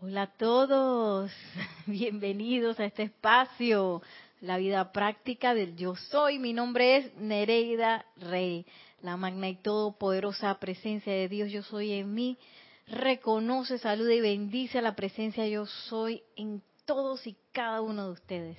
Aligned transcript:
Hola 0.00 0.22
a 0.22 0.26
todos, 0.28 1.32
bienvenidos 1.86 2.78
a 2.78 2.84
este 2.84 3.02
espacio, 3.02 4.00
la 4.40 4.56
vida 4.56 4.92
práctica 4.92 5.54
del 5.54 5.74
yo 5.74 5.96
soy. 5.96 6.38
Mi 6.38 6.52
nombre 6.52 6.98
es 6.98 7.16
Nereida 7.16 8.06
Rey, 8.16 8.64
la 9.02 9.16
magna 9.16 9.48
y 9.48 9.56
todopoderosa 9.56 10.56
presencia 10.60 11.12
de 11.12 11.28
Dios 11.28 11.50
yo 11.50 11.64
soy 11.64 11.94
en 11.94 12.14
mí. 12.14 12.38
Reconoce, 12.86 13.78
saluda 13.78 14.14
y 14.14 14.20
bendice 14.20 14.78
a 14.78 14.82
la 14.82 14.94
presencia 14.94 15.48
yo 15.48 15.66
soy 15.66 16.22
en 16.36 16.62
todos 16.84 17.26
y 17.26 17.36
cada 17.50 17.80
uno 17.80 18.06
de 18.06 18.12
ustedes. 18.12 18.58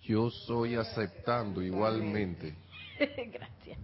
Yo 0.00 0.30
soy 0.30 0.76
aceptando 0.76 1.60
igualmente. 1.60 2.54
Gracias. 2.98 3.78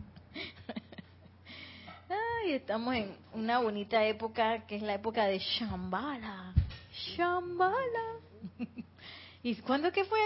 Ay, 2.09 2.52
estamos 2.52 2.95
en 2.95 3.14
una 3.34 3.59
bonita 3.59 4.02
época 4.07 4.66
que 4.66 4.77
es 4.77 4.82
la 4.82 4.95
época 4.95 5.27
de 5.27 5.39
Shambhala. 5.39 6.55
Shambhala. 6.95 8.20
¿Y 9.42 9.56
cuándo 9.56 9.92
que 9.92 10.05
fue 10.05 10.19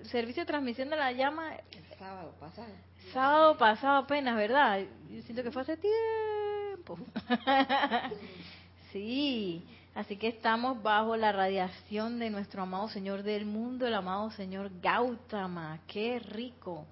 el 0.00 0.06
servicio 0.06 0.42
de 0.42 0.46
transmisión 0.46 0.90
de 0.90 0.96
la 0.96 1.12
llama? 1.12 1.54
El 1.54 1.98
sábado 1.98 2.34
pasado. 2.38 2.68
Sábado 3.12 3.56
pasado 3.56 3.96
apenas, 3.98 4.36
¿verdad? 4.36 4.80
Yo 5.10 5.22
siento 5.22 5.42
que 5.42 5.50
fue 5.50 5.62
hace 5.62 5.76
tiempo. 5.78 6.98
sí, 8.92 9.64
así 9.94 10.16
que 10.16 10.28
estamos 10.28 10.82
bajo 10.82 11.16
la 11.16 11.32
radiación 11.32 12.18
de 12.18 12.28
nuestro 12.28 12.62
amado 12.62 12.88
Señor 12.88 13.22
del 13.22 13.46
mundo, 13.46 13.86
el 13.86 13.94
amado 13.94 14.30
Señor 14.32 14.70
Gautama. 14.82 15.80
¡Qué 15.86 16.18
rico! 16.18 16.84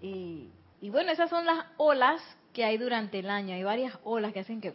Y, 0.00 0.48
y 0.80 0.90
bueno, 0.90 1.10
esas 1.12 1.28
son 1.28 1.44
las 1.44 1.66
olas 1.76 2.22
que 2.54 2.64
hay 2.64 2.78
durante 2.78 3.18
el 3.18 3.28
año. 3.28 3.54
Hay 3.54 3.64
varias 3.64 3.98
olas 4.04 4.32
que 4.32 4.40
hacen 4.40 4.60
que... 4.60 4.74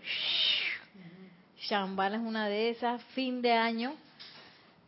Shambhala 1.61 2.17
es 2.17 2.23
una 2.23 2.47
de 2.47 2.69
esas, 2.69 3.03
fin 3.15 3.41
de 3.41 3.53
año. 3.53 3.93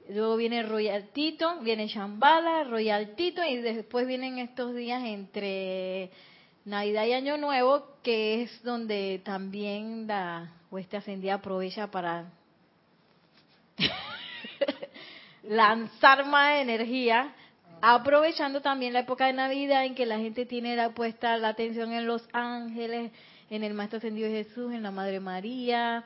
Luego 0.09 0.35
viene 0.35 0.63
Royal 0.63 1.09
Tito, 1.13 1.59
viene 1.61 1.87
Shambhala, 1.87 2.63
Royal 2.63 3.15
Tito 3.15 3.43
y 3.43 3.57
después 3.57 4.07
vienen 4.07 4.39
estos 4.39 4.73
días 4.73 5.03
entre 5.05 6.11
Navidad 6.65 7.05
y 7.05 7.13
Año 7.13 7.37
Nuevo, 7.37 7.85
que 8.03 8.43
es 8.43 8.63
donde 8.63 9.21
también 9.23 10.07
la 10.07 10.51
hueste 10.69 10.97
ascendida 10.97 11.35
aprovecha 11.35 11.91
para 11.91 12.25
lanzar 15.43 16.25
más 16.25 16.59
energía, 16.59 17.33
aprovechando 17.81 18.61
también 18.61 18.93
la 18.93 18.99
época 18.99 19.27
de 19.27 19.33
Navidad 19.33 19.85
en 19.85 19.95
que 19.95 20.05
la 20.05 20.19
gente 20.19 20.45
tiene 20.45 20.75
la, 20.75 20.91
puesta 20.91 21.37
la 21.37 21.49
atención 21.49 21.91
en 21.91 22.05
los 22.05 22.27
ángeles, 22.31 23.11
en 23.49 23.63
el 23.63 23.73
Maestro 23.73 23.97
Ascendido 23.97 24.29
Jesús, 24.29 24.73
en 24.73 24.83
la 24.83 24.91
Madre 24.91 25.19
María, 25.19 26.05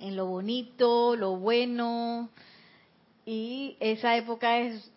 en 0.00 0.16
lo 0.16 0.26
bonito, 0.26 1.16
lo 1.16 1.36
bueno. 1.36 2.28
Y 3.26 3.76
esa 3.80 4.16
época 4.16 4.58
es 4.58 4.90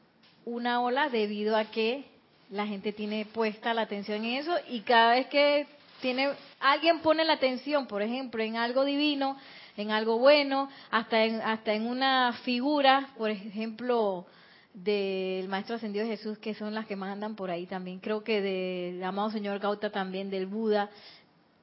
una 0.46 0.82
ola 0.82 1.10
debido 1.10 1.56
a 1.56 1.66
que 1.66 2.06
la 2.50 2.66
gente 2.66 2.94
tiene 2.94 3.26
puesta 3.26 3.74
la 3.74 3.82
atención 3.82 4.24
en 4.24 4.38
eso 4.38 4.56
y 4.70 4.82
cada 4.82 5.12
vez 5.12 5.28
que 5.28 5.68
tiene 6.02 6.30
alguien 6.60 7.00
pone 7.00 7.26
la 7.26 7.34
atención, 7.34 7.88
por 7.88 8.02
ejemplo, 8.02 8.42
en 8.44 8.56
algo 8.56 8.86
divino, 8.86 9.38
en 9.76 9.92
algo 9.92 10.18
bueno, 10.20 10.70
hasta 10.90 11.24
en 11.26 11.42
hasta 11.42 11.74
en 11.74 11.88
una 11.88 12.34
figura, 12.44 13.10
por 13.18 13.30
ejemplo, 13.30 14.26
del 14.74 15.48
Maestro 15.48 15.76
Ascendido 15.76 16.06
Jesús, 16.06 16.38
que 16.38 16.54
son 16.54 16.74
las 16.74 16.86
que 16.86 16.96
más 16.96 17.12
andan 17.12 17.36
por 17.36 17.50
ahí 17.50 17.66
también. 17.66 18.00
Creo 18.00 18.24
que 18.24 18.42
del 18.42 19.04
amado 19.04 19.32
Señor 19.32 19.60
Gauta 19.60 19.90
también, 19.90 20.30
del 20.30 20.46
Buda. 20.46 20.90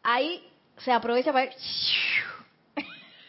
Ahí 0.02 0.42
se 0.78 0.90
aprovecha 0.90 1.32
para 1.32 1.50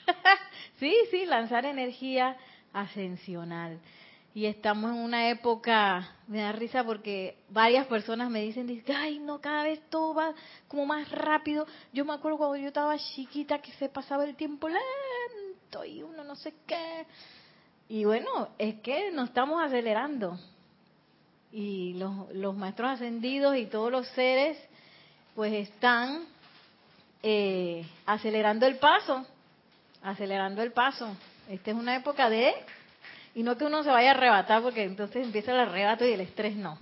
sí, 0.79 0.93
sí, 1.11 1.25
lanzar 1.25 1.65
energía 1.65 2.37
ascensional. 2.73 3.79
Y 4.33 4.47
estamos 4.47 4.91
en 4.91 4.97
una 4.97 5.29
época, 5.29 6.09
me 6.27 6.41
da 6.41 6.51
risa 6.51 6.83
porque 6.83 7.37
varias 7.49 7.87
personas 7.87 8.29
me 8.29 8.41
dicen, 8.41 8.83
ay, 8.93 9.19
no, 9.19 9.39
cada 9.39 9.63
vez 9.63 9.81
todo 9.89 10.13
va 10.13 10.33
como 10.67 10.85
más 10.85 11.09
rápido. 11.09 11.65
Yo 11.93 12.03
me 12.03 12.13
acuerdo 12.13 12.39
cuando 12.39 12.57
yo 12.57 12.67
estaba 12.67 12.97
chiquita 12.97 13.59
que 13.59 13.71
se 13.73 13.87
pasaba 13.87 14.25
el 14.25 14.35
tiempo 14.35 14.67
lento 14.67 15.85
y 15.85 16.03
uno 16.03 16.25
no 16.25 16.35
sé 16.35 16.53
qué. 16.67 17.05
Y 17.87 18.03
bueno, 18.03 18.49
es 18.57 18.75
que 18.81 19.09
nos 19.11 19.29
estamos 19.29 19.63
acelerando. 19.63 20.37
Y 21.53 21.93
los, 21.93 22.29
los 22.33 22.57
maestros 22.57 22.91
ascendidos 22.91 23.55
y 23.55 23.67
todos 23.67 23.89
los 23.89 24.05
seres, 24.09 24.57
pues 25.33 25.53
están 25.53 26.25
eh, 27.23 27.87
acelerando 28.05 28.65
el 28.65 28.79
paso 28.79 29.25
acelerando 30.05 30.61
el 30.61 30.71
paso. 30.71 31.15
Esta 31.49 31.71
es 31.71 31.77
una 31.77 31.95
época 31.95 32.29
de... 32.29 32.53
Y 33.33 33.43
no 33.43 33.57
que 33.57 33.65
uno 33.65 33.83
se 33.83 33.89
vaya 33.89 34.11
a 34.11 34.13
arrebatar 34.13 34.61
porque 34.61 34.83
entonces 34.83 35.25
empieza 35.25 35.51
el 35.51 35.59
arrebato 35.59 36.05
y 36.05 36.13
el 36.13 36.21
estrés 36.21 36.55
no. 36.55 36.77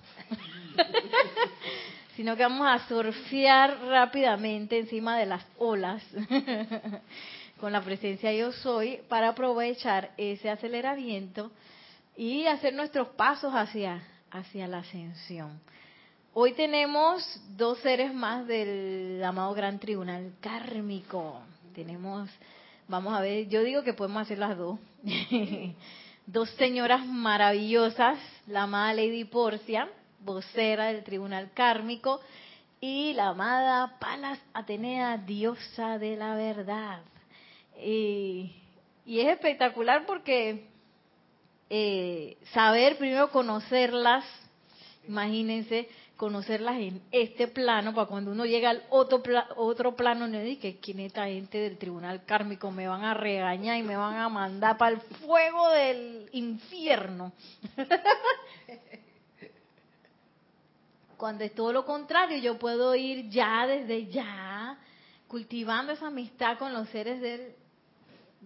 Sino 2.15 2.35
que 2.35 2.43
vamos 2.43 2.67
a 2.67 2.87
surfear 2.87 3.79
rápidamente 3.85 4.77
encima 4.77 5.17
de 5.17 5.25
las 5.25 5.43
olas 5.57 6.03
con 7.59 7.71
la 7.71 7.81
presencia 7.81 8.31
yo 8.33 8.51
soy 8.51 8.99
para 9.07 9.29
aprovechar 9.29 10.11
ese 10.17 10.51
aceleramiento 10.51 11.51
y 12.15 12.45
hacer 12.45 12.75
nuestros 12.75 13.07
pasos 13.09 13.51
hacia, 13.55 14.03
hacia 14.29 14.67
la 14.67 14.79
ascensión. 14.79 15.59
Hoy 16.35 16.53
tenemos 16.53 17.23
dos 17.57 17.79
seres 17.79 18.13
más 18.13 18.45
del 18.45 19.23
amado 19.23 19.53
Gran 19.55 19.79
Tribunal 19.79 20.33
Kármico. 20.39 21.41
Tenemos 21.73 22.29
Vamos 22.87 23.13
a 23.13 23.21
ver, 23.21 23.47
yo 23.47 23.63
digo 23.63 23.83
que 23.83 23.93
podemos 23.93 24.23
hacer 24.23 24.37
las 24.37 24.57
dos. 24.57 24.77
dos 26.25 26.49
señoras 26.51 27.05
maravillosas, 27.05 28.19
la 28.45 28.63
amada 28.63 28.93
Lady 28.93 29.23
Porcia, 29.23 29.89
vocera 30.19 30.87
del 30.87 31.03
Tribunal 31.03 31.51
Kármico, 31.53 32.19
y 32.81 33.13
la 33.13 33.29
amada 33.29 33.97
Palas 33.99 34.37
Atenea, 34.53 35.17
diosa 35.17 35.97
de 35.97 36.17
la 36.17 36.35
verdad. 36.35 37.01
Y, 37.81 38.53
es 39.05 39.27
espectacular 39.27 40.05
porque 40.05 40.65
eh, 41.69 42.37
saber, 42.51 42.97
primero 42.97 43.31
conocerlas, 43.31 44.25
imagínense, 45.07 45.87
conocerlas 46.17 46.77
en 46.77 47.01
este 47.11 47.47
plano, 47.47 47.93
para 47.93 48.07
cuando 48.07 48.31
uno 48.31 48.45
llega 48.45 48.69
al 48.69 48.83
otro, 48.89 49.21
otro 49.55 49.95
plano, 49.95 50.27
no 50.27 50.39
dice 50.39 50.77
quién 50.81 50.99
es 50.99 51.07
esta 51.07 51.25
gente 51.25 51.57
del 51.57 51.77
tribunal 51.77 52.23
kármico, 52.25 52.71
me 52.71 52.87
van 52.87 53.03
a 53.03 53.13
regañar 53.13 53.77
y 53.77 53.83
me 53.83 53.97
van 53.97 54.15
a 54.15 54.29
mandar 54.29 54.77
para 54.77 54.95
el 54.95 55.01
fuego 55.01 55.69
del 55.69 56.29
infierno. 56.31 57.33
cuando 61.17 61.43
es 61.45 61.55
todo 61.55 61.71
lo 61.71 61.85
contrario, 61.85 62.37
yo 62.37 62.59
puedo 62.59 62.93
ir 62.95 63.29
ya 63.29 63.65
desde 63.65 64.07
ya 64.07 64.77
cultivando 65.27 65.93
esa 65.93 66.07
amistad 66.07 66.57
con 66.57 66.73
los 66.73 66.89
seres 66.89 67.21
del 67.21 67.55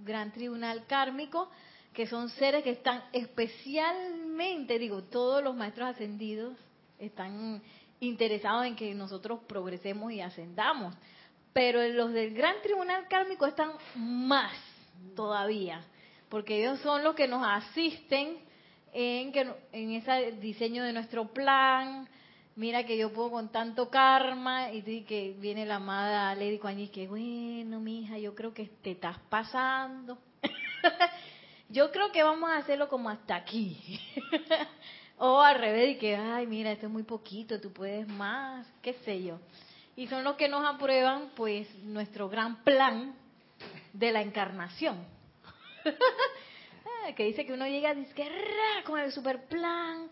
gran 0.06 0.32
tribunal 0.32 0.86
kármico, 0.86 1.50
que 1.92 2.08
son 2.08 2.30
seres 2.30 2.64
que 2.64 2.70
están 2.70 3.04
especialmente, 3.12 4.78
digo, 4.78 5.04
todos 5.04 5.44
los 5.44 5.56
maestros 5.56 5.90
ascendidos 5.90 6.54
están 7.00 7.62
interesados 8.00 8.66
en 8.66 8.76
que 8.76 8.94
nosotros 8.94 9.40
progresemos 9.48 10.12
y 10.12 10.22
ascendamos. 10.22 10.96
Pero 11.54 11.86
los 11.88 12.14
del 12.14 12.34
gran 12.34 12.56
tribunal 12.62 13.08
kármico 13.08 13.46
están 13.46 13.72
más 13.96 14.54
todavía, 15.16 15.82
porque 16.30 16.60
ellos 16.60 16.80
son 16.82 17.04
los 17.04 17.16
que 17.16 17.28
nos 17.28 17.44
asisten 17.46 18.38
en, 18.94 19.32
que, 19.32 19.52
en 19.72 19.92
ese 19.92 20.34
diseño 20.34 20.84
de 20.84 20.94
nuestro 20.94 21.28
plan. 21.34 22.08
Mira 22.56 22.86
que 22.86 22.98
yo 22.98 23.14
puedo 23.14 23.32
con 23.32 23.52
tanto 23.52 23.90
karma 23.90 24.72
y 24.72 25.04
que 25.04 25.36
viene 25.38 25.66
la 25.66 25.76
amada 25.76 26.34
Lady 26.34 26.58
Kuan 26.58 26.88
que 26.88 27.08
bueno, 27.08 27.80
mi 27.80 28.02
hija, 28.02 28.18
yo 28.18 28.34
creo 28.34 28.54
que 28.54 28.66
te 28.82 28.92
estás 28.92 29.18
pasando. 29.30 30.18
yo 31.70 31.92
creo 31.92 32.12
que 32.12 32.24
vamos 32.24 32.50
a 32.50 32.58
hacerlo 32.58 32.90
como 32.90 33.10
hasta 33.10 33.36
aquí. 33.36 34.00
O 35.18 35.42
al 35.42 35.58
revés, 35.58 35.96
y 35.96 35.98
que, 35.98 36.16
ay, 36.16 36.46
mira, 36.46 36.72
esto 36.72 36.86
es 36.86 36.92
muy 36.92 37.04
poquito, 37.04 37.60
tú 37.60 37.74
puedes 37.74 38.08
más, 38.08 38.68
qué 38.82 38.94
sé 39.06 39.24
yo. 39.24 39.40
Y 39.96 40.08
son 40.08 40.24
los 40.24 40.36
que 40.36 40.48
nos 40.48 40.64
aprueban, 40.64 41.32
pues, 41.36 41.68
nuestro 41.84 42.30
gran 42.30 42.64
plan 42.64 43.16
de 43.94 44.12
la 44.12 44.22
encarnación. 44.22 45.06
Ah, 47.06 47.12
que 47.14 47.26
dice 47.26 47.46
que 47.46 47.52
uno 47.52 47.68
llega 47.68 47.94
con 48.86 48.98
el 48.98 49.12
super 49.12 49.46
plan 49.48 50.10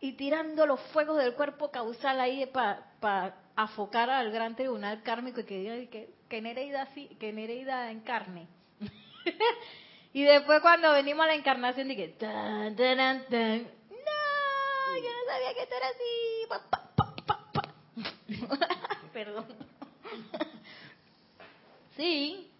y 0.00 0.12
tirando 0.12 0.66
los 0.66 0.80
fuegos 0.92 1.18
del 1.18 1.34
cuerpo 1.34 1.70
causal 1.70 2.18
ahí 2.18 2.46
para 2.46 3.36
afocar 3.56 4.08
al 4.08 4.30
gran 4.30 4.56
tribunal 4.56 5.02
kármico 5.02 5.40
y 5.40 5.44
que 5.44 5.58
diga 5.58 5.90
que, 5.90 6.14
que 6.28 6.40
Nereida, 6.40 6.86
sí, 6.94 7.08
que 7.20 7.32
Nereida 7.32 7.90
encarne. 7.90 8.48
y 10.14 10.22
después 10.22 10.60
cuando 10.60 10.92
venimos 10.92 11.24
a 11.24 11.28
la 11.28 11.34
encarnación, 11.34 11.88
dije, 11.88 12.08
tan, 12.18 12.74
yo 15.02 15.10
no 15.10 15.24
sabía 15.26 15.54
que 15.54 15.62
esto 15.62 15.74
era 15.76 15.88
así. 15.88 16.10
Perdón. 19.12 19.46
Sí, 21.96 22.50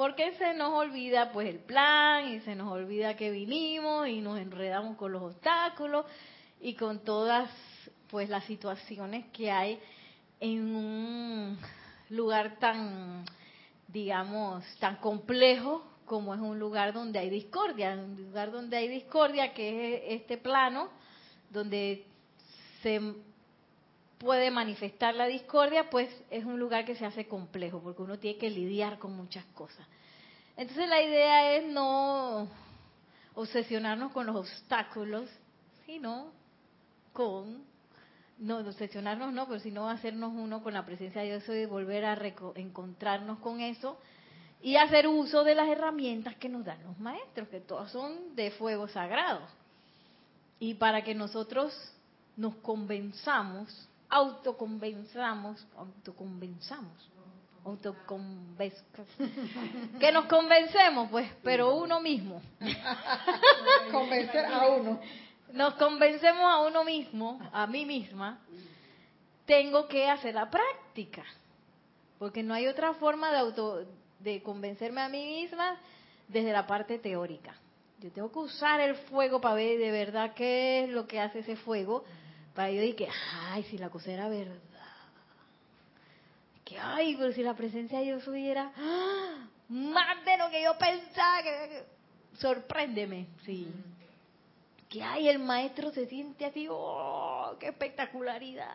Porque 0.00 0.32
se 0.38 0.54
nos 0.54 0.72
olvida 0.72 1.30
pues 1.30 1.46
el 1.46 1.58
plan 1.58 2.26
y 2.32 2.40
se 2.40 2.54
nos 2.54 2.72
olvida 2.72 3.16
que 3.16 3.30
vinimos 3.30 4.08
y 4.08 4.22
nos 4.22 4.38
enredamos 4.38 4.96
con 4.96 5.12
los 5.12 5.20
obstáculos 5.22 6.06
y 6.58 6.72
con 6.74 7.00
todas 7.00 7.50
pues 8.08 8.30
las 8.30 8.44
situaciones 8.44 9.26
que 9.30 9.50
hay 9.50 9.78
en 10.40 10.74
un 10.74 11.58
lugar 12.08 12.58
tan 12.58 13.26
digamos 13.88 14.64
tan 14.78 14.96
complejo 14.96 15.84
como 16.06 16.32
es 16.32 16.40
un 16.40 16.58
lugar 16.58 16.94
donde 16.94 17.18
hay 17.18 17.28
discordia, 17.28 17.92
un 17.92 18.16
lugar 18.16 18.50
donde 18.50 18.78
hay 18.78 18.88
discordia 18.88 19.52
que 19.52 19.96
es 19.96 20.22
este 20.22 20.38
plano 20.38 20.88
donde 21.50 22.06
se 22.82 23.00
puede 24.18 24.50
manifestar 24.50 25.14
la 25.14 25.26
discordia, 25.26 25.88
pues 25.90 26.08
es 26.30 26.44
un 26.44 26.58
lugar 26.58 26.84
que 26.84 26.94
se 26.94 27.06
hace 27.06 27.26
complejo, 27.26 27.80
porque 27.80 28.02
uno 28.02 28.18
tiene 28.18 28.38
que 28.38 28.50
lidiar 28.50 28.98
con 28.98 29.16
muchas 29.16 29.44
cosas. 29.46 29.86
Entonces 30.56 30.88
la 30.88 31.02
idea 31.02 31.54
es 31.56 31.66
no 31.66 32.48
obsesionarnos 33.34 34.12
con 34.12 34.26
los 34.26 34.36
obstáculos, 34.36 35.28
sino 35.86 36.32
con, 37.12 37.64
no 38.38 38.58
obsesionarnos 38.58 39.32
no, 39.32 39.46
pero 39.46 39.60
sino 39.60 39.88
hacernos 39.88 40.32
uno 40.34 40.62
con 40.62 40.74
la 40.74 40.84
presencia 40.84 41.22
de 41.22 41.28
Dios 41.28 41.48
y 41.48 41.64
volver 41.64 42.04
a 42.04 42.18
encontrarnos 42.56 43.38
con 43.38 43.60
eso 43.60 43.98
y 44.62 44.76
hacer 44.76 45.08
uso 45.08 45.44
de 45.44 45.54
las 45.54 45.68
herramientas 45.68 46.36
que 46.36 46.50
nos 46.50 46.64
dan 46.64 46.82
los 46.82 46.98
maestros, 46.98 47.48
que 47.48 47.60
todas 47.60 47.90
son 47.90 48.36
de 48.36 48.50
fuego 48.50 48.86
sagrado. 48.88 49.40
Y 50.60 50.74
para 50.74 51.02
que 51.02 51.14
nosotros 51.14 51.74
nos 52.36 52.54
convenzamos 52.56 53.90
autoconvenzamos, 54.10 55.64
autoconvenzamos, 55.76 57.08
autoconvenzamos, 57.64 59.08
que 60.00 60.12
nos 60.12 60.24
convencemos, 60.26 61.08
pues, 61.10 61.30
pero 61.42 61.76
uno 61.76 62.00
mismo. 62.00 62.42
Convencer 63.92 64.44
a 64.46 64.66
uno. 64.66 65.00
Nos 65.52 65.74
convencemos 65.74 66.44
a 66.44 66.60
uno 66.60 66.84
mismo, 66.84 67.40
a 67.52 67.66
mí 67.66 67.86
misma, 67.86 68.40
tengo 69.46 69.86
que 69.86 70.08
hacer 70.08 70.34
la 70.34 70.50
práctica, 70.50 71.24
porque 72.18 72.42
no 72.42 72.54
hay 72.54 72.66
otra 72.66 72.94
forma 72.94 73.30
de 73.30 73.38
auto 73.38 73.84
de 74.18 74.42
convencerme 74.42 75.00
a 75.00 75.08
mí 75.08 75.24
misma 75.24 75.76
desde 76.28 76.52
la 76.52 76.66
parte 76.66 76.98
teórica. 76.98 77.54
Yo 78.00 78.10
tengo 78.10 78.32
que 78.32 78.38
usar 78.38 78.80
el 78.80 78.94
fuego 78.94 79.40
para 79.40 79.54
ver 79.56 79.78
de 79.78 79.90
verdad 79.90 80.32
qué 80.34 80.84
es 80.84 80.90
lo 80.90 81.06
que 81.06 81.20
hace 81.20 81.40
ese 81.40 81.56
fuego 81.56 82.04
para 82.54 82.70
yo 82.70 82.96
que 82.96 83.08
ay, 83.52 83.62
si 83.64 83.78
la 83.78 83.90
cosa 83.90 84.10
era 84.10 84.28
verdad. 84.28 84.56
Que, 86.64 86.78
ay, 86.78 87.16
pero 87.16 87.32
si 87.32 87.42
la 87.42 87.54
presencia 87.54 87.98
de 87.98 88.06
Dios 88.06 88.26
hubiera 88.28 88.72
¡ah! 88.76 89.48
más 89.68 90.24
de 90.24 90.36
lo 90.36 90.50
que 90.50 90.62
yo 90.62 90.76
pensaba, 90.78 91.42
que, 91.42 91.84
sorpréndeme, 92.38 93.26
sí. 93.44 93.68
Que, 94.88 95.02
ay, 95.02 95.28
el 95.28 95.38
maestro 95.38 95.90
se 95.90 96.06
siente 96.06 96.44
así, 96.44 96.66
oh, 96.70 97.56
qué 97.58 97.68
espectacularidad. 97.68 98.70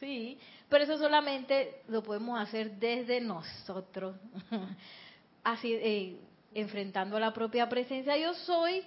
Sí, 0.00 0.38
pero 0.68 0.84
eso 0.84 0.96
solamente 0.96 1.82
lo 1.88 2.02
podemos 2.02 2.40
hacer 2.40 2.72
desde 2.72 3.20
nosotros, 3.20 4.16
así, 5.44 5.74
eh, 5.74 6.20
enfrentando 6.54 7.16
a 7.16 7.20
la 7.20 7.32
propia 7.32 7.68
presencia 7.68 8.16
yo 8.16 8.34
soy 8.34 8.82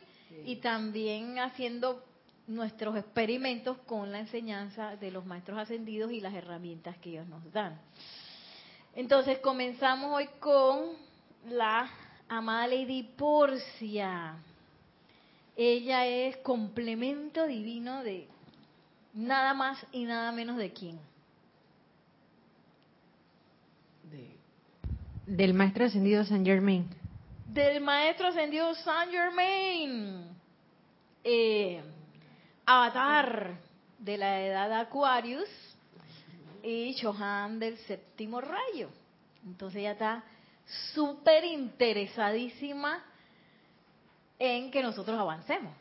y 0.46 0.58
también 0.58 1.40
haciendo 1.40 2.04
nuestros 2.48 2.98
experimentos 2.98 3.78
con 3.86 4.12
la 4.12 4.20
enseñanza 4.20 4.96
de 4.96 5.12
los 5.12 5.26
maestros 5.26 5.60
ascendidos 5.60 6.12
y 6.12 6.22
las 6.22 6.34
herramientas 6.34 6.98
que 6.98 7.12
ellos 7.12 7.28
nos 7.28 7.52
dan. 7.52 7.80
Entonces 8.96 9.40
comenzamos 9.40 10.14
hoy 10.14 10.28
con 10.40 10.90
la 11.50 11.90
amada 12.28 12.68
Lady 12.68 13.04
Porcia. 13.04 14.36
Ella 15.56 16.06
es 16.08 16.38
complemento 16.38 17.46
divino 17.46 18.04
de 18.04 18.28
nada 19.14 19.54
más 19.54 19.86
y 19.92 20.06
nada 20.06 20.32
menos 20.32 20.58
de 20.58 20.72
quién. 20.72 21.12
del 25.26 25.54
maestro 25.54 25.86
ascendido 25.86 26.26
Saint 26.26 26.46
Germain. 26.46 26.86
Del 27.54 27.82
maestro 27.82 28.28
ascendido 28.28 28.74
Saint 28.76 29.12
Germain. 29.12 30.26
Eh, 31.22 31.84
Avatar 32.66 33.58
de 33.98 34.18
la 34.18 34.42
edad 34.42 34.70
de 34.70 34.76
Aquarius 34.76 35.50
y 36.64 36.96
Chohan 36.96 37.60
del 37.60 37.78
séptimo 37.80 38.40
rayo. 38.40 38.88
Entonces 39.46 39.82
ella 39.82 39.92
está 39.92 40.24
súper 40.94 41.44
interesadísima 41.44 43.04
en 44.40 44.72
que 44.72 44.82
nosotros 44.82 45.20
avancemos 45.20 45.74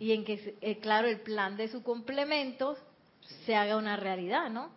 y 0.00 0.12
en 0.12 0.24
que, 0.24 0.56
eh, 0.62 0.78
claro, 0.78 1.08
el 1.08 1.20
plan 1.20 1.58
de 1.58 1.68
su 1.68 1.82
complemento 1.82 2.74
se 3.44 3.54
haga 3.54 3.76
una 3.76 3.98
realidad, 3.98 4.48
¿no? 4.48 4.70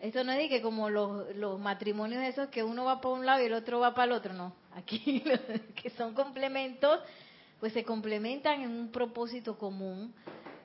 Esto 0.00 0.24
no 0.24 0.32
es 0.32 0.38
de 0.38 0.48
que 0.48 0.62
como 0.62 0.90
los, 0.90 1.36
los 1.36 1.60
matrimonios 1.60 2.24
esos 2.24 2.48
que 2.48 2.64
uno 2.64 2.86
va 2.86 3.00
para 3.00 3.14
un 3.14 3.24
lado 3.24 3.40
y 3.40 3.46
el 3.46 3.52
otro 3.52 3.78
va 3.78 3.94
para 3.94 4.06
el 4.06 4.12
otro, 4.12 4.34
no. 4.34 4.57
Aquí 4.74 5.22
que 5.82 5.90
son 5.90 6.14
complementos, 6.14 7.00
pues 7.60 7.72
se 7.72 7.84
complementan 7.84 8.62
en 8.62 8.70
un 8.70 8.90
propósito 8.90 9.58
común 9.58 10.14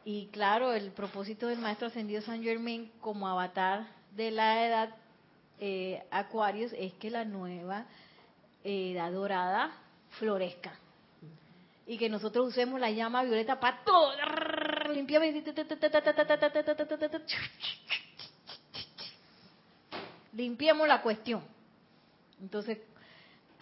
y 0.05 0.27
claro, 0.27 0.73
el 0.73 0.91
propósito 0.91 1.47
del 1.47 1.59
Maestro 1.59 1.87
Ascendido 1.87 2.21
San 2.21 2.43
Germain 2.43 2.91
como 2.99 3.27
avatar 3.27 3.87
de 4.15 4.31
la 4.31 4.65
edad 4.65 4.95
eh, 5.59 6.03
Acuarios 6.11 6.73
es 6.77 6.93
que 6.95 7.09
la 7.09 7.23
nueva 7.23 7.85
edad 8.63 9.11
dorada 9.11 9.71
florezca. 10.19 10.77
Y 11.85 11.97
que 11.97 12.09
nosotros 12.09 12.47
usemos 12.47 12.79
la 12.79 12.91
llama 12.91 13.23
violeta 13.23 13.59
para 13.59 13.83
todo. 13.83 14.11
Limpiemos 20.33 20.87
la 20.87 21.01
cuestión. 21.01 21.43
Entonces, 22.41 22.79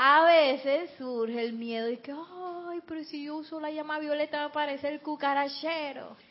a 0.04 0.26
veces 0.26 0.90
surge 0.98 1.44
el 1.44 1.54
miedo 1.54 1.86
de 1.86 2.00
que, 2.00 2.12
ay, 2.12 2.80
pero 2.88 3.04
si 3.04 3.26
yo 3.26 3.36
uso 3.36 3.60
la 3.60 3.70
llama 3.70 4.00
violeta 4.00 4.38
va 4.38 4.44
a 4.46 4.48
aparecer 4.48 4.94
el 4.94 5.02
cucarachero. 5.02 6.16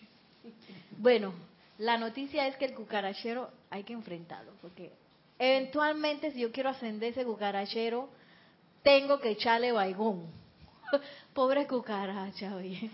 Bueno, 0.98 1.32
la 1.78 1.96
noticia 1.96 2.46
es 2.46 2.56
que 2.56 2.66
el 2.66 2.74
cucarachero 2.74 3.48
hay 3.70 3.84
que 3.84 3.94
enfrentarlo, 3.94 4.52
porque 4.60 4.92
eventualmente 5.38 6.30
si 6.32 6.40
yo 6.40 6.52
quiero 6.52 6.68
ascender 6.68 7.12
ese 7.12 7.24
cucarachero, 7.24 8.10
tengo 8.82 9.18
que 9.18 9.30
echarle 9.30 9.72
baigón. 9.72 10.26
Pobre 11.32 11.66
cucaracha, 11.66 12.54
oye. 12.56 12.90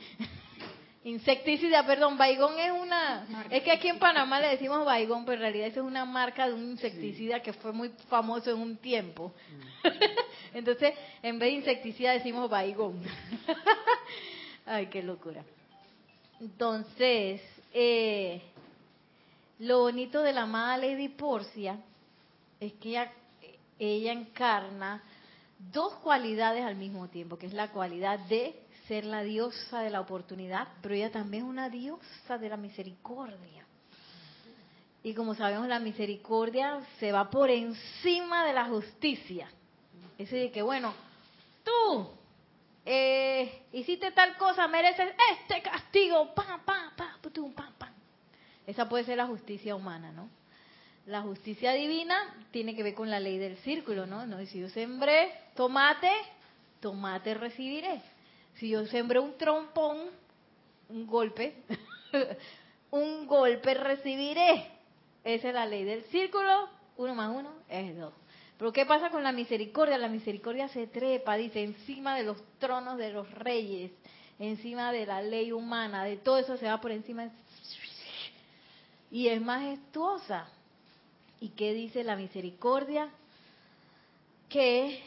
Insecticida, 1.06 1.86
perdón, 1.86 2.18
baigón 2.18 2.58
es 2.58 2.72
una... 2.72 3.28
Es 3.48 3.62
que 3.62 3.70
aquí 3.70 3.86
en 3.86 4.00
Panamá 4.00 4.40
le 4.40 4.48
decimos 4.48 4.84
baigón, 4.84 5.24
pero 5.24 5.36
en 5.36 5.40
realidad 5.42 5.68
es 5.68 5.76
una 5.76 6.04
marca 6.04 6.48
de 6.48 6.54
un 6.54 6.72
insecticida 6.72 7.40
que 7.40 7.52
fue 7.52 7.72
muy 7.72 7.90
famoso 8.08 8.50
en 8.50 8.58
un 8.58 8.76
tiempo. 8.78 9.32
Entonces, 10.52 10.94
en 11.22 11.38
vez 11.38 11.50
de 11.50 11.58
insecticida 11.58 12.10
decimos 12.10 12.50
baigón. 12.50 13.00
Ay, 14.66 14.86
qué 14.86 15.00
locura. 15.00 15.44
Entonces, 16.40 17.40
eh, 17.72 18.42
lo 19.60 19.82
bonito 19.82 20.22
de 20.22 20.32
la 20.32 20.42
amada 20.42 20.76
Lady 20.76 21.08
Porcia 21.08 21.78
es 22.58 22.72
que 22.72 22.88
ella, 22.88 23.12
ella 23.78 24.10
encarna 24.10 25.04
dos 25.72 25.94
cualidades 26.02 26.64
al 26.64 26.74
mismo 26.74 27.06
tiempo, 27.06 27.38
que 27.38 27.46
es 27.46 27.52
la 27.52 27.70
cualidad 27.70 28.18
de 28.18 28.65
ser 28.88 29.04
la 29.04 29.22
diosa 29.22 29.80
de 29.80 29.90
la 29.90 30.00
oportunidad, 30.00 30.68
pero 30.80 30.94
ella 30.94 31.10
también 31.10 31.44
es 31.44 31.48
una 31.48 31.68
diosa 31.68 32.38
de 32.38 32.48
la 32.48 32.56
misericordia. 32.56 33.64
Y 35.02 35.14
como 35.14 35.34
sabemos, 35.34 35.68
la 35.68 35.78
misericordia 35.78 36.80
se 36.98 37.12
va 37.12 37.30
por 37.30 37.50
encima 37.50 38.44
de 38.44 38.52
la 38.52 38.64
justicia. 38.66 39.48
Es 40.18 40.30
decir, 40.30 40.50
que 40.50 40.62
bueno, 40.62 40.92
tú 41.62 42.10
eh, 42.84 43.62
hiciste 43.72 44.10
tal 44.12 44.36
cosa, 44.36 44.66
mereces 44.68 45.14
este 45.32 45.62
castigo, 45.62 46.34
pam, 46.34 46.60
pam, 46.64 46.90
pam, 46.96 47.20
pam, 47.54 47.72
pam. 47.78 47.92
Esa 48.66 48.88
puede 48.88 49.04
ser 49.04 49.16
la 49.18 49.26
justicia 49.26 49.76
humana, 49.76 50.10
¿no? 50.10 50.28
La 51.06 51.22
justicia 51.22 51.72
divina 51.72 52.34
tiene 52.50 52.74
que 52.74 52.82
ver 52.82 52.94
con 52.94 53.08
la 53.08 53.20
ley 53.20 53.38
del 53.38 53.56
círculo, 53.58 54.06
¿no? 54.06 54.26
no 54.26 54.44
si 54.46 54.58
yo 54.58 54.68
sembré 54.68 55.32
tomate, 55.54 56.10
tomate 56.80 57.34
recibiré. 57.34 58.02
Si 58.56 58.70
yo 58.70 58.86
sembré 58.86 59.20
un 59.20 59.36
trompón, 59.36 59.98
un 60.88 61.06
golpe, 61.06 61.62
un 62.90 63.26
golpe 63.26 63.74
recibiré. 63.74 64.70
Esa 65.24 65.48
es 65.48 65.54
la 65.54 65.66
ley 65.66 65.84
del 65.84 66.04
círculo, 66.04 66.68
uno 66.96 67.14
más 67.14 67.34
uno 67.34 67.52
es 67.68 67.96
dos. 67.96 68.14
Pero 68.58 68.72
¿qué 68.72 68.86
pasa 68.86 69.10
con 69.10 69.22
la 69.22 69.32
misericordia? 69.32 69.98
La 69.98 70.08
misericordia 70.08 70.68
se 70.68 70.86
trepa, 70.86 71.36
dice, 71.36 71.62
encima 71.62 72.16
de 72.16 72.22
los 72.22 72.42
tronos 72.58 72.96
de 72.96 73.12
los 73.12 73.30
reyes, 73.32 73.92
encima 74.38 74.92
de 74.92 75.04
la 75.04 75.20
ley 75.20 75.52
humana, 75.52 76.04
de 76.04 76.16
todo 76.16 76.38
eso 76.38 76.56
se 76.56 76.66
va 76.66 76.80
por 76.80 76.92
encima. 76.92 77.28
Y 79.10 79.28
es 79.28 79.40
majestuosa. 79.40 80.48
¿Y 81.40 81.50
qué 81.50 81.74
dice 81.74 82.02
la 82.02 82.16
misericordia? 82.16 83.10
Que 84.48 85.02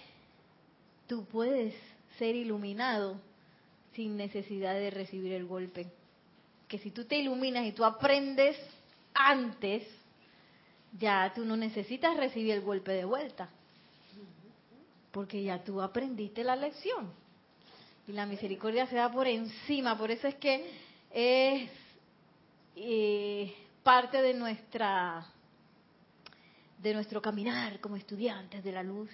tú 1.07 1.25
puedes 1.25 1.73
ser 2.19 2.35
iluminado 2.35 3.19
sin 3.93 4.17
necesidad 4.17 4.73
de 4.73 4.89
recibir 4.89 5.33
el 5.33 5.45
golpe. 5.45 5.87
Que 6.67 6.77
si 6.77 6.91
tú 6.91 7.05
te 7.05 7.17
iluminas 7.17 7.65
y 7.65 7.71
tú 7.71 7.83
aprendes 7.83 8.57
antes, 9.13 9.83
ya 10.97 11.31
tú 11.33 11.45
no 11.45 11.57
necesitas 11.57 12.15
recibir 12.17 12.51
el 12.51 12.61
golpe 12.61 12.91
de 12.91 13.05
vuelta. 13.05 13.49
Porque 15.11 15.43
ya 15.43 15.63
tú 15.63 15.81
aprendiste 15.81 16.43
la 16.43 16.55
lección. 16.55 17.11
Y 18.07 18.11
la 18.11 18.25
misericordia 18.25 18.87
se 18.87 18.95
da 18.95 19.11
por 19.11 19.27
encima. 19.27 19.97
Por 19.97 20.11
eso 20.11 20.27
es 20.27 20.35
que 20.35 20.69
es 21.11 21.69
eh, 22.75 23.53
parte 23.83 24.21
de 24.21 24.33
nuestra 24.33 25.25
de 26.77 26.93
nuestro 26.93 27.21
caminar 27.21 27.81
como 27.81 27.97
estudiantes 27.97 28.63
de 28.63 28.71
la 28.71 28.83
luz 28.83 29.09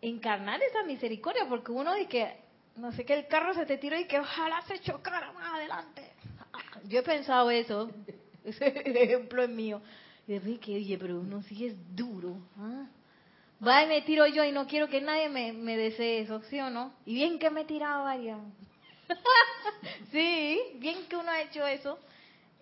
encarnar 0.00 0.62
esa 0.62 0.84
misericordia 0.84 1.46
porque 1.48 1.72
uno 1.72 1.94
dice 1.94 2.08
que 2.08 2.45
no 2.76 2.92
sé 2.92 3.04
que 3.04 3.14
el 3.14 3.26
carro 3.26 3.54
se 3.54 3.66
te 3.66 3.78
tiró 3.78 3.98
y 3.98 4.06
que 4.06 4.18
ojalá 4.18 4.62
se 4.62 4.80
chocara 4.80 5.32
más 5.32 5.54
adelante. 5.54 6.12
Yo 6.84 7.00
he 7.00 7.02
pensado 7.02 7.50
eso. 7.50 7.90
Ese 8.44 8.66
ejemplo 8.68 9.42
es 9.42 9.48
mío. 9.48 9.80
Y 10.26 10.32
después 10.32 10.58
que 10.58 10.76
oye 10.76 10.98
pero 10.98 11.20
uno 11.20 11.42
sí 11.42 11.66
es 11.66 11.74
duro 11.94 12.36
¿ah? 12.58 12.86
va 13.64 13.84
y 13.84 13.86
me 13.86 14.02
tiro 14.02 14.26
yo 14.26 14.42
y 14.42 14.50
no 14.50 14.66
quiero 14.66 14.88
que 14.88 15.00
nadie 15.00 15.28
me, 15.28 15.52
me 15.52 15.76
desee 15.76 16.22
eso 16.22 16.42
¿sí 16.50 16.58
o 16.58 16.68
no? 16.68 16.92
y 17.04 17.14
bien 17.14 17.38
que 17.38 17.48
me 17.48 17.60
he 17.60 17.64
tirado 17.64 18.02
varias 18.02 18.40
sí 20.10 20.60
bien 20.78 21.06
que 21.08 21.16
uno 21.16 21.30
ha 21.30 21.42
hecho 21.42 21.66
eso. 21.66 21.98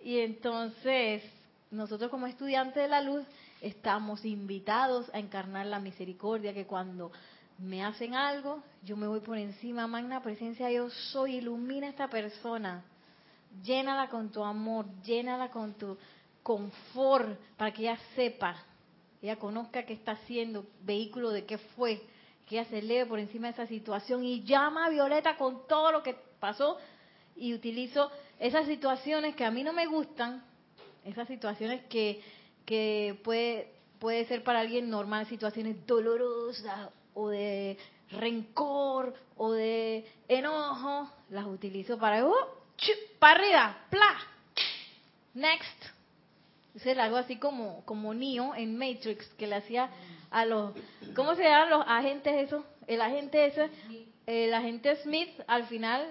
Y 0.03 0.19
entonces, 0.19 1.23
nosotros 1.71 2.11
como 2.11 2.27
estudiantes 2.27 2.75
de 2.75 2.87
la 2.87 3.01
luz 3.01 3.25
estamos 3.61 4.23
invitados 4.25 5.09
a 5.13 5.19
encarnar 5.19 5.65
la 5.65 5.79
misericordia, 5.79 6.53
que 6.53 6.65
cuando 6.65 7.11
me 7.57 7.83
hacen 7.83 8.15
algo, 8.15 8.61
yo 8.83 8.97
me 8.97 9.07
voy 9.07 9.21
por 9.21 9.37
encima, 9.37 9.87
magna 9.87 10.21
presencia, 10.21 10.69
yo 10.71 10.89
soy, 10.89 11.37
ilumina 11.37 11.87
a 11.87 11.89
esta 11.89 12.09
persona, 12.09 12.83
llénala 13.63 14.09
con 14.09 14.29
tu 14.29 14.43
amor, 14.43 14.85
llénala 15.03 15.49
con 15.49 15.73
tu 15.73 15.97
confort, 16.43 17.39
para 17.57 17.71
que 17.73 17.83
ella 17.83 17.97
sepa, 18.15 18.55
ella 19.21 19.37
conozca 19.37 19.85
qué 19.85 19.93
está 19.93 20.13
haciendo, 20.13 20.65
vehículo 20.81 21.29
de 21.31 21.45
qué 21.45 21.57
fue, 21.57 22.01
que 22.45 22.59
ella 22.59 22.69
se 22.69 22.79
eleve 22.79 23.05
por 23.05 23.19
encima 23.19 23.47
de 23.47 23.53
esa 23.53 23.67
situación 23.67 24.23
y 24.23 24.43
llama 24.43 24.85
a 24.85 24.89
Violeta 24.89 25.37
con 25.37 25.65
todo 25.67 25.91
lo 25.91 26.03
que 26.03 26.15
pasó 26.39 26.77
y 27.35 27.53
utilizo 27.53 28.11
esas 28.37 28.67
situaciones 28.67 29.35
que 29.35 29.45
a 29.45 29.51
mí 29.51 29.63
no 29.63 29.73
me 29.73 29.87
gustan, 29.87 30.43
esas 31.05 31.27
situaciones 31.27 31.85
que, 31.85 32.21
que 32.65 33.19
puede, 33.23 33.71
puede 33.99 34.25
ser 34.25 34.43
para 34.43 34.59
alguien 34.59 34.89
normal, 34.89 35.25
situaciones 35.27 35.87
dolorosas 35.87 36.89
o 37.15 37.29
de 37.29 37.77
rencor 38.11 39.15
o 39.37 39.51
de 39.51 40.05
enojo, 40.27 41.09
las 41.29 41.45
utilizo 41.45 41.97
para, 41.97 42.25
uh, 42.25 42.33
para 43.19 43.39
arriba, 43.39 43.77
pla, 43.89 44.17
next. 45.33 45.85
Es 46.75 46.85
algo 46.97 47.17
así 47.17 47.37
como, 47.37 47.83
como 47.85 48.13
Neo 48.13 48.53
en 48.53 48.77
Matrix, 48.77 49.25
que 49.37 49.47
le 49.47 49.55
hacía 49.55 49.89
a 50.29 50.45
los, 50.45 50.73
¿cómo 51.15 51.35
se 51.35 51.43
llaman 51.43 51.69
los 51.69 51.85
agentes 51.87 52.33
eso? 52.35 52.65
El 52.85 53.01
agente 53.01 53.45
ese, 53.45 53.69
el 54.25 54.53
agente 54.53 54.95
Smith, 54.97 55.29
al 55.47 55.65
final 55.67 56.05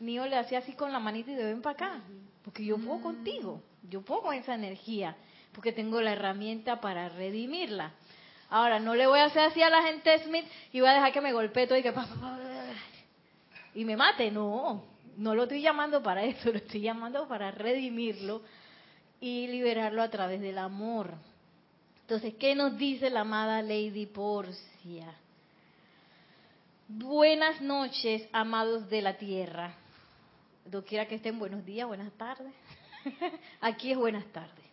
Neo 0.00 0.26
le 0.26 0.36
hacía 0.36 0.58
así 0.58 0.72
con 0.72 0.92
la 0.92 0.98
manita 0.98 1.30
y 1.30 1.34
de 1.34 1.44
ven 1.44 1.62
para 1.62 1.74
acá, 1.74 2.00
porque 2.44 2.64
yo 2.64 2.76
puedo 2.76 3.00
contigo, 3.00 3.62
yo 3.88 4.02
puedo 4.02 4.22
con 4.22 4.34
esa 4.34 4.54
energía, 4.54 5.16
porque 5.52 5.72
tengo 5.72 6.00
la 6.00 6.12
herramienta 6.12 6.80
para 6.80 7.08
redimirla. 7.08 7.92
Ahora, 8.52 8.78
no 8.78 8.94
le 8.94 9.06
voy 9.06 9.18
a 9.18 9.24
hacer 9.24 9.44
así 9.44 9.62
a 9.62 9.70
la 9.70 9.82
gente 9.82 10.18
Smith 10.24 10.44
y 10.72 10.80
voy 10.80 10.88
a 10.90 10.94
dejar 10.94 11.12
que 11.12 11.20
me 11.20 11.32
golpee 11.32 11.66
todo 11.66 11.78
y 11.78 11.82
que 11.82 11.92
y 13.74 13.84
me 13.86 13.96
mate, 13.96 14.30
no, 14.30 14.84
no 15.16 15.34
lo 15.34 15.44
estoy 15.44 15.62
llamando 15.62 16.02
para 16.02 16.22
eso, 16.24 16.50
lo 16.50 16.58
estoy 16.58 16.82
llamando 16.82 17.26
para 17.26 17.50
redimirlo 17.50 18.42
y 19.20 19.46
liberarlo 19.48 20.02
a 20.02 20.10
través 20.10 20.40
del 20.40 20.58
amor. 20.58 21.14
Entonces, 22.02 22.34
¿qué 22.38 22.54
nos 22.54 22.76
dice 22.76 23.08
la 23.08 23.20
amada 23.20 23.62
Lady 23.62 24.04
Porcia? 24.04 25.14
Buenas 26.88 27.60
noches, 27.62 28.28
amados 28.32 28.90
de 28.90 29.00
la 29.00 29.16
tierra 29.16 29.74
quiera 30.86 31.06
que 31.06 31.16
estén 31.16 31.38
buenos 31.38 31.64
días, 31.64 31.86
buenas 31.86 32.12
tardes. 32.12 32.52
Aquí 33.60 33.92
es 33.92 33.98
buenas 33.98 34.24
tardes. 34.26 34.64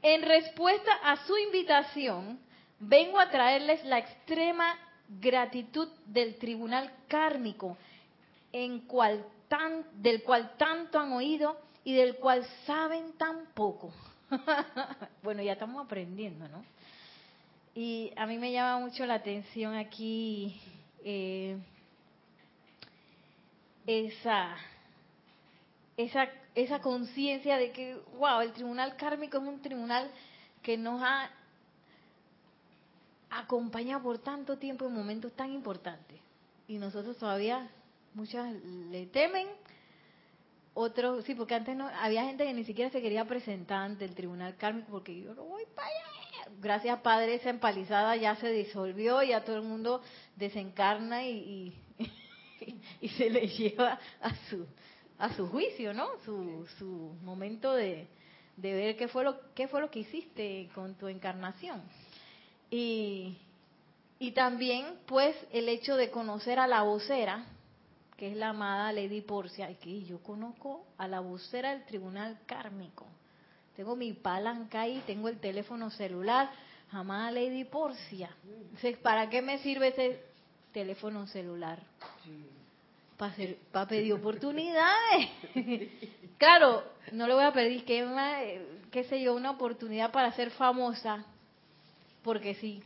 En 0.00 0.22
respuesta 0.22 0.92
a 1.04 1.16
su 1.26 1.36
invitación, 1.36 2.38
vengo 2.82 3.18
a 3.18 3.30
traerles 3.30 3.84
la 3.84 3.98
extrema 3.98 4.76
gratitud 5.08 5.88
del 6.06 6.36
tribunal 6.36 6.90
kármico, 7.08 7.76
en 8.52 8.80
cual 8.80 9.24
tan, 9.48 9.84
del 10.02 10.22
cual 10.22 10.56
tanto 10.56 10.98
han 10.98 11.12
oído 11.12 11.56
y 11.84 11.94
del 11.94 12.16
cual 12.16 12.44
saben 12.66 13.12
tan 13.18 13.46
poco. 13.54 13.92
bueno, 15.22 15.42
ya 15.42 15.52
estamos 15.52 15.84
aprendiendo, 15.84 16.48
¿no? 16.48 16.64
Y 17.74 18.12
a 18.16 18.26
mí 18.26 18.38
me 18.38 18.52
llama 18.52 18.78
mucho 18.80 19.06
la 19.06 19.14
atención 19.14 19.74
aquí 19.74 20.60
eh, 21.04 21.56
esa 23.86 24.56
esa, 25.96 26.28
esa 26.54 26.80
conciencia 26.80 27.56
de 27.56 27.72
que, 27.72 27.96
wow, 28.18 28.40
el 28.40 28.52
tribunal 28.52 28.96
kármico 28.96 29.38
es 29.38 29.44
un 29.44 29.60
tribunal 29.60 30.10
que 30.62 30.76
nos 30.76 31.02
ha 31.02 31.30
acompañado 33.38 34.02
por 34.02 34.18
tanto 34.18 34.58
tiempo 34.58 34.86
en 34.86 34.94
momentos 34.94 35.32
tan 35.32 35.52
importantes. 35.52 36.20
Y 36.68 36.78
nosotros 36.78 37.16
todavía, 37.16 37.70
muchas 38.14 38.52
le 38.90 39.06
temen, 39.06 39.48
otros, 40.74 41.24
sí, 41.24 41.34
porque 41.34 41.54
antes 41.54 41.76
no, 41.76 41.88
había 41.88 42.24
gente 42.24 42.44
que 42.44 42.54
ni 42.54 42.64
siquiera 42.64 42.90
se 42.90 43.02
quería 43.02 43.24
presentar 43.26 43.82
ante 43.82 44.04
el 44.04 44.14
tribunal 44.14 44.56
kármico 44.56 44.88
porque 44.90 45.20
yo 45.20 45.34
no 45.34 45.44
voy 45.44 45.64
para 45.74 45.88
allá. 45.88 46.50
Gracias, 46.60 47.00
Padre, 47.00 47.34
esa 47.34 47.50
empalizada 47.50 48.16
ya 48.16 48.36
se 48.36 48.50
disolvió, 48.50 49.22
ya 49.22 49.44
todo 49.44 49.56
el 49.56 49.62
mundo 49.62 50.02
desencarna 50.36 51.26
y, 51.26 51.74
y, 51.98 52.12
y 53.00 53.08
se 53.10 53.30
le 53.30 53.48
lleva 53.48 53.98
a 54.20 54.34
su 54.48 54.66
a 55.22 55.32
su 55.34 55.46
juicio, 55.46 55.94
¿no? 55.94 56.08
Su, 56.24 56.66
su 56.78 57.16
momento 57.22 57.72
de, 57.74 58.08
de 58.56 58.72
ver 58.74 58.96
qué 58.96 59.06
fue, 59.06 59.22
lo, 59.22 59.38
qué 59.54 59.68
fue 59.68 59.80
lo 59.80 59.88
que 59.88 60.00
hiciste 60.00 60.68
con 60.74 60.96
tu 60.96 61.06
encarnación. 61.06 61.80
Y, 62.72 63.36
y 64.18 64.32
también, 64.32 64.86
pues, 65.04 65.36
el 65.52 65.68
hecho 65.68 65.94
de 65.94 66.10
conocer 66.10 66.58
a 66.58 66.66
la 66.66 66.80
vocera, 66.80 67.44
que 68.16 68.30
es 68.30 68.36
la 68.36 68.48
amada 68.48 68.90
Lady 68.92 69.20
Porcia, 69.20 69.70
y 69.70 69.74
que 69.74 70.04
yo 70.04 70.22
conozco 70.22 70.86
a 70.96 71.06
la 71.06 71.20
vocera 71.20 71.72
del 71.72 71.84
tribunal 71.84 72.38
kármico. 72.46 73.04
Tengo 73.76 73.94
mi 73.94 74.14
palanca 74.14 74.80
ahí, 74.80 75.02
tengo 75.06 75.28
el 75.28 75.38
teléfono 75.38 75.90
celular, 75.90 76.50
amada 76.90 77.30
Lady 77.30 77.64
Porcia. 77.64 78.30
Entonces, 78.42 78.96
¿para 78.96 79.28
qué 79.28 79.42
me 79.42 79.58
sirve 79.58 79.88
ese 79.88 80.22
teléfono 80.72 81.26
celular? 81.26 81.78
para 83.70 83.86
pedir 83.86 84.14
oportunidades. 84.14 85.28
claro, 86.38 86.82
no 87.12 87.28
le 87.28 87.34
voy 87.34 87.44
a 87.44 87.52
pedir 87.52 87.84
que 87.84 88.02
una, 88.02 88.38
qué 88.90 89.04
sé 89.04 89.22
yo, 89.22 89.34
una 89.34 89.50
oportunidad 89.50 90.10
para 90.10 90.32
ser 90.32 90.50
famosa, 90.50 91.26
porque 92.22 92.54
sí. 92.54 92.82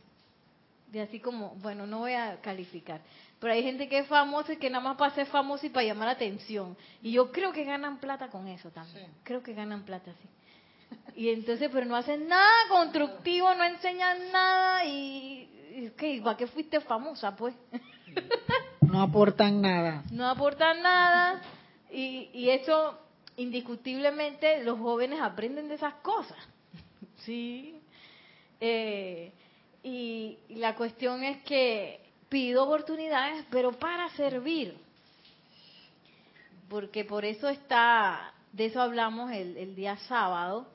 De 0.91 1.01
así 1.01 1.19
como, 1.19 1.55
bueno, 1.55 1.85
no 1.85 1.99
voy 1.99 2.13
a 2.13 2.39
calificar. 2.41 3.01
Pero 3.39 3.53
hay 3.53 3.61
gente 3.61 3.89
que 3.89 3.99
es 3.99 4.07
famosa 4.07 4.53
y 4.53 4.57
que 4.57 4.69
nada 4.69 4.83
más 4.83 4.97
para 4.97 5.13
ser 5.13 5.27
famosa 5.27 5.65
y 5.65 5.69
para 5.69 5.85
llamar 5.85 6.07
la 6.07 6.13
atención. 6.13 6.77
Y 7.03 7.11
yo 7.11 7.31
creo 7.31 7.51
que 7.51 7.65
ganan 7.65 7.99
plata 7.99 8.29
con 8.29 8.47
eso 8.47 8.71
también. 8.71 9.11
Creo 9.23 9.43
que 9.43 9.53
ganan 9.53 9.83
plata, 9.83 10.11
sí. 10.21 10.29
Y 11.15 11.29
entonces, 11.29 11.69
pero 11.71 11.85
no 11.85 11.95
hacen 11.95 12.27
nada 12.27 12.51
constructivo, 12.69 13.53
no 13.55 13.63
enseñan 13.63 14.31
nada 14.31 14.85
y... 14.85 15.49
¿qué? 15.97 16.21
¿Para 16.23 16.37
qué 16.37 16.47
fuiste 16.47 16.79
famosa, 16.81 17.35
pues? 17.35 17.53
No 18.81 19.01
aportan 19.01 19.61
nada. 19.61 20.03
No 20.11 20.29
aportan 20.29 20.81
nada 20.81 21.41
y, 21.91 22.29
y 22.33 22.49
eso 22.49 22.97
indiscutiblemente 23.35 24.63
los 24.63 24.79
jóvenes 24.79 25.19
aprenden 25.19 25.67
de 25.67 25.75
esas 25.75 25.95
cosas. 25.95 26.37
Sí. 27.17 27.81
Eh, 28.59 29.31
y, 29.83 30.37
la 30.49 30.75
cuestión 30.75 31.23
es 31.23 31.43
que 31.43 31.99
pido 32.29 32.63
oportunidades, 32.63 33.45
pero 33.49 33.71
para 33.73 34.09
servir. 34.09 34.77
Porque 36.69 37.05
por 37.05 37.23
eso 37.23 37.47
está, 37.47 38.33
de 38.51 38.65
eso 38.65 38.81
hablamos 38.81 39.31
el, 39.31 39.75
día 39.75 39.95
sábado. 40.07 40.67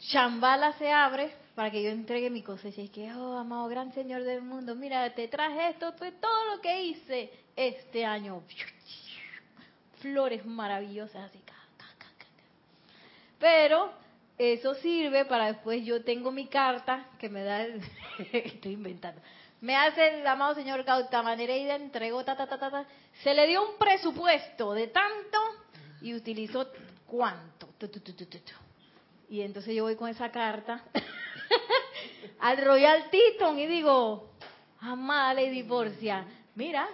Shambhala 0.00 0.72
se 0.74 0.90
abre 0.90 1.32
para 1.54 1.70
que 1.70 1.82
yo 1.82 1.90
entregue 1.90 2.30
mi 2.30 2.42
cosecha. 2.42 2.80
Y 2.80 2.88
que, 2.88 3.12
oh, 3.12 3.38
amado 3.38 3.68
gran 3.68 3.92
Señor 3.92 4.24
del 4.24 4.42
mundo, 4.42 4.74
mira, 4.74 5.14
te 5.14 5.28
traje 5.28 5.70
esto, 5.70 5.92
fue 5.92 6.12
todo 6.12 6.56
lo 6.56 6.60
que 6.60 6.82
hice 6.82 7.30
este 7.54 8.04
año. 8.04 8.42
Flores 10.00 10.44
maravillosas, 10.46 11.24
así. 11.30 11.40
Pero 13.38 13.92
eso 14.38 14.74
sirve 14.76 15.24
para 15.24 15.46
después, 15.46 15.84
yo 15.84 16.04
tengo 16.04 16.30
mi 16.30 16.46
carta 16.46 17.06
que 17.18 17.28
me 17.28 17.42
da, 17.42 17.66
estoy 18.32 18.72
inventando, 18.72 19.20
me 19.60 19.74
hace 19.74 20.20
el 20.20 20.26
amado 20.26 20.54
señor 20.54 20.84
Gautama 20.84 21.34
Nereida, 21.34 21.74
entregó, 21.74 22.24
ta, 22.24 22.36
ta, 22.36 22.46
ta, 22.46 22.58
ta. 22.58 22.86
Se 23.24 23.34
le 23.34 23.46
dio 23.48 23.68
un 23.68 23.76
presupuesto 23.76 24.72
de 24.72 24.86
tanto 24.86 25.38
y 26.00 26.14
utilizó 26.14 26.68
cuánto. 27.06 27.66
Tu, 27.78 27.88
tu, 27.88 28.00
tu. 28.00 28.24
Y 29.28 29.40
entonces 29.42 29.74
yo 29.74 29.84
voy 29.84 29.96
con 29.96 30.08
esa 30.08 30.30
carta 30.30 30.84
al 32.40 32.64
Royal 32.64 33.10
Teton 33.10 33.58
y 33.58 33.66
digo, 33.66 34.30
amada 34.80 35.34
Lady 35.34 35.64
Porcia, 35.64 36.24
mira, 36.54 36.88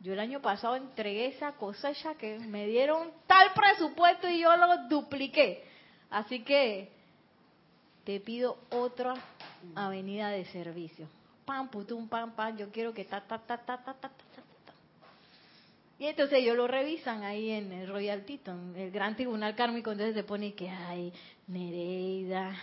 yo 0.00 0.12
el 0.12 0.20
año 0.20 0.40
pasado 0.40 0.76
entregué 0.76 1.26
esa 1.26 1.52
cosecha 1.52 2.14
que 2.14 2.38
me 2.38 2.66
dieron 2.66 3.10
tal 3.26 3.52
presupuesto 3.52 4.28
y 4.28 4.40
yo 4.40 4.56
lo 4.56 4.88
dupliqué. 4.88 5.65
Así 6.10 6.42
que 6.42 6.90
te 8.04 8.20
pido 8.20 8.56
otra 8.70 9.14
avenida 9.74 10.30
de 10.30 10.44
servicio. 10.46 11.08
Pam, 11.44 11.68
putum, 11.68 12.08
pam, 12.08 12.32
pam, 12.32 12.56
yo 12.56 12.70
quiero 12.70 12.94
que 12.94 13.04
ta, 13.04 13.20
ta, 13.20 13.38
ta, 13.38 13.58
ta, 13.58 13.76
ta, 13.76 13.92
ta, 13.92 13.94
ta, 13.94 14.08
ta. 14.08 14.08
ta 14.08 14.72
Y 15.98 16.06
entonces 16.06 16.38
ellos 16.38 16.56
lo 16.56 16.66
revisan 16.66 17.24
ahí 17.24 17.50
en 17.50 17.72
el 17.72 17.88
Royal 17.88 18.24
Teton, 18.24 18.74
el 18.76 18.90
gran 18.90 19.16
tribunal 19.16 19.54
kármico, 19.54 19.92
entonces 19.92 20.14
se 20.14 20.24
pone 20.24 20.54
que, 20.54 20.68
ay, 20.68 21.12
Nereida, 21.48 22.56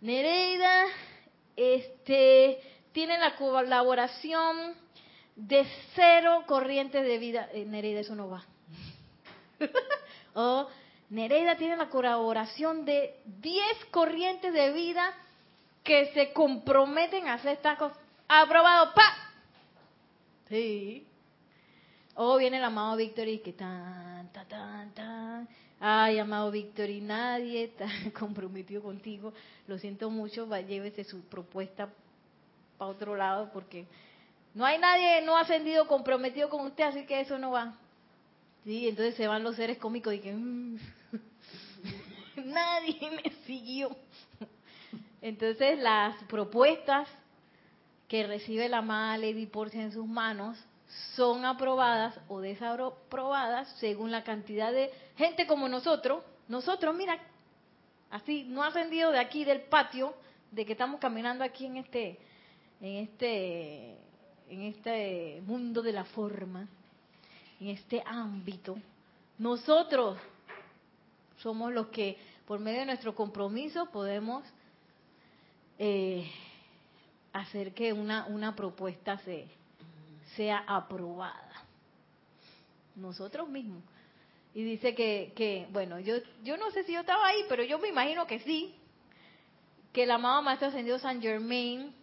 Nereida, 0.00 0.86
este, 1.54 2.60
tiene 2.92 3.18
la 3.18 3.36
colaboración 3.36 4.74
de 5.36 5.64
cero 5.94 6.42
corrientes 6.46 7.04
de 7.04 7.18
vida. 7.18 7.48
Eh, 7.52 7.64
Nereida, 7.64 8.00
eso 8.00 8.16
no 8.16 8.28
va. 8.28 8.44
o 10.34 10.68
Nereida 11.12 11.56
tiene 11.56 11.76
la 11.76 11.90
colaboración 11.90 12.86
de 12.86 13.20
10 13.42 13.64
corrientes 13.90 14.50
de 14.50 14.72
vida 14.72 15.12
que 15.84 16.06
se 16.14 16.32
comprometen 16.32 17.28
a 17.28 17.34
hacer 17.34 17.52
estas 17.52 17.76
cosas. 17.76 17.98
Aprobado, 18.26 18.94
¡pa! 18.94 19.14
Sí. 20.48 21.06
O 22.14 22.38
viene 22.38 22.56
el 22.56 22.64
amado 22.64 22.96
Víctor 22.96 23.28
y 23.28 23.40
que 23.40 23.52
tan, 23.52 24.32
tan, 24.32 24.48
tan, 24.48 24.94
tan. 24.94 25.48
Ay, 25.78 26.18
amado 26.18 26.50
Víctor, 26.50 26.88
y 26.88 27.02
nadie 27.02 27.64
está 27.64 27.88
comprometido 28.18 28.82
contigo. 28.82 29.34
Lo 29.66 29.76
siento 29.76 30.08
mucho, 30.08 30.48
va, 30.48 30.62
llévese 30.62 31.04
su 31.04 31.20
propuesta 31.26 31.90
para 32.78 32.90
otro 32.90 33.16
lado 33.16 33.50
porque 33.52 33.84
no 34.54 34.64
hay 34.64 34.78
nadie 34.78 35.20
no 35.26 35.36
ascendido 35.36 35.86
comprometido 35.86 36.48
con 36.48 36.64
usted, 36.64 36.84
así 36.84 37.04
que 37.04 37.20
eso 37.20 37.36
no 37.36 37.50
va. 37.50 37.74
Sí, 38.64 38.88
entonces 38.88 39.14
se 39.16 39.26
van 39.26 39.42
los 39.42 39.56
seres 39.56 39.76
cómicos 39.76 40.14
y 40.14 40.20
que 40.20 40.32
mm, 40.32 40.78
nadie 42.52 43.10
me 43.24 43.30
siguió. 43.46 43.96
Entonces 45.20 45.78
las 45.78 46.22
propuestas 46.24 47.08
que 48.08 48.26
recibe 48.26 48.68
la 48.68 48.78
amada 48.78 49.18
Lady 49.18 49.46
Porcia 49.46 49.82
en 49.82 49.92
sus 49.92 50.06
manos 50.06 50.58
son 51.16 51.44
aprobadas 51.44 52.18
o 52.28 52.40
desaprobadas 52.40 53.68
según 53.78 54.10
la 54.10 54.24
cantidad 54.24 54.72
de 54.72 54.90
gente 55.16 55.46
como 55.46 55.68
nosotros. 55.68 56.22
Nosotros, 56.48 56.94
mira, 56.94 57.18
así 58.10 58.44
no 58.44 58.62
ascendido 58.62 59.10
de 59.10 59.18
aquí 59.18 59.44
del 59.44 59.62
patio, 59.62 60.14
de 60.50 60.66
que 60.66 60.72
estamos 60.72 61.00
caminando 61.00 61.44
aquí 61.44 61.64
en 61.64 61.78
este, 61.78 62.18
en 62.80 62.96
este 62.96 63.96
en 64.52 64.62
este 64.64 65.42
mundo 65.46 65.80
de 65.80 65.92
la 65.92 66.04
forma, 66.04 66.68
en 67.58 67.68
este 67.68 68.02
ámbito, 68.04 68.76
nosotros 69.38 70.18
somos 71.38 71.72
los 71.72 71.86
que, 71.86 72.18
por 72.46 72.60
medio 72.60 72.80
de 72.80 72.86
nuestro 72.86 73.14
compromiso, 73.14 73.86
podemos 73.90 74.44
eh, 75.78 76.30
hacer 77.32 77.74
que 77.74 77.92
una, 77.92 78.26
una 78.26 78.54
propuesta 78.54 79.18
se, 79.18 79.48
sea 80.36 80.64
aprobada. 80.66 81.50
Nosotros 82.94 83.48
mismos. 83.48 83.82
Y 84.54 84.62
dice 84.64 84.94
que, 84.94 85.32
que, 85.34 85.66
bueno, 85.70 85.98
yo, 85.98 86.16
yo 86.44 86.56
no 86.58 86.70
sé 86.70 86.84
si 86.84 86.92
yo 86.92 87.00
estaba 87.00 87.26
ahí, 87.26 87.44
pero 87.48 87.62
yo 87.64 87.78
me 87.78 87.88
imagino 87.88 88.26
que 88.26 88.40
sí, 88.40 88.74
que 89.92 90.02
el 90.02 90.10
amado 90.10 90.42
Maestro 90.42 90.68
Ascendido 90.68 90.98
San 90.98 91.22
Germain 91.22 91.94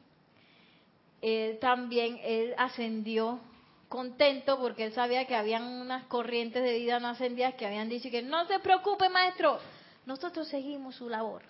él 1.22 1.60
también, 1.60 2.20
él 2.24 2.54
ascendió 2.58 3.40
contento 3.88 4.60
porque 4.60 4.86
él 4.86 4.94
sabía 4.94 5.26
que 5.26 5.36
habían 5.36 5.64
unas 5.64 6.06
corrientes 6.06 6.64
de 6.64 6.78
vida 6.78 7.00
no 7.00 7.10
ascendidas 7.10 7.56
que 7.56 7.66
habían 7.66 7.90
dicho 7.90 8.10
que 8.10 8.22
no 8.22 8.46
se 8.46 8.60
preocupe 8.60 9.10
maestro, 9.10 9.60
nosotros 10.06 10.48
seguimos 10.48 10.96
su 10.96 11.10
labor. 11.10 11.44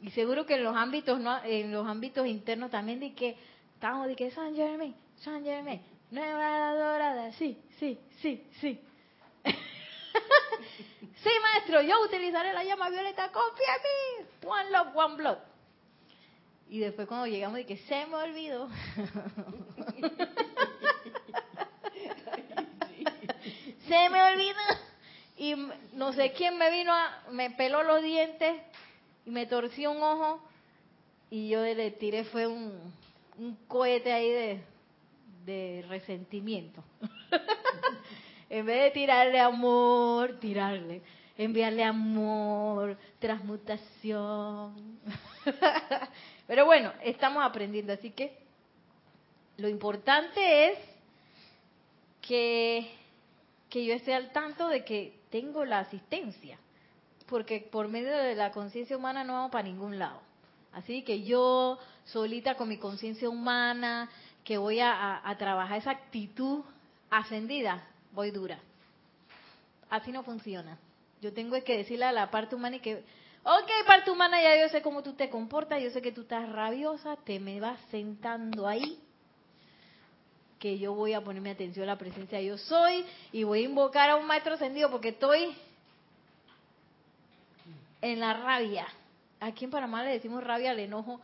Y 0.00 0.10
seguro 0.10 0.44
que 0.46 0.54
en 0.54 0.64
los 0.64 0.74
ámbitos 0.74 1.20
no, 1.20 1.42
en 1.44 1.70
los 1.70 1.86
ámbitos 1.86 2.26
internos 2.26 2.70
también 2.70 2.98
de 2.98 3.14
que 3.14 3.36
estamos 3.74 4.08
de 4.08 4.16
que 4.16 4.30
San 4.32 4.54
Germain, 4.54 4.94
San 5.18 5.44
Germain, 5.44 5.80
nueva 6.10 6.74
dorada, 6.74 7.32
sí, 7.32 7.56
sí, 7.78 7.98
sí, 8.20 8.44
sí. 8.60 8.80
sí, 9.44 11.30
maestro, 11.42 11.82
yo 11.82 12.02
utilizaré 12.04 12.52
la 12.52 12.64
llama 12.64 12.90
violeta, 12.90 13.30
confía 13.30 13.76
en 13.76 13.82
mí. 13.82 14.26
One 14.44 14.70
love, 14.70 14.96
one 14.96 15.16
blood. 15.16 15.38
Y 16.68 16.78
después 16.80 17.06
cuando 17.06 17.26
llegamos 17.26 17.60
y 17.60 17.64
que 17.64 17.76
se 17.76 18.06
me 18.06 18.16
olvidó. 18.16 18.68
se 23.86 24.08
me 24.08 24.22
olvidó. 24.22 24.91
Y 25.36 25.54
no 25.94 26.12
sé 26.12 26.32
quién 26.32 26.58
me 26.58 26.70
vino 26.70 26.92
a, 26.92 27.22
me 27.30 27.50
peló 27.50 27.82
los 27.82 28.02
dientes 28.02 28.60
y 29.24 29.30
me 29.30 29.46
torció 29.46 29.92
un 29.92 30.02
ojo 30.02 30.40
y 31.30 31.48
yo 31.48 31.62
le 31.62 31.90
tiré 31.92 32.24
fue 32.24 32.46
un, 32.46 32.92
un 33.38 33.56
cohete 33.66 34.12
ahí 34.12 34.30
de, 34.30 34.60
de 35.44 35.84
resentimiento. 35.88 36.84
en 38.50 38.66
vez 38.66 38.82
de 38.82 38.90
tirarle 38.90 39.40
amor, 39.40 40.38
tirarle, 40.38 41.00
enviarle 41.38 41.82
amor, 41.82 42.98
transmutación. 43.18 44.98
Pero 46.46 46.66
bueno, 46.66 46.92
estamos 47.02 47.42
aprendiendo, 47.42 47.94
así 47.94 48.10
que 48.10 48.42
lo 49.56 49.68
importante 49.68 50.68
es 50.68 50.78
que, 52.20 52.90
que 53.72 53.86
yo 53.86 53.94
esté 53.94 54.12
al 54.12 54.32
tanto 54.32 54.68
de 54.68 54.84
que 54.84 55.18
tengo 55.30 55.64
la 55.64 55.78
asistencia, 55.78 56.58
porque 57.26 57.66
por 57.72 57.88
medio 57.88 58.14
de 58.14 58.34
la 58.34 58.52
conciencia 58.52 58.98
humana 58.98 59.24
no 59.24 59.32
vamos 59.32 59.50
para 59.50 59.64
ningún 59.64 59.98
lado. 59.98 60.20
Así 60.74 61.02
que 61.04 61.22
yo 61.22 61.78
solita 62.04 62.54
con 62.54 62.68
mi 62.68 62.76
conciencia 62.76 63.30
humana, 63.30 64.10
que 64.44 64.58
voy 64.58 64.80
a, 64.80 65.22
trabajar 65.38 65.78
esa 65.78 65.92
actitud 65.92 66.62
ascendida, 67.08 67.82
voy 68.12 68.30
dura. 68.30 68.58
Así 69.88 70.12
no 70.12 70.22
funciona. 70.22 70.76
Yo 71.22 71.32
tengo 71.32 71.56
que 71.64 71.78
decirle 71.78 72.04
a 72.04 72.12
la 72.12 72.30
parte 72.30 72.54
humana 72.54 72.76
y 72.76 72.80
que 72.80 73.02
Ok, 73.44 73.70
parte 73.86 74.10
humana, 74.10 74.40
ya 74.40 74.60
yo 74.60 74.68
sé 74.68 74.82
cómo 74.82 75.02
tú 75.02 75.14
te 75.14 75.30
comportas, 75.30 75.82
yo 75.82 75.90
sé 75.90 76.02
que 76.02 76.12
tú 76.12 76.20
estás 76.20 76.46
rabiosa, 76.48 77.16
te 77.24 77.40
me 77.40 77.58
vas 77.58 77.80
sentando 77.90 78.68
ahí, 78.68 79.00
que 80.62 80.78
yo 80.78 80.94
voy 80.94 81.12
a 81.12 81.20
ponerme 81.20 81.50
atención 81.50 81.82
a 81.82 81.94
la 81.94 81.98
presencia 81.98 82.38
de 82.38 82.44
yo 82.44 82.56
soy 82.56 83.04
y 83.32 83.42
voy 83.42 83.62
a 83.62 83.64
invocar 83.64 84.10
a 84.10 84.14
un 84.14 84.28
maestro 84.28 84.54
ascendido 84.54 84.92
porque 84.92 85.08
estoy 85.08 85.56
en 88.00 88.20
la 88.20 88.32
rabia. 88.34 88.86
Aquí 89.40 89.64
en 89.64 89.72
Panamá 89.72 90.04
le 90.04 90.12
decimos 90.12 90.44
rabia 90.44 90.70
al 90.70 90.78
enojo, 90.78 91.20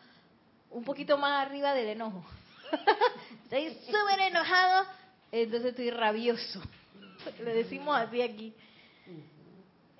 un 0.72 0.82
poquito 0.82 1.16
más 1.18 1.46
arriba 1.46 1.72
del 1.72 1.86
enojo. 1.86 2.24
estoy 3.44 3.78
súper 3.86 4.18
enojado, 4.26 4.86
entonces 5.30 5.70
estoy 5.70 5.90
rabioso. 5.90 6.60
Le 7.44 7.54
decimos 7.54 7.96
así 7.96 8.20
aquí. 8.20 8.52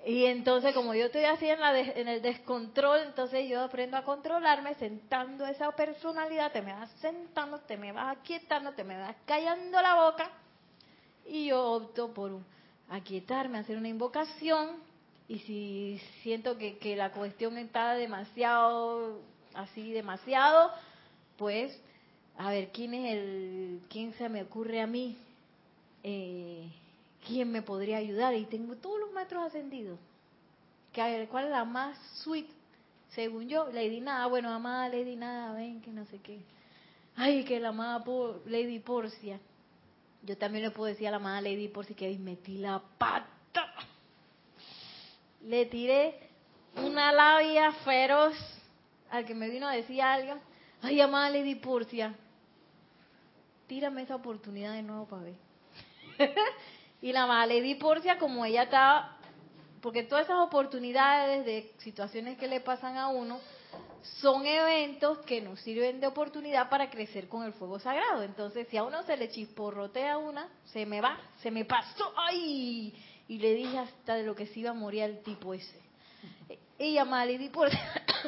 Y 0.09 0.25
entonces, 0.25 0.73
como 0.73 0.95
yo 0.95 1.05
estoy 1.05 1.25
así 1.25 1.47
en, 1.47 1.59
la 1.59 1.79
en 1.79 2.07
el 2.07 2.19
descontrol, 2.23 3.01
entonces 3.01 3.47
yo 3.47 3.61
aprendo 3.61 3.95
a 3.95 4.03
controlarme 4.03 4.73
sentando 4.73 5.45
esa 5.45 5.71
personalidad, 5.73 6.51
te 6.51 6.63
me 6.63 6.73
vas 6.73 6.89
sentando, 6.99 7.59
te 7.59 7.77
me 7.77 7.91
vas 7.91 8.17
aquietando, 8.17 8.71
te 8.71 8.83
me 8.83 8.97
vas 8.97 9.15
callando 9.27 9.79
la 9.79 10.03
boca. 10.03 10.31
Y 11.27 11.49
yo 11.49 11.63
opto 11.63 12.11
por 12.11 12.39
aquietarme, 12.89 13.59
hacer 13.59 13.77
una 13.77 13.87
invocación. 13.87 14.77
Y 15.27 15.37
si 15.41 16.01
siento 16.23 16.57
que, 16.57 16.79
que 16.79 16.95
la 16.95 17.11
cuestión 17.11 17.59
está 17.59 17.93
demasiado, 17.93 19.21
así 19.53 19.91
demasiado, 19.91 20.71
pues, 21.37 21.79
a 22.35 22.49
ver, 22.49 22.69
¿quién 22.69 22.95
es 22.95 23.13
el, 23.13 23.81
quién 23.91 24.13
se 24.15 24.27
me 24.27 24.41
ocurre 24.41 24.81
a 24.81 24.87
mí? 24.87 25.19
Eh, 26.01 26.67
¿quién 27.29 27.51
me 27.51 27.61
podría 27.61 27.97
ayudar? 27.97 28.33
Y 28.33 28.45
tengo 28.45 28.75
todos 28.75 28.99
los 28.99 29.11
maestros 29.11 29.45
ascendidos. 29.45 29.99
¿Cuál 30.93 31.45
es 31.45 31.51
la 31.51 31.63
más 31.63 31.97
sweet? 32.23 32.47
Según 33.09 33.47
yo, 33.47 33.67
Lady 33.71 34.01
Nada. 34.01 34.25
Bueno, 34.25 34.49
amada 34.51 34.89
Lady 34.89 35.15
Nada, 35.15 35.53
ven 35.53 35.81
que 35.81 35.91
no 35.91 36.05
sé 36.05 36.19
qué. 36.19 36.41
Ay, 37.15 37.43
que 37.45 37.59
la 37.59 37.69
amada 37.69 38.03
Lady 38.45 38.79
Porcia. 38.79 39.39
Yo 40.23 40.37
también 40.37 40.65
le 40.65 40.71
puedo 40.71 40.87
decir 40.91 41.07
a 41.07 41.11
la 41.11 41.17
amada 41.17 41.41
Lady 41.41 41.67
Porcia 41.69 41.95
que 41.95 42.17
metí 42.17 42.57
la 42.57 42.81
pata. 42.97 43.73
Le 45.43 45.65
tiré 45.67 46.19
una 46.75 47.11
labia 47.11 47.71
feroz 47.71 48.35
al 49.09 49.25
que 49.25 49.33
me 49.33 49.49
vino 49.49 49.67
a 49.67 49.73
decir 49.73 50.01
algo. 50.01 50.39
ay, 50.81 50.99
amada 50.99 51.29
Lady 51.29 51.55
Porcia, 51.55 52.13
tírame 53.67 54.01
esa 54.01 54.15
oportunidad 54.15 54.73
de 54.73 54.83
nuevo 54.83 55.05
para 55.05 55.23
ver. 55.23 55.35
y 57.01 57.11
la 57.13 57.23
amada 57.23 57.45
Lady 57.45 57.75
Porcia, 57.75 58.17
como 58.17 58.45
ella 58.45 58.63
estaba, 58.63 59.17
porque 59.81 60.03
todas 60.03 60.25
esas 60.25 60.39
oportunidades 60.39 61.45
de 61.45 61.71
situaciones 61.77 62.37
que 62.37 62.47
le 62.47 62.59
pasan 62.59 62.97
a 62.97 63.07
uno, 63.07 63.39
son 64.21 64.45
eventos 64.45 65.19
que 65.19 65.41
nos 65.41 65.59
sirven 65.59 65.99
de 65.99 66.07
oportunidad 66.07 66.69
para 66.69 66.89
crecer 66.89 67.27
con 67.27 67.43
el 67.43 67.53
fuego 67.53 67.79
sagrado. 67.79 68.23
Entonces, 68.23 68.67
si 68.69 68.77
a 68.77 68.83
uno 68.83 69.03
se 69.03 69.17
le 69.17 69.29
chisporrotea 69.29 70.17
una, 70.17 70.47
se 70.65 70.85
me 70.85 71.01
va, 71.01 71.17
se 71.41 71.51
me 71.51 71.65
pasó, 71.65 72.13
¡ay! 72.17 72.93
Y 73.27 73.37
le 73.39 73.53
dije 73.53 73.77
hasta 73.77 74.15
de 74.15 74.23
lo 74.23 74.35
que 74.35 74.47
se 74.47 74.59
iba 74.59 74.71
a 74.71 74.73
morir 74.73 75.03
el 75.03 75.21
tipo 75.21 75.53
ese. 75.53 75.79
Y 76.77 76.97
amada 76.97 77.25
Lady 77.25 77.49
Porcia, 77.49 77.79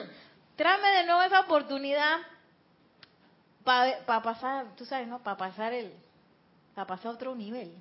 tráeme 0.55 0.89
de 0.89 1.05
nuevo 1.05 1.21
esa 1.21 1.41
oportunidad 1.41 2.19
para 3.63 4.21
pasar, 4.21 4.75
tú 4.75 4.85
sabes, 4.85 5.07
¿no? 5.07 5.19
Para 5.19 5.37
pasar 5.37 5.73
el, 5.73 5.93
para 6.75 6.87
pasar 6.87 7.11
a 7.11 7.15
otro 7.15 7.35
nivel. 7.35 7.73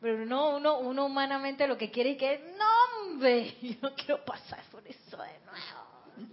Pero 0.00 0.24
no, 0.24 0.56
uno, 0.56 0.78
uno 0.78 1.06
humanamente 1.06 1.66
lo 1.66 1.76
que 1.76 1.90
quiere 1.90 2.12
es 2.12 2.18
que, 2.18 2.54
no, 2.58 3.10
hombre, 3.12 3.56
yo 3.62 3.76
no 3.82 3.94
quiero 3.94 4.24
pasar 4.24 4.62
por 4.70 4.86
eso 4.86 5.16
de 5.16 5.38
nuevo. 5.44 6.30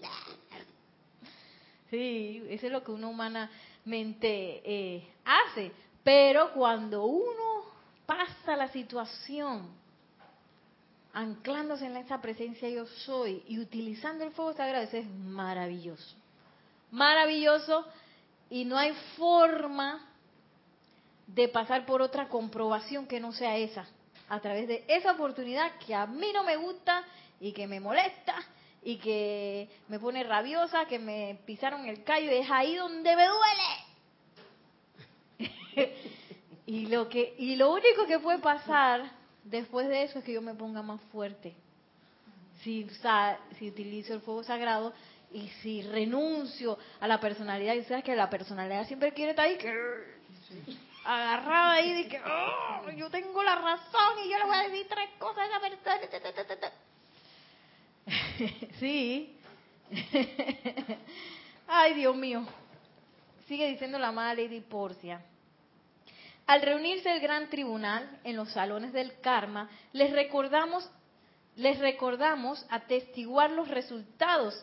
Sí, 1.89 2.43
eso 2.49 2.65
es 2.65 2.71
lo 2.71 2.83
que 2.83 2.91
uno 2.91 3.09
humanamente 3.09 4.61
eh, 4.65 5.07
hace. 5.25 5.71
Pero 6.03 6.53
cuando 6.53 7.05
uno 7.05 7.65
pasa 8.05 8.55
la 8.55 8.69
situación, 8.69 9.69
anclándose 11.13 11.85
en 11.85 11.97
esa 11.97 12.21
presencia 12.21 12.69
yo 12.69 12.85
soy 12.85 13.43
y 13.47 13.59
utilizando 13.59 14.23
el 14.23 14.31
fuego 14.31 14.53
sagrado, 14.53 14.85
eso 14.85 14.97
es 14.97 15.09
maravilloso. 15.09 16.15
Maravilloso 16.91 17.85
y 18.49 18.65
no 18.65 18.77
hay 18.77 18.93
forma 19.17 20.07
de 21.27 21.47
pasar 21.49 21.85
por 21.85 22.01
otra 22.01 22.29
comprobación 22.29 23.05
que 23.05 23.19
no 23.19 23.31
sea 23.33 23.57
esa, 23.57 23.85
a 24.29 24.39
través 24.39 24.67
de 24.67 24.83
esa 24.87 25.11
oportunidad 25.11 25.71
que 25.85 25.93
a 25.93 26.07
mí 26.07 26.31
no 26.33 26.43
me 26.43 26.55
gusta 26.55 27.03
y 27.39 27.51
que 27.51 27.67
me 27.67 27.79
molesta 27.79 28.35
y 28.83 28.97
que 28.97 29.69
me 29.89 29.99
pone 29.99 30.23
rabiosa, 30.23 30.85
que 30.85 30.97
me 30.97 31.39
pisaron 31.45 31.85
el 31.85 32.03
callo 32.03 32.31
y 32.31 32.35
es 32.35 32.49
ahí 32.49 32.75
donde 32.75 33.15
me 33.15 33.25
duele. 33.27 33.77
y 36.65 36.85
lo 36.87 37.09
que 37.09 37.35
y 37.37 37.55
lo 37.55 37.71
único 37.73 38.05
que 38.07 38.19
puede 38.19 38.39
pasar 38.39 39.11
después 39.43 39.87
de 39.87 40.03
eso 40.03 40.19
es 40.19 40.25
que 40.25 40.33
yo 40.33 40.41
me 40.41 40.53
ponga 40.53 40.81
más 40.81 41.01
fuerte. 41.11 41.53
Si, 42.63 42.87
si 43.59 43.69
utilizo 43.69 44.13
el 44.13 44.21
fuego 44.21 44.43
sagrado 44.43 44.93
y 45.31 45.47
si 45.61 45.83
renuncio 45.83 46.77
a 46.99 47.07
la 47.07 47.19
personalidad, 47.19 47.75
y 47.75 47.83
sabes 47.83 48.03
que 48.03 48.15
la 48.15 48.29
personalidad 48.29 48.87
siempre 48.87 49.13
quiere 49.13 49.31
estar 49.31 49.45
ahí, 49.45 49.57
agarrada 51.07 51.73
ahí 51.73 51.93
de 51.93 52.09
que 52.09 52.19
oh, 52.19 52.89
yo 52.91 53.09
tengo 53.09 53.41
la 53.41 53.55
razón 53.55 54.19
y 54.25 54.29
yo 54.29 54.37
le 54.37 54.43
voy 54.43 54.57
a 54.57 54.63
decir 54.63 54.87
tres 54.89 55.09
cosas 55.17 55.49
a 55.49 55.67
esa 55.67 56.71
sí. 58.79 59.37
Ay, 61.67 61.93
Dios 61.93 62.15
mío. 62.15 62.45
Sigue 63.47 63.69
diciendo 63.69 63.97
la 63.97 64.09
amada 64.09 64.33
Lady 64.33 64.59
Porcia. 64.59 65.21
Al 66.45 66.61
reunirse 66.61 67.11
el 67.11 67.21
gran 67.21 67.49
tribunal 67.49 68.19
en 68.23 68.35
los 68.35 68.51
salones 68.51 68.91
del 68.93 69.19
karma, 69.21 69.69
les 69.93 70.11
recordamos, 70.11 70.89
les 71.55 71.79
recordamos 71.79 72.65
atestiguar 72.69 73.51
los 73.51 73.67
resultados 73.69 74.61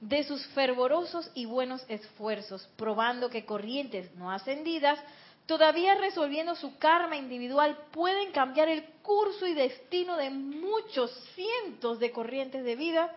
de 0.00 0.24
sus 0.24 0.46
fervorosos 0.48 1.30
y 1.34 1.46
buenos 1.46 1.84
esfuerzos, 1.88 2.68
probando 2.76 3.30
que 3.30 3.46
corrientes 3.46 4.14
no 4.14 4.30
ascendidas, 4.30 4.98
todavía 5.46 5.94
resolviendo 5.94 6.56
su 6.56 6.76
karma 6.78 7.16
individual, 7.16 7.78
pueden 7.92 8.32
cambiar 8.32 8.68
el 8.68 8.84
curso 9.02 9.46
y 9.46 9.54
destino 9.54 10.16
de 10.16 10.30
muchos 10.30 11.10
cientos 11.34 12.00
de 12.00 12.10
corrientes 12.10 12.64
de 12.64 12.76
vida 12.76 13.14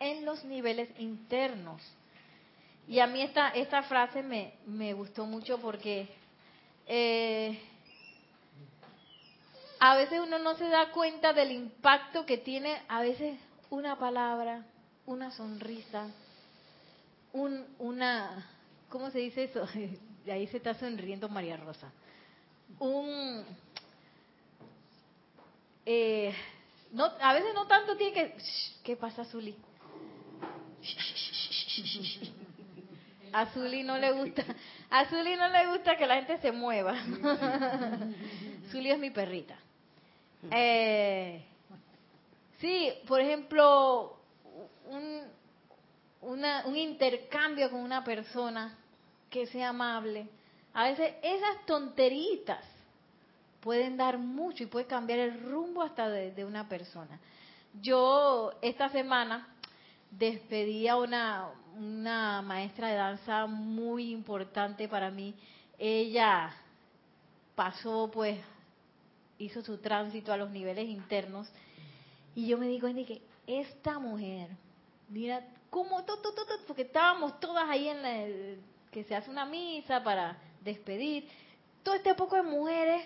en 0.00 0.24
los 0.24 0.44
niveles 0.44 0.88
internos. 0.98 1.80
Y 2.88 3.00
a 3.00 3.06
mí 3.06 3.22
esta, 3.22 3.50
esta 3.50 3.82
frase 3.82 4.22
me, 4.22 4.54
me 4.66 4.92
gustó 4.94 5.26
mucho 5.26 5.58
porque 5.58 6.08
eh, 6.86 7.60
a 9.78 9.96
veces 9.96 10.20
uno 10.20 10.38
no 10.38 10.56
se 10.56 10.68
da 10.68 10.90
cuenta 10.90 11.32
del 11.32 11.52
impacto 11.52 12.26
que 12.26 12.38
tiene 12.38 12.80
a 12.88 13.02
veces 13.02 13.38
una 13.70 13.98
palabra, 13.98 14.64
una 15.06 15.30
sonrisa, 15.30 16.08
un, 17.32 17.64
una, 17.78 18.48
¿cómo 18.88 19.10
se 19.10 19.18
dice 19.18 19.44
eso? 19.44 19.68
De 20.28 20.34
ahí 20.34 20.46
se 20.48 20.58
está 20.58 20.74
sonriendo 20.74 21.26
María 21.30 21.56
Rosa. 21.56 21.90
Un, 22.78 23.46
eh, 25.86 26.34
no, 26.92 27.06
a 27.18 27.32
veces 27.32 27.54
no 27.54 27.66
tanto 27.66 27.96
tiene 27.96 28.12
que, 28.12 28.36
¿qué 28.84 28.94
pasa, 28.94 29.24
Zuli? 29.24 29.56
A 33.32 33.46
Zuli 33.54 33.82
no 33.82 33.96
le 33.96 34.12
gusta, 34.12 34.44
a 34.90 35.06
Zuli 35.06 35.34
no 35.34 35.48
le 35.48 35.66
gusta 35.68 35.96
que 35.96 36.06
la 36.06 36.16
gente 36.16 36.36
se 36.42 36.52
mueva. 36.52 36.94
Zuli 38.70 38.90
es 38.90 38.98
mi 38.98 39.08
perrita. 39.08 39.56
Eh, 40.50 41.42
sí, 42.60 42.92
por 43.06 43.22
ejemplo, 43.22 44.18
un, 44.90 45.22
un 46.20 46.76
intercambio 46.76 47.70
con 47.70 47.80
una 47.80 48.04
persona 48.04 48.77
que 49.30 49.46
sea 49.46 49.70
amable. 49.70 50.28
A 50.74 50.84
veces 50.84 51.14
esas 51.22 51.64
tonteritas 51.66 52.64
pueden 53.60 53.96
dar 53.96 54.18
mucho 54.18 54.62
y 54.62 54.66
puede 54.66 54.86
cambiar 54.86 55.18
el 55.18 55.42
rumbo 55.42 55.82
hasta 55.82 56.08
de, 56.08 56.44
una 56.44 56.68
persona. 56.68 57.18
Yo 57.80 58.52
esta 58.62 58.88
semana 58.88 59.48
despedí 60.10 60.88
a 60.88 60.96
una, 60.96 61.50
una 61.76 62.42
maestra 62.42 62.88
de 62.88 62.94
danza 62.94 63.46
muy 63.46 64.10
importante 64.10 64.88
para 64.88 65.10
mí. 65.10 65.34
Ella 65.78 66.54
pasó, 67.54 68.10
pues, 68.12 68.38
hizo 69.38 69.62
su 69.62 69.78
tránsito 69.78 70.32
a 70.32 70.36
los 70.36 70.50
niveles 70.50 70.88
internos 70.88 71.48
y 72.34 72.46
yo 72.46 72.58
me 72.58 72.68
di 72.68 72.80
cuenta 72.80 73.04
que 73.04 73.22
esta 73.46 73.98
mujer 73.98 74.48
mira 75.08 75.44
cómo, 75.70 76.04
porque 76.66 76.82
estábamos 76.82 77.40
todas 77.40 77.68
ahí 77.68 77.88
en 77.88 78.02
la, 78.02 78.60
que 78.90 79.04
se 79.04 79.14
hace 79.14 79.30
una 79.30 79.44
misa 79.44 80.02
para 80.02 80.36
despedir. 80.62 81.28
Todo 81.82 81.94
este 81.94 82.14
poco 82.14 82.36
de 82.36 82.42
mujeres 82.42 83.04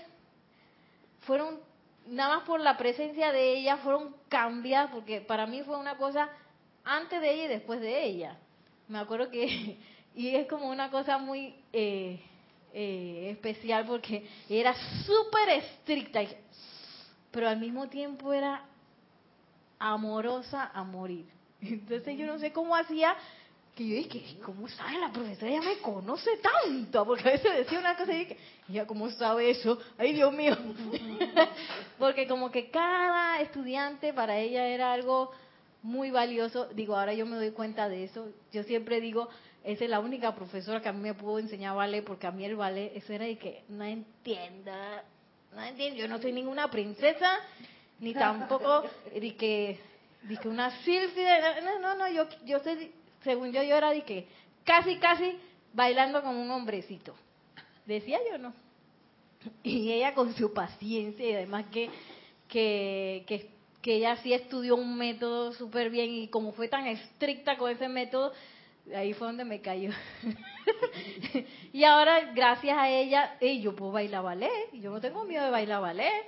fueron, 1.20 1.60
nada 2.06 2.36
más 2.36 2.44
por 2.44 2.60
la 2.60 2.76
presencia 2.76 3.32
de 3.32 3.56
ella, 3.56 3.78
fueron 3.78 4.14
cambiadas, 4.28 4.90
porque 4.90 5.20
para 5.20 5.46
mí 5.46 5.62
fue 5.62 5.76
una 5.76 5.96
cosa 5.96 6.28
antes 6.84 7.20
de 7.20 7.32
ella 7.32 7.44
y 7.44 7.48
después 7.48 7.80
de 7.80 8.04
ella. 8.04 8.36
Me 8.88 8.98
acuerdo 8.98 9.30
que, 9.30 9.78
y 10.14 10.34
es 10.34 10.46
como 10.46 10.68
una 10.68 10.90
cosa 10.90 11.18
muy 11.18 11.54
eh, 11.72 12.20
eh, 12.72 13.28
especial 13.30 13.86
porque 13.86 14.26
era 14.48 14.74
súper 15.04 15.48
estricta, 15.50 16.20
pero 17.30 17.48
al 17.48 17.58
mismo 17.58 17.88
tiempo 17.88 18.32
era 18.32 18.64
amorosa 19.78 20.70
a 20.72 20.84
morir. 20.84 21.26
Entonces 21.60 22.16
yo 22.16 22.26
no 22.26 22.38
sé 22.38 22.52
cómo 22.52 22.74
hacía, 22.76 23.14
que 23.74 23.88
yo 23.88 23.96
dije, 23.96 24.38
¿cómo 24.44 24.68
sabe 24.68 24.98
la 24.98 25.11
profesora? 25.11 25.50
Ella 25.50 25.62
me 25.62 25.78
conoce 25.78 26.30
tanto, 26.38 27.04
porque 27.06 27.28
a 27.28 27.32
veces 27.32 27.56
decía 27.56 27.78
una 27.78 27.96
cosa 27.96 28.12
y 28.12 28.18
dije, 28.18 28.37
ella 28.68 28.87
cómo 28.87 29.11
sabe 29.11 29.50
eso, 29.50 29.78
ay 29.98 30.12
Dios 30.12 30.32
mío. 30.32 30.56
porque 31.98 32.26
como 32.26 32.50
que 32.50 32.70
cada 32.70 33.40
estudiante 33.40 34.12
para 34.12 34.38
ella 34.38 34.66
era 34.66 34.92
algo 34.92 35.32
muy 35.82 36.11
valioso. 36.11 36.66
Digo, 36.74 36.96
ahora 36.96 37.14
yo 37.14 37.26
me 37.26 37.37
doy 37.37 37.50
cuenta 37.52 37.88
de 37.88 38.04
eso. 38.04 38.28
Yo 38.52 38.62
siempre 38.62 39.00
digo, 39.00 39.28
esa 39.64 39.85
es 39.85 39.90
la 39.90 40.00
única 40.00 40.35
profesora 40.35 40.82
que 40.82 40.88
a 40.88 40.92
mí 40.92 41.00
me 41.00 41.14
pudo 41.14 41.38
enseñar 41.38 41.74
ballet, 41.74 42.04
porque 42.04 42.26
a 42.26 42.30
mí 42.30 42.44
el 42.44 42.56
ballet, 42.56 42.92
eso 42.94 43.12
era 43.12 43.24
de 43.24 43.38
que 43.38 43.64
no 43.68 43.85
entienda, 43.85 45.04
no 45.54 45.62
entiendo, 45.62 45.98
yo 45.98 46.08
no 46.08 46.20
soy 46.20 46.32
ninguna 46.32 46.70
princesa, 46.70 47.38
ni 48.00 48.12
tampoco 48.12 48.82
de 49.14 49.35
que 49.37 49.92
Dije, 50.22 50.48
una 50.48 50.70
sílfide. 50.82 51.62
No, 51.62 51.78
no, 51.80 51.94
no, 51.96 52.08
yo, 52.08 52.28
yo 52.44 52.61
según 53.24 53.52
yo, 53.52 53.62
yo 53.62 53.76
era 53.76 53.90
de 53.90 54.02
que 54.02 54.26
casi, 54.64 54.96
casi 54.96 55.38
bailando 55.72 56.22
como 56.22 56.40
un 56.40 56.50
hombrecito. 56.50 57.14
Decía 57.87 58.18
yo, 58.30 58.38
¿no? 58.38 58.52
Y 59.62 59.92
ella 59.92 60.14
con 60.14 60.35
su 60.35 60.52
paciencia 60.52 61.28
y 61.28 61.35
además 61.35 61.66
que, 61.72 61.90
que, 62.48 63.24
que, 63.82 63.96
ella 63.96 64.16
sí 64.16 64.32
estudió 64.32 64.76
un 64.76 64.96
método 64.96 65.52
súper 65.52 65.90
bien 65.90 66.11
y 66.11 66.28
como 66.28 66.52
fue 66.52 66.68
tan 66.68 66.87
estricta 66.87 67.56
con 67.56 67.70
ese 67.70 67.88
método, 67.88 68.32
ahí 68.94 69.12
fue 69.14 69.26
donde 69.26 69.44
me 69.44 69.61
cayó. 69.61 69.90
y 71.72 71.85
ahora, 71.85 72.32
gracias 72.32 72.78
a 72.78 72.88
ella, 72.88 73.38
yo 73.40 73.74
puedo 73.74 73.92
bailar 73.92 74.22
ballet. 74.22 74.72
Yo 74.74 74.90
no 74.90 75.00
tengo 75.00 75.24
miedo 75.24 75.44
de 75.44 75.50
bailar 75.50 75.80
ballet. 75.80 76.24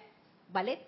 Ballet. 0.48 0.86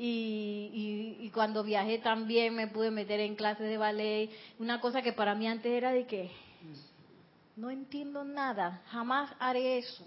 Y, 0.00 1.16
y, 1.20 1.30
cuando 1.30 1.64
viajé 1.64 1.98
también 1.98 2.54
me 2.54 2.68
pude 2.68 2.92
meter 2.92 3.18
en 3.18 3.34
clases 3.34 3.68
de 3.68 3.76
ballet. 3.76 4.30
Una 4.60 4.80
cosa 4.80 5.02
que 5.02 5.12
para 5.12 5.34
mí 5.34 5.48
antes 5.48 5.72
era 5.72 5.90
de 5.90 6.06
que 6.06 6.30
no 7.56 7.70
entiendo 7.70 8.22
nada, 8.22 8.82
jamás 8.86 9.34
haré 9.40 9.78
eso. 9.78 10.06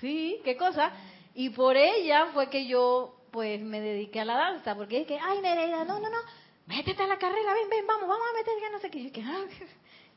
Sí, 0.00 0.40
¿qué 0.44 0.56
cosa? 0.56 0.92
Y 1.34 1.50
por 1.50 1.76
ella 1.76 2.26
fue 2.34 2.50
que 2.50 2.66
yo 2.66 3.14
pues 3.30 3.60
me 3.60 3.80
dediqué 3.80 4.20
a 4.20 4.24
la 4.24 4.36
danza, 4.36 4.74
porque 4.74 5.02
es 5.02 5.06
que, 5.06 5.18
ay 5.18 5.40
Nereida, 5.40 5.84
no, 5.84 6.00
no, 6.00 6.08
no, 6.08 6.18
métete 6.66 7.02
a 7.02 7.06
la 7.06 7.18
carrera, 7.18 7.54
ven, 7.54 7.68
ven, 7.68 7.86
vamos, 7.86 8.08
vamos 8.08 8.26
a 8.32 8.36
meter, 8.36 8.54
que 8.58 8.70
no 8.70 8.78
sé 8.80 8.90
qué. 8.90 8.98
Yo 9.04 9.10
dije, 9.10 9.24
ah, 9.24 9.44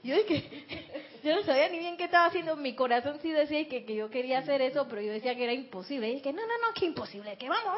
yo 0.04 0.16
dije, 0.16 0.66
yo 1.24 1.36
no 1.36 1.44
sabía 1.44 1.70
ni 1.70 1.80
bien 1.80 1.98
qué 1.98 2.06
estaba 2.06 2.26
haciendo, 2.26 2.56
mi 2.56 2.76
corazón 2.76 3.20
sí 3.22 3.32
decía 3.32 3.68
que, 3.68 3.86
que 3.86 3.96
yo 3.96 4.10
quería 4.10 4.40
hacer 4.40 4.62
eso, 4.62 4.88
pero 4.88 5.02
yo 5.02 5.12
decía 5.12 5.36
que 5.36 5.44
era 5.44 5.54
imposible. 5.54 6.10
Y 6.10 6.16
dije, 6.16 6.32
no, 6.32 6.42
no, 6.42 6.68
no, 6.68 6.74
que 6.74 6.86
imposible, 6.86 7.38
que 7.38 7.50
vamos, 7.50 7.74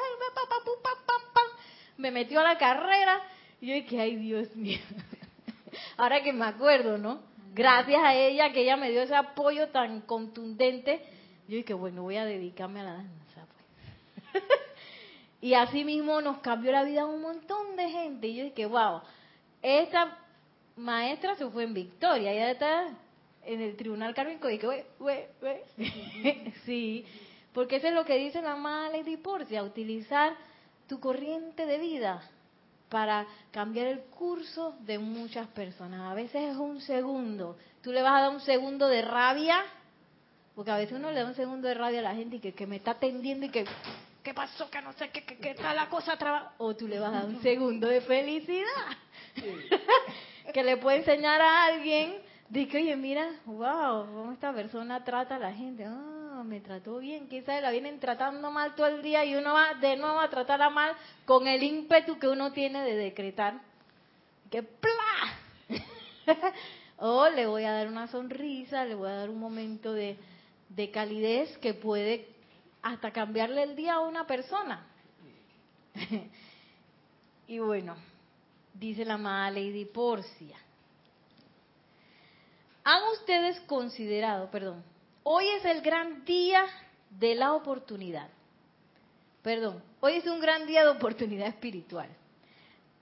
me 1.98 2.12
metió 2.12 2.40
a 2.40 2.44
la 2.44 2.58
carrera, 2.58 3.22
y 3.60 3.68
yo 3.68 3.74
dije, 3.74 4.00
ay 4.00 4.16
Dios 4.16 4.56
mío. 4.56 4.80
Ahora 5.98 6.22
que 6.22 6.34
me 6.34 6.46
acuerdo, 6.46 6.98
¿no? 6.98 7.22
Gracias 7.54 8.02
a 8.04 8.16
ella, 8.16 8.52
que 8.52 8.62
ella 8.62 8.78
me 8.78 8.92
dio 8.92 9.02
ese 9.02 9.16
apoyo 9.16 9.70
tan 9.70 10.02
contundente, 10.02 11.02
yo 11.48 11.58
dije, 11.58 11.74
bueno, 11.74 12.04
voy 12.04 12.18
a 12.18 12.26
dedicarme 12.26 12.80
a 12.80 12.84
la 12.84 12.94
danza. 12.94 13.46
Pues. 14.32 14.44
y 15.42 15.54
así 15.54 15.84
mismo 15.84 16.22
nos 16.22 16.40
cambió 16.40 16.72
la 16.72 16.84
vida 16.84 17.02
a 17.02 17.06
un 17.06 17.22
montón 17.22 17.76
de 17.76 17.90
gente. 17.90 18.28
Y 18.28 18.36
yo 18.36 18.44
dije, 18.46 18.66
wow, 18.68 19.02
esta 19.62 20.18
maestra 20.82 21.36
se 21.36 21.50
fue 21.50 21.64
en 21.64 21.74
victoria, 21.74 22.34
ya 22.34 22.52
está 22.52 22.90
en 23.44 23.62
el 23.62 23.76
tribunal 23.76 24.14
kármico 24.14 24.50
y 24.50 24.58
que, 24.58 24.68
we, 24.68 24.86
we, 25.00 25.30
we. 25.42 26.54
sí, 26.66 27.06
porque 27.54 27.78
eso 27.78 27.88
es 27.88 27.94
lo 27.94 28.06
que 28.06 28.18
dice 28.18 28.42
la 28.42 28.54
amada 28.54 28.90
Lady 28.90 29.18
Porcia, 29.18 29.64
utilizar 29.64 30.34
tu 30.88 31.00
corriente 31.00 31.66
de 31.66 31.78
vida 31.78 32.22
para 32.90 33.26
cambiar 33.52 33.88
el 33.88 34.02
curso 34.02 34.76
de 34.82 35.00
muchas 35.00 35.48
personas. 35.48 36.12
A 36.12 36.14
veces 36.14 36.52
es 36.52 36.58
un 36.58 36.82
segundo. 36.82 37.58
Tú 37.82 37.92
le 37.92 38.02
vas 38.02 38.14
a 38.14 38.22
dar 38.24 38.32
un 38.32 38.42
segundo 38.42 38.88
de 38.90 39.02
rabia, 39.02 39.64
porque 40.56 40.72
a 40.72 40.78
veces 40.78 40.98
uno 40.98 41.10
le 41.12 41.22
da 41.22 41.26
un 41.26 41.36
segundo 41.36 41.70
de 41.70 41.74
rabia 41.74 42.00
a 42.00 42.04
la 42.04 42.16
gente 42.16 42.36
y 42.36 42.40
que, 42.40 42.54
que 42.54 42.68
me 42.68 42.76
está 42.76 42.92
atendiendo 42.92 43.46
y 43.46 43.50
que, 43.50 43.66
¿qué 44.22 44.34
pasó? 44.34 44.70
Que 44.70 44.82
no 44.82 44.92
sé, 44.94 45.10
qué, 45.10 45.24
qué, 45.24 45.52
está 45.52 45.74
la 45.74 45.90
cosa 45.90 46.18
traba. 46.18 46.54
O 46.58 46.76
tú 46.76 46.88
le 46.88 47.00
vas 47.00 47.14
a 47.14 47.20
dar 47.20 47.26
un 47.26 47.42
segundo 47.42 47.88
de 47.88 48.02
felicidad. 48.02 48.68
que 50.52 50.64
le 50.64 50.78
puede 50.78 50.98
enseñar 50.98 51.42
a 51.42 51.66
alguien 51.66 52.16
de 52.50 52.68
que, 52.68 52.78
oye, 52.78 52.96
mira, 52.96 53.40
wow, 53.46 54.06
cómo 54.06 54.32
esta 54.34 54.54
persona 54.54 55.04
trata 55.04 55.38
a 55.38 55.40
la 55.40 55.54
gente. 55.54 55.86
Ah, 55.86 56.44
me 56.46 56.60
trató 56.60 57.00
bien, 57.00 57.28
quizás 57.30 57.62
la 57.62 57.72
vienen 57.72 58.00
tratando 58.00 58.52
mal 58.52 58.76
todo 58.76 58.88
el 58.88 59.02
día 59.02 59.24
y 59.24 59.36
uno 59.36 59.54
va 59.54 59.76
de 59.76 59.96
nuevo 59.96 60.20
a 60.20 60.30
tratarla 60.30 60.70
mal 60.70 60.94
con 61.26 61.48
el 61.48 61.64
ímpetu 61.64 62.20
que 62.20 62.28
uno 62.28 62.52
tiene 62.52 62.84
de 62.84 62.96
decretar. 62.96 63.62
Que 64.50 64.64
¡pla! 64.64 65.78
o 66.98 67.30
le 67.30 67.46
voy 67.48 67.64
a 67.64 67.72
dar 67.72 67.88
una 67.88 68.08
sonrisa, 68.08 68.84
le 68.86 68.96
voy 68.96 69.10
a 69.10 69.16
dar 69.16 69.30
un 69.30 69.40
momento 69.40 69.94
de, 69.94 70.18
de 70.70 70.92
calidez 70.92 71.58
que 71.60 71.74
puede 71.74 72.28
hasta 72.82 73.12
cambiarle 73.12 73.64
el 73.64 73.76
día 73.76 73.94
a 73.94 74.00
una 74.02 74.28
persona. 74.28 74.86
y 77.48 77.60
bueno, 77.60 77.96
dice 78.74 79.06
la 79.06 79.16
amada 79.16 79.52
Lady 79.52 79.86
Porcia. 79.86 80.58
¿Han 82.84 83.04
ustedes 83.14 83.60
considerado, 83.62 84.50
perdón, 84.50 84.84
Hoy 85.24 85.48
es 85.50 85.66
el 85.66 85.82
gran 85.82 86.26
día 86.26 86.66
de 87.12 87.36
la 87.36 87.54
oportunidad. 87.54 88.28
Perdón, 89.44 89.84
hoy 90.00 90.14
es 90.14 90.26
un 90.26 90.40
gran 90.40 90.66
día 90.66 90.84
de 90.84 90.90
oportunidad 90.90 91.48
espiritual. 91.48 92.10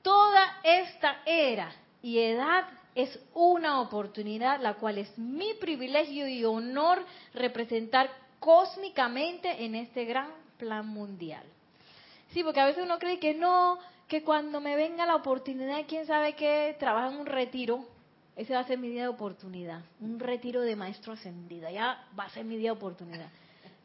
Toda 0.02 0.60
esta 0.64 1.22
era 1.26 1.72
y 2.02 2.20
edad 2.20 2.66
es 2.94 3.18
una 3.34 3.80
oportunidad, 3.80 4.60
la 4.60 4.74
cual 4.76 4.98
es 4.98 5.18
mi 5.18 5.54
privilegio 5.56 6.28
y 6.28 6.44
honor 6.44 7.06
representar 7.34 8.10
cósmicamente 8.40 9.64
en 9.64 9.76
este 9.76 10.04
gran 10.04 10.30
plan 10.58 10.88
mundial. 10.88 11.44
Sí, 12.34 12.44
porque 12.44 12.60
a 12.60 12.66
veces 12.66 12.84
uno 12.84 13.00
cree 13.00 13.20
que 13.20 13.34
no, 13.34 13.80
que 14.10 14.24
cuando 14.24 14.60
me 14.60 14.76
venga 14.76 15.06
la 15.06 15.16
oportunidad, 15.16 15.86
quién 15.88 16.08
sabe 16.08 16.34
qué, 16.34 16.76
trabaja 16.80 17.14
en 17.14 17.20
un 17.20 17.28
retiro, 17.28 17.86
ese 18.36 18.54
va 18.54 18.62
a 18.62 18.64
ser 18.64 18.80
mi 18.80 18.90
día 18.90 19.04
de 19.04 19.08
oportunidad. 19.08 19.84
Un 20.02 20.20
retiro 20.20 20.62
de 20.62 20.76
maestro 20.76 21.14
ascendida. 21.14 21.70
Ya 21.72 22.08
va 22.18 22.24
a 22.24 22.30
ser 22.30 22.44
mi 22.44 22.58
día 22.58 22.72
de 22.72 22.78
oportunidad. 22.78 23.30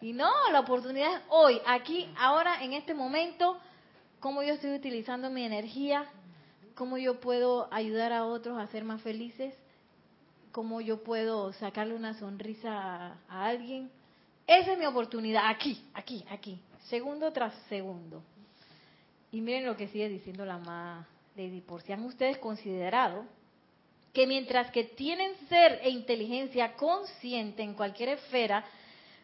Y 0.01 0.15
no, 0.15 0.31
la 0.51 0.61
oportunidad 0.61 1.17
es 1.17 1.23
hoy, 1.29 1.61
aquí, 1.67 2.09
ahora, 2.17 2.65
en 2.65 2.73
este 2.73 2.95
momento, 2.95 3.59
cómo 4.19 4.43
yo 4.43 4.55
estoy 4.55 4.75
utilizando 4.75 5.29
mi 5.29 5.45
energía, 5.45 6.07
cómo 6.75 6.97
yo 6.97 7.21
puedo 7.21 7.69
ayudar 7.71 8.13
a 8.13 8.25
otros 8.25 8.59
a 8.59 8.67
ser 8.69 8.85
más 8.85 9.03
felices, 9.03 9.55
cómo 10.53 10.81
yo 10.81 11.03
puedo 11.05 11.53
sacarle 11.55 11.95
una 11.95 12.15
sonrisa 12.15 13.19
a, 13.29 13.47
alguien. 13.47 13.91
Esa 14.47 14.73
es 14.73 14.79
mi 14.79 14.87
oportunidad, 14.87 15.51
aquí, 15.51 15.85
aquí, 15.93 16.25
aquí, 16.31 16.61
segundo 16.89 17.31
tras 17.33 17.55
segundo. 17.69 18.23
Y 19.35 19.41
miren 19.41 19.67
lo 19.67 19.77
que 19.77 19.89
sigue 19.89 20.09
diciendo 20.09 20.47
la 20.47 20.59
más 20.59 21.05
Lady, 21.35 21.61
por 21.61 21.83
si 21.83 21.93
han 21.93 22.05
ustedes 22.05 22.39
considerado 22.39 23.27
que 24.13 24.29
mientras 24.29 24.71
que 24.71 24.85
tienen 24.85 25.33
ser 25.49 25.81
e 25.83 25.91
inteligencia 25.91 26.75
consciente 26.75 27.65
en 27.65 27.75
cualquier 27.75 28.11
esfera, 28.11 28.65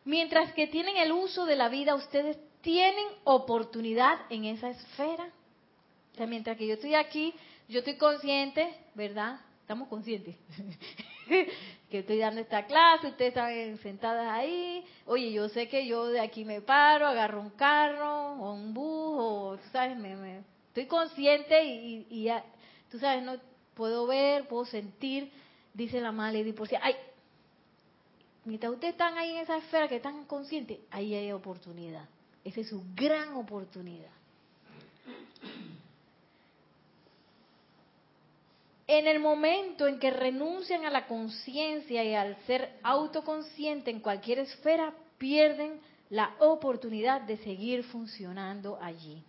mientras 0.04 0.52
que 0.52 0.66
tienen 0.66 0.96
el 0.96 1.12
uso 1.12 1.46
de 1.46 1.54
la 1.54 1.68
vida, 1.68 1.94
ustedes 1.94 2.36
tienen 2.60 3.06
oportunidad 3.22 4.18
en 4.30 4.46
esa 4.46 4.70
esfera. 4.70 5.30
O 6.12 6.16
sea, 6.16 6.26
mientras 6.26 6.56
que 6.56 6.66
yo 6.66 6.74
estoy 6.74 6.96
aquí, 6.96 7.32
yo 7.68 7.78
estoy 7.78 7.94
consciente, 7.94 8.68
¿verdad? 8.96 9.38
Estamos 9.60 9.86
conscientes. 9.86 10.34
que 11.90 11.98
estoy 12.00 12.18
dando 12.18 12.40
esta 12.40 12.66
clase, 12.66 13.08
ustedes 13.08 13.30
están 13.30 13.78
sentadas 13.78 14.28
ahí. 14.28 14.84
Oye, 15.06 15.32
yo 15.32 15.48
sé 15.48 15.68
que 15.68 15.86
yo 15.86 16.06
de 16.06 16.20
aquí 16.20 16.44
me 16.44 16.60
paro, 16.60 17.06
agarro 17.06 17.40
un 17.40 17.50
carro 17.50 18.34
o 18.34 18.52
un 18.52 18.74
bus, 18.74 19.14
o, 19.18 19.58
tú 19.62 19.68
sabes, 19.70 19.96
me, 19.96 20.42
estoy 20.68 20.86
consciente 20.86 21.64
y, 21.64 22.06
y 22.10 22.24
ya, 22.24 22.44
tú 22.90 22.98
sabes, 22.98 23.22
no 23.22 23.36
puedo 23.74 24.06
ver, 24.06 24.46
puedo 24.46 24.64
sentir, 24.64 25.32
dice 25.74 26.00
la 26.00 26.12
madre 26.12 26.44
Lady 26.44 26.54
si 26.66 26.76
ay, 26.80 26.94
mientras 28.44 28.72
ustedes 28.72 28.92
están 28.92 29.16
ahí 29.18 29.30
en 29.30 29.38
esa 29.38 29.56
esfera 29.56 29.88
que 29.88 29.96
están 29.96 30.24
conscientes, 30.26 30.78
ahí 30.90 31.14
hay 31.14 31.32
oportunidad. 31.32 32.08
Esa 32.44 32.60
es 32.60 32.68
su 32.68 32.82
gran 32.94 33.34
oportunidad. 33.34 34.19
En 38.92 39.06
el 39.06 39.20
momento 39.20 39.86
en 39.86 40.00
que 40.00 40.10
renuncian 40.10 40.84
a 40.84 40.90
la 40.90 41.06
conciencia 41.06 42.02
y 42.02 42.12
al 42.12 42.36
ser 42.44 42.72
autoconsciente 42.82 43.88
en 43.88 44.00
cualquier 44.00 44.40
esfera, 44.40 44.92
pierden 45.16 45.80
la 46.08 46.34
oportunidad 46.40 47.20
de 47.20 47.36
seguir 47.36 47.84
funcionando 47.84 48.80
allí. 48.82 49.22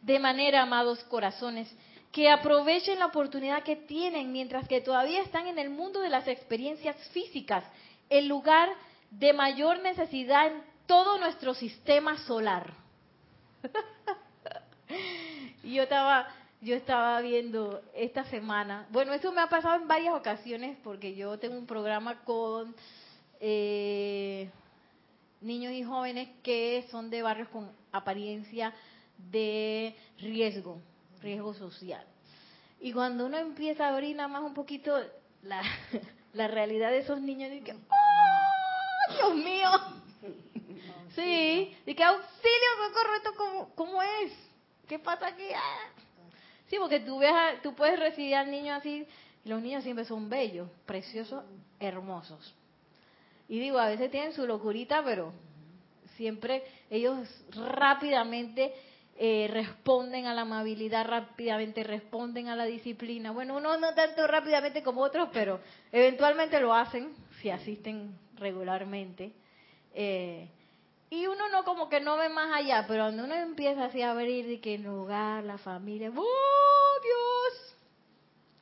De 0.00 0.18
manera, 0.18 0.62
amados 0.62 1.04
corazones, 1.10 1.70
que 2.10 2.30
aprovechen 2.30 2.98
la 2.98 3.04
oportunidad 3.04 3.64
que 3.64 3.76
tienen 3.76 4.32
mientras 4.32 4.66
que 4.66 4.80
todavía 4.80 5.20
están 5.20 5.46
en 5.46 5.58
el 5.58 5.68
mundo 5.68 6.00
de 6.00 6.08
las 6.08 6.26
experiencias 6.26 6.96
físicas, 7.10 7.64
el 8.08 8.28
lugar 8.28 8.70
de 9.10 9.34
mayor 9.34 9.82
necesidad 9.82 10.46
en 10.46 10.62
todo 10.86 11.18
nuestro 11.18 11.52
sistema 11.52 12.16
solar. 12.20 12.72
yo 15.62 15.82
estaba, 15.82 16.26
yo 16.60 16.74
estaba 16.74 17.20
viendo 17.20 17.82
esta 17.94 18.24
semana, 18.24 18.86
bueno, 18.90 19.12
eso 19.12 19.32
me 19.32 19.40
ha 19.40 19.48
pasado 19.48 19.76
en 19.80 19.88
varias 19.88 20.14
ocasiones 20.14 20.76
porque 20.84 21.14
yo 21.14 21.38
tengo 21.38 21.56
un 21.56 21.66
programa 21.66 22.22
con 22.24 22.74
eh, 23.40 24.50
niños 25.40 25.72
y 25.72 25.82
jóvenes 25.82 26.28
que 26.42 26.86
son 26.90 27.08
de 27.08 27.22
barrios 27.22 27.48
con 27.48 27.70
apariencia 27.92 28.74
de 29.30 29.96
riesgo 30.18 30.80
riesgo 31.22 31.54
social. 31.54 32.04
Y 32.80 32.92
cuando 32.92 33.26
uno 33.26 33.38
empieza 33.38 33.86
a 33.86 33.88
abrir 33.90 34.16
nada 34.16 34.28
más 34.28 34.42
un 34.42 34.54
poquito 34.54 34.98
la, 35.42 35.62
la 36.32 36.48
realidad 36.48 36.90
de 36.90 36.98
esos 36.98 37.20
niños, 37.20 37.50
dice, 37.50 37.74
¡oh, 37.74 39.14
Dios 39.14 39.34
mío! 39.36 39.70
Sí, 41.14 41.76
y 41.86 41.94
que 41.94 42.04
auxilio, 42.04 42.68
socorro, 42.86 43.14
esto 43.16 43.30
cómo, 43.36 43.74
cómo 43.74 44.02
es, 44.02 44.32
¿qué 44.88 44.98
pasa 44.98 45.26
aquí? 45.26 45.46
Ah. 45.54 45.99
Sí, 46.70 46.76
porque 46.78 47.00
tú, 47.00 47.18
ves 47.18 47.32
tú 47.62 47.74
puedes 47.74 47.98
recibir 47.98 48.36
al 48.36 48.48
niño 48.48 48.74
así, 48.74 49.04
y 49.44 49.48
los 49.48 49.60
niños 49.60 49.82
siempre 49.82 50.04
son 50.04 50.30
bellos, 50.30 50.68
preciosos, 50.86 51.44
hermosos. 51.80 52.54
Y 53.48 53.58
digo, 53.58 53.78
a 53.78 53.88
veces 53.88 54.08
tienen 54.12 54.32
su 54.32 54.46
locurita, 54.46 55.02
pero 55.04 55.32
siempre 56.16 56.62
ellos 56.88 57.18
rápidamente 57.50 58.72
eh, 59.16 59.48
responden 59.52 60.26
a 60.26 60.34
la 60.34 60.42
amabilidad 60.42 61.04
rápidamente, 61.06 61.82
responden 61.82 62.46
a 62.46 62.54
la 62.54 62.66
disciplina. 62.66 63.32
Bueno, 63.32 63.56
uno 63.56 63.76
no 63.76 63.92
tanto 63.92 64.24
rápidamente 64.28 64.84
como 64.84 65.00
otros, 65.00 65.28
pero 65.32 65.58
eventualmente 65.90 66.60
lo 66.60 66.72
hacen 66.72 67.12
si 67.42 67.50
asisten 67.50 68.16
regularmente. 68.36 69.32
Eh, 69.92 70.48
y 71.10 71.26
uno 71.26 71.48
no 71.48 71.64
como 71.64 71.88
que 71.88 72.00
no 72.00 72.16
ve 72.16 72.28
más 72.28 72.54
allá, 72.54 72.84
pero 72.86 73.04
cuando 73.04 73.24
uno 73.24 73.34
empieza 73.34 73.86
así 73.86 74.00
a 74.00 74.12
abrir 74.12 74.46
de 74.46 74.60
que 74.60 74.76
el 74.76 74.86
hogar, 74.86 75.42
la 75.42 75.58
familia, 75.58 76.12
¡oh 76.14 77.00
Dios! 77.02 77.76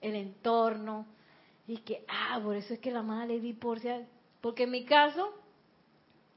El 0.00 0.14
entorno, 0.14 1.06
Y 1.66 1.76
que, 1.78 2.04
ah, 2.08 2.40
por 2.42 2.56
eso 2.56 2.72
es 2.72 2.80
que 2.80 2.90
la 2.90 3.02
madre 3.02 3.34
le 3.34 3.40
di. 3.40 3.52
Porque 3.52 4.62
en 4.62 4.70
mi 4.70 4.86
caso, 4.86 5.34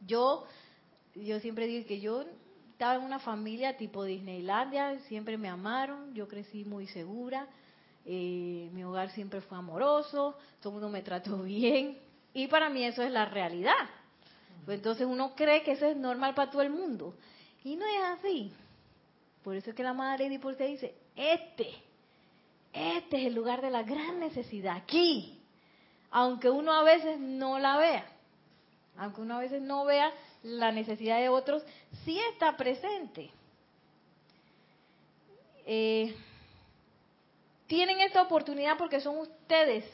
yo, 0.06 0.45
yo 1.15 1.39
siempre 1.39 1.67
digo 1.67 1.88
que 1.88 2.02
yo 2.02 2.26
estaba 2.74 2.95
en 2.95 3.04
una 3.04 3.19
familia 3.19 3.78
tipo 3.78 4.04
Disneylandia, 4.04 5.00
siempre 5.02 5.38
me 5.38 5.47
amaron, 5.47 6.13
yo 6.13 6.28
crecí 6.28 6.65
muy 6.65 6.88
segura, 6.88 7.47
eh, 8.06 8.69
mi 8.74 8.84
hogar 8.84 9.12
siempre 9.12 9.39
fue 9.39 9.58
amoroso, 9.58 10.36
todo 10.60 10.71
el 10.71 10.74
mundo 10.74 10.89
me 10.89 11.04
trató 11.04 11.38
bien, 11.43 12.00
y 12.34 12.47
para 12.47 12.69
mí 12.69 12.84
eso 12.84 13.02
es 13.04 13.12
la 13.12 13.26
realidad. 13.26 14.01
Pues 14.65 14.78
entonces 14.78 15.08
uno 15.08 15.36
cree 15.36 15.63
que 15.63 15.71
eso 15.71 15.86
es 15.86 15.97
normal 15.97 16.36
para 16.36 16.52
todo 16.52 16.62
el 16.62 16.69
mundo, 16.69 17.15
y 17.63 17.76
no 17.76 17.86
es 17.86 18.19
así. 18.19 18.54
Por 19.43 19.56
eso 19.56 19.71
es 19.71 19.76
que 19.76 19.84
la 19.84 19.93
madre 19.93 20.39
Porcia 20.39 20.65
dice, 20.67 20.93
este, 21.15 21.69
este 22.74 23.17
es 23.17 23.28
el 23.28 23.34
lugar 23.34 23.62
de 23.62 23.71
la 23.71 23.84
gran 23.84 24.19
necesidad, 24.19 24.78
aquí, 24.78 25.39
aunque 26.12 26.50
uno 26.50 26.71
a 26.74 26.84
veces 26.84 27.19
no 27.19 27.58
la 27.58 27.78
vea, 27.78 28.06
aunque 28.97 29.21
uno 29.21 29.38
a 29.38 29.39
veces 29.39 29.62
no 29.62 29.86
vea 29.86 30.12
la 30.43 30.71
necesidad 30.71 31.19
de 31.19 31.30
otros, 31.30 31.63
sí 32.06 32.19
está 32.32 32.56
presente. 32.56 33.32
Eh, 35.65 36.15
tienen 37.67 38.02
esta 38.02 38.21
oportunidad 38.21 38.78
porque 38.78 39.00
son 39.00 39.17
ustedes 39.17 39.86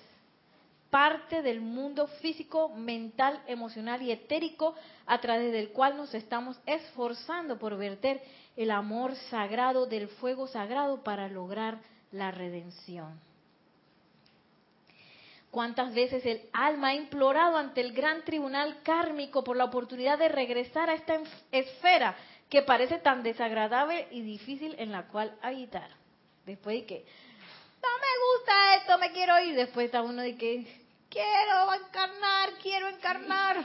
parte 0.90 1.42
del 1.42 1.62
mundo 1.62 2.08
físico, 2.08 2.70
mental, 2.70 3.42
emocional 3.48 4.02
y 4.02 4.12
etérico 4.12 4.76
a 5.06 5.20
través 5.20 5.52
del 5.52 5.70
cual 5.70 5.98
nos 5.98 6.14
estamos 6.14 6.60
esforzando 6.66 7.58
por 7.58 7.78
verter 7.78 8.22
el 8.56 8.72
amor 8.72 9.16
sagrado 9.30 9.86
del 9.86 10.08
fuego 10.08 10.48
sagrado 10.48 11.04
para 11.04 11.28
lograr 11.28 11.80
la 12.12 12.32
redención. 12.32 13.20
¿Cuántas 15.52 15.94
veces 15.94 16.26
el 16.26 16.42
alma 16.54 16.90
ha 16.90 16.96
implorado 16.96 17.58
ante 17.58 17.82
el 17.82 17.94
gran 17.94 18.24
tribunal 18.24 18.82
kármico 18.84 19.44
por 19.44 19.56
la 19.56 19.66
oportunidad 19.66 20.20
de 20.20 20.30
regresar 20.30 20.90
a 20.90 20.94
esta 20.94 21.20
esfera 21.52 22.16
que 22.50 22.62
parece 22.62 23.00
tan 23.00 23.24
desagradable 23.24 24.08
y 24.12 24.22
difícil 24.22 24.76
en 24.78 24.92
la 24.92 25.08
cual 25.08 25.36
habitar? 25.42 25.90
Después 26.46 26.82
de 26.82 26.86
que, 26.86 27.06
me 28.18 28.38
gusta 28.38 28.76
esto, 28.76 28.98
me 28.98 29.12
quiero 29.12 29.40
ir. 29.42 29.56
Después 29.56 29.86
está 29.86 30.02
uno 30.02 30.22
de 30.22 30.36
que, 30.38 30.66
quiero 31.10 31.74
encarnar, 31.74 32.54
quiero 32.62 32.88
encarnar. 32.88 33.64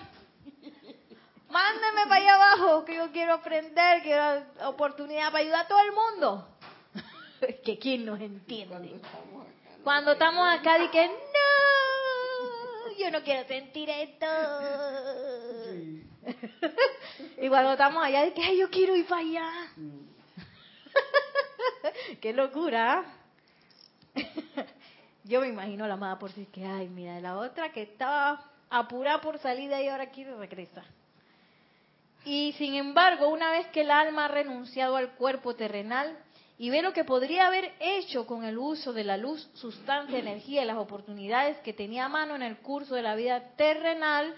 Mándeme 1.48 2.02
para 2.04 2.16
allá 2.16 2.34
abajo, 2.34 2.84
que 2.84 2.94
yo 2.96 3.12
quiero 3.12 3.34
aprender, 3.34 4.02
quiero 4.02 4.42
oportunidad 4.68 5.30
para 5.30 5.38
ayudar 5.38 5.64
a 5.66 5.68
todo 5.68 5.80
el 5.80 5.92
mundo. 5.92 6.48
que 7.64 7.78
quién 7.78 8.06
nos 8.06 8.20
entiende. 8.20 9.00
Cuando 9.84 10.12
estamos 10.12 10.48
acá, 10.48 10.78
de 10.78 10.90
que 10.90 11.08
no, 11.08 12.98
yo 12.98 13.10
no 13.10 13.22
quiero 13.22 13.46
sentir 13.46 13.90
esto. 13.90 14.26
y 17.42 17.48
cuando 17.48 17.72
estamos 17.72 18.02
allá, 18.02 18.22
de 18.22 18.32
que 18.32 18.42
Ay, 18.42 18.58
yo 18.58 18.70
quiero 18.70 18.96
ir 18.96 19.06
para 19.06 19.20
allá. 19.20 19.50
Qué 22.20 22.32
locura. 22.32 23.21
yo 25.24 25.40
me 25.40 25.48
imagino 25.48 25.84
a 25.84 25.88
la 25.88 25.94
amada 25.94 26.18
por 26.18 26.32
si 26.32 26.46
que, 26.46 26.64
ay, 26.64 26.88
mira, 26.88 27.20
la 27.20 27.38
otra 27.38 27.72
que 27.72 27.82
estaba 27.82 28.44
apurada 28.70 29.20
por 29.20 29.38
salida 29.38 29.80
y 29.82 29.88
ahora 29.88 30.10
quiere 30.10 30.34
regresar. 30.36 30.84
Y 32.24 32.52
sin 32.58 32.74
embargo, 32.74 33.28
una 33.28 33.50
vez 33.50 33.66
que 33.68 33.82
el 33.82 33.90
alma 33.90 34.26
ha 34.26 34.28
renunciado 34.28 34.96
al 34.96 35.12
cuerpo 35.12 35.54
terrenal, 35.54 36.16
y 36.58 36.70
ve 36.70 36.80
lo 36.80 36.92
que 36.92 37.02
podría 37.02 37.48
haber 37.48 37.72
hecho 37.80 38.24
con 38.24 38.44
el 38.44 38.56
uso 38.56 38.92
de 38.92 39.02
la 39.02 39.16
luz, 39.16 39.50
sustancia, 39.54 40.18
energía 40.20 40.62
y 40.62 40.66
las 40.66 40.76
oportunidades 40.76 41.56
que 41.58 41.72
tenía 41.72 42.04
a 42.04 42.08
mano 42.08 42.36
en 42.36 42.42
el 42.42 42.58
curso 42.58 42.94
de 42.94 43.02
la 43.02 43.16
vida 43.16 43.42
terrenal, 43.56 44.32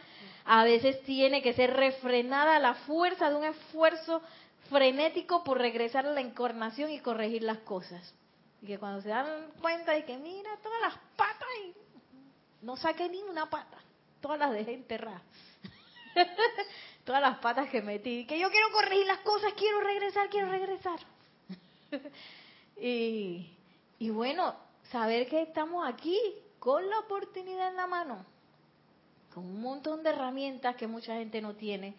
a 0.47 0.65
veces 0.65 1.03
tiene 1.03 1.43
que 1.43 1.53
ser 1.53 1.75
refrenada 1.75 2.57
a 2.57 2.61
la 2.61 2.75
fuerza 2.75 3.29
de 3.29 3.37
un 3.37 3.45
esfuerzo 3.45 4.23
frenético 4.71 5.45
por 5.45 5.59
regresar 5.59 6.07
a 6.07 6.13
la 6.13 6.23
encarnación 6.23 6.91
y 6.91 7.01
corregir 7.01 7.43
las 7.43 7.59
cosas. 7.59 8.15
Y 8.65 8.67
que 8.67 8.79
cuando 8.79 9.03
se 9.03 9.11
dan 9.11 9.51
cuenta 9.61 9.93
de 9.93 10.07
que 10.07 10.17
mira 10.17 10.57
todas 10.63 10.81
las 10.81 10.95
patas 11.17 11.49
y 11.67 11.75
no 12.65 12.79
saqué 12.79 13.11
ni 13.11 13.23
una 13.23 13.51
pata, 13.51 13.77
todas 14.23 14.39
las 14.39 14.53
dejé 14.53 14.73
enterradas. 14.73 15.21
todas 17.05 17.21
las 17.21 17.41
patas 17.41 17.69
que 17.69 17.83
metí, 17.83 18.25
que 18.25 18.39
yo 18.39 18.49
quiero 18.51 18.73
corregir 18.73 19.07
las 19.07 19.19
cosas, 19.19 19.53
quiero 19.53 19.83
regresar, 19.83 20.31
quiero 20.31 20.49
regresar. 20.49 20.99
y, 22.81 23.55
y 23.99 24.09
bueno, 24.09 24.57
saber 24.91 25.29
que 25.29 25.43
estamos 25.43 25.87
aquí 25.87 26.19
con 26.59 26.89
la 26.89 27.01
oportunidad 27.01 27.69
en 27.69 27.77
la 27.77 27.87
mano, 27.87 28.25
con 29.35 29.45
un 29.45 29.61
montón 29.61 30.03
de 30.03 30.09
herramientas 30.09 30.75
que 30.77 30.87
mucha 30.87 31.17
gente 31.17 31.43
no 31.43 31.55
tiene. 31.55 31.97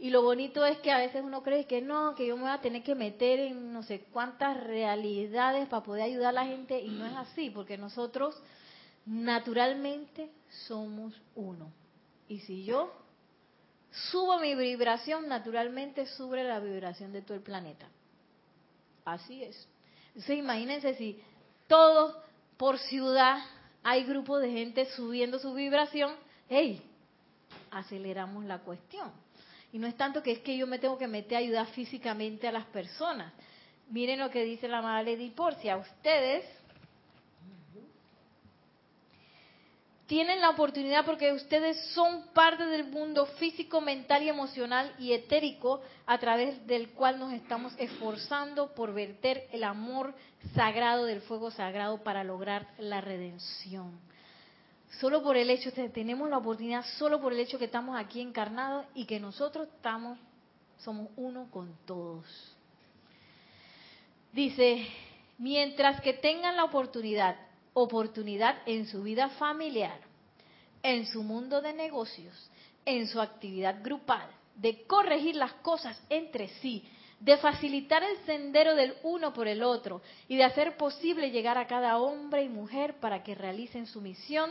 Y 0.00 0.08
lo 0.08 0.22
bonito 0.22 0.64
es 0.64 0.78
que 0.78 0.90
a 0.90 0.96
veces 0.96 1.22
uno 1.22 1.42
cree 1.42 1.66
que 1.66 1.82
no, 1.82 2.14
que 2.14 2.26
yo 2.26 2.34
me 2.36 2.44
voy 2.44 2.50
a 2.50 2.62
tener 2.62 2.82
que 2.82 2.94
meter 2.94 3.38
en 3.38 3.70
no 3.70 3.82
sé 3.82 4.06
cuántas 4.12 4.58
realidades 4.64 5.68
para 5.68 5.82
poder 5.82 6.04
ayudar 6.04 6.30
a 6.30 6.32
la 6.32 6.46
gente 6.46 6.80
y 6.80 6.88
no 6.88 7.04
es 7.04 7.14
así, 7.14 7.50
porque 7.50 7.76
nosotros 7.76 8.34
naturalmente 9.04 10.30
somos 10.66 11.20
uno. 11.34 11.70
Y 12.28 12.38
si 12.40 12.64
yo 12.64 12.90
subo 14.10 14.38
mi 14.38 14.54
vibración, 14.54 15.28
naturalmente 15.28 16.06
sube 16.06 16.44
la 16.44 16.60
vibración 16.60 17.12
de 17.12 17.20
todo 17.20 17.34
el 17.34 17.42
planeta. 17.42 17.86
Así 19.04 19.44
es. 19.44 19.68
Entonces 20.08 20.38
imagínense 20.38 20.94
si 20.94 21.20
todos 21.66 22.16
por 22.56 22.78
ciudad 22.78 23.38
hay 23.82 24.04
grupos 24.04 24.40
de 24.40 24.50
gente 24.50 24.86
subiendo 24.96 25.38
su 25.38 25.52
vibración, 25.52 26.14
hey, 26.48 26.82
aceleramos 27.70 28.46
la 28.46 28.60
cuestión. 28.60 29.12
Y 29.72 29.78
no 29.78 29.86
es 29.86 29.96
tanto 29.96 30.22
que 30.22 30.32
es 30.32 30.38
que 30.40 30.56
yo 30.56 30.66
me 30.66 30.78
tengo 30.78 30.98
que 30.98 31.06
meter 31.06 31.36
a 31.36 31.40
ayudar 31.40 31.66
físicamente 31.68 32.48
a 32.48 32.52
las 32.52 32.66
personas. 32.66 33.32
Miren 33.88 34.20
lo 34.20 34.30
que 34.30 34.44
dice 34.44 34.68
la 34.68 34.82
madre 34.82 35.16
de 35.16 35.30
Porcia. 35.30 35.76
Ustedes 35.76 36.44
tienen 40.10 40.40
la 40.40 40.50
oportunidad 40.50 41.04
porque 41.04 41.32
ustedes 41.32 41.78
son 41.94 42.32
parte 42.34 42.66
del 42.66 42.88
mundo 42.88 43.26
físico, 43.26 43.80
mental 43.80 44.24
y 44.24 44.28
emocional 44.28 44.92
y 44.98 45.12
etérico 45.12 45.82
a 46.04 46.18
través 46.18 46.66
del 46.66 46.90
cual 46.90 47.20
nos 47.20 47.32
estamos 47.32 47.72
esforzando 47.78 48.74
por 48.74 48.92
verter 48.92 49.46
el 49.52 49.62
amor 49.62 50.12
sagrado 50.52 51.04
del 51.04 51.20
fuego 51.20 51.52
sagrado 51.52 52.02
para 52.02 52.24
lograr 52.24 52.66
la 52.78 53.00
redención. 53.00 54.09
Solo 54.98 55.22
por 55.22 55.36
el 55.36 55.50
hecho, 55.50 55.72
tenemos 55.72 56.28
la 56.28 56.38
oportunidad, 56.38 56.84
solo 56.98 57.20
por 57.20 57.32
el 57.32 57.40
hecho 57.40 57.58
que 57.58 57.66
estamos 57.66 57.98
aquí 57.98 58.20
encarnados 58.20 58.86
y 58.94 59.04
que 59.04 59.20
nosotros 59.20 59.68
estamos, 59.68 60.18
somos 60.78 61.08
uno 61.16 61.48
con 61.50 61.76
todos. 61.86 62.26
Dice, 64.32 64.86
mientras 65.38 66.00
que 66.00 66.14
tengan 66.14 66.56
la 66.56 66.64
oportunidad 66.64 67.36
oportunidad 67.72 68.56
en 68.66 68.86
su 68.86 69.02
vida 69.02 69.28
familiar, 69.30 70.00
en 70.82 71.06
su 71.06 71.22
mundo 71.22 71.60
de 71.60 71.72
negocios, 71.72 72.50
en 72.84 73.06
su 73.06 73.20
actividad 73.20 73.82
grupal, 73.82 74.28
de 74.56 74.82
corregir 74.84 75.36
las 75.36 75.52
cosas 75.54 76.00
entre 76.08 76.48
sí, 76.60 76.84
de 77.20 77.36
facilitar 77.36 78.02
el 78.02 78.16
sendero 78.24 78.74
del 78.74 78.94
uno 79.02 79.32
por 79.32 79.46
el 79.46 79.62
otro 79.62 80.00
y 80.26 80.36
de 80.36 80.44
hacer 80.44 80.76
posible 80.76 81.30
llegar 81.30 81.58
a 81.58 81.66
cada 81.66 81.98
hombre 81.98 82.42
y 82.42 82.48
mujer 82.48 82.94
para 82.98 83.22
que 83.22 83.34
realicen 83.34 83.86
su 83.86 84.00
misión. 84.00 84.50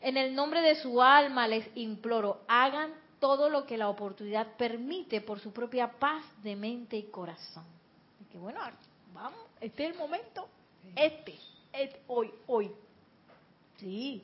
En 0.00 0.16
el 0.16 0.34
nombre 0.34 0.60
de 0.62 0.76
su 0.76 1.02
alma 1.02 1.48
les 1.48 1.68
imploro, 1.74 2.42
hagan 2.46 2.92
todo 3.18 3.48
lo 3.48 3.66
que 3.66 3.76
la 3.76 3.88
oportunidad 3.88 4.56
permite 4.56 5.20
por 5.20 5.40
su 5.40 5.52
propia 5.52 5.90
paz 5.90 6.24
de 6.42 6.54
mente 6.54 6.96
y 6.96 7.04
corazón. 7.04 7.64
que 8.30 8.38
bueno, 8.38 8.60
vamos, 9.12 9.40
este 9.60 9.86
es 9.86 9.92
el 9.92 9.98
momento, 9.98 10.48
este 10.94 11.38
hoy, 12.06 12.30
hoy. 12.46 12.70
Sí. 13.76 14.22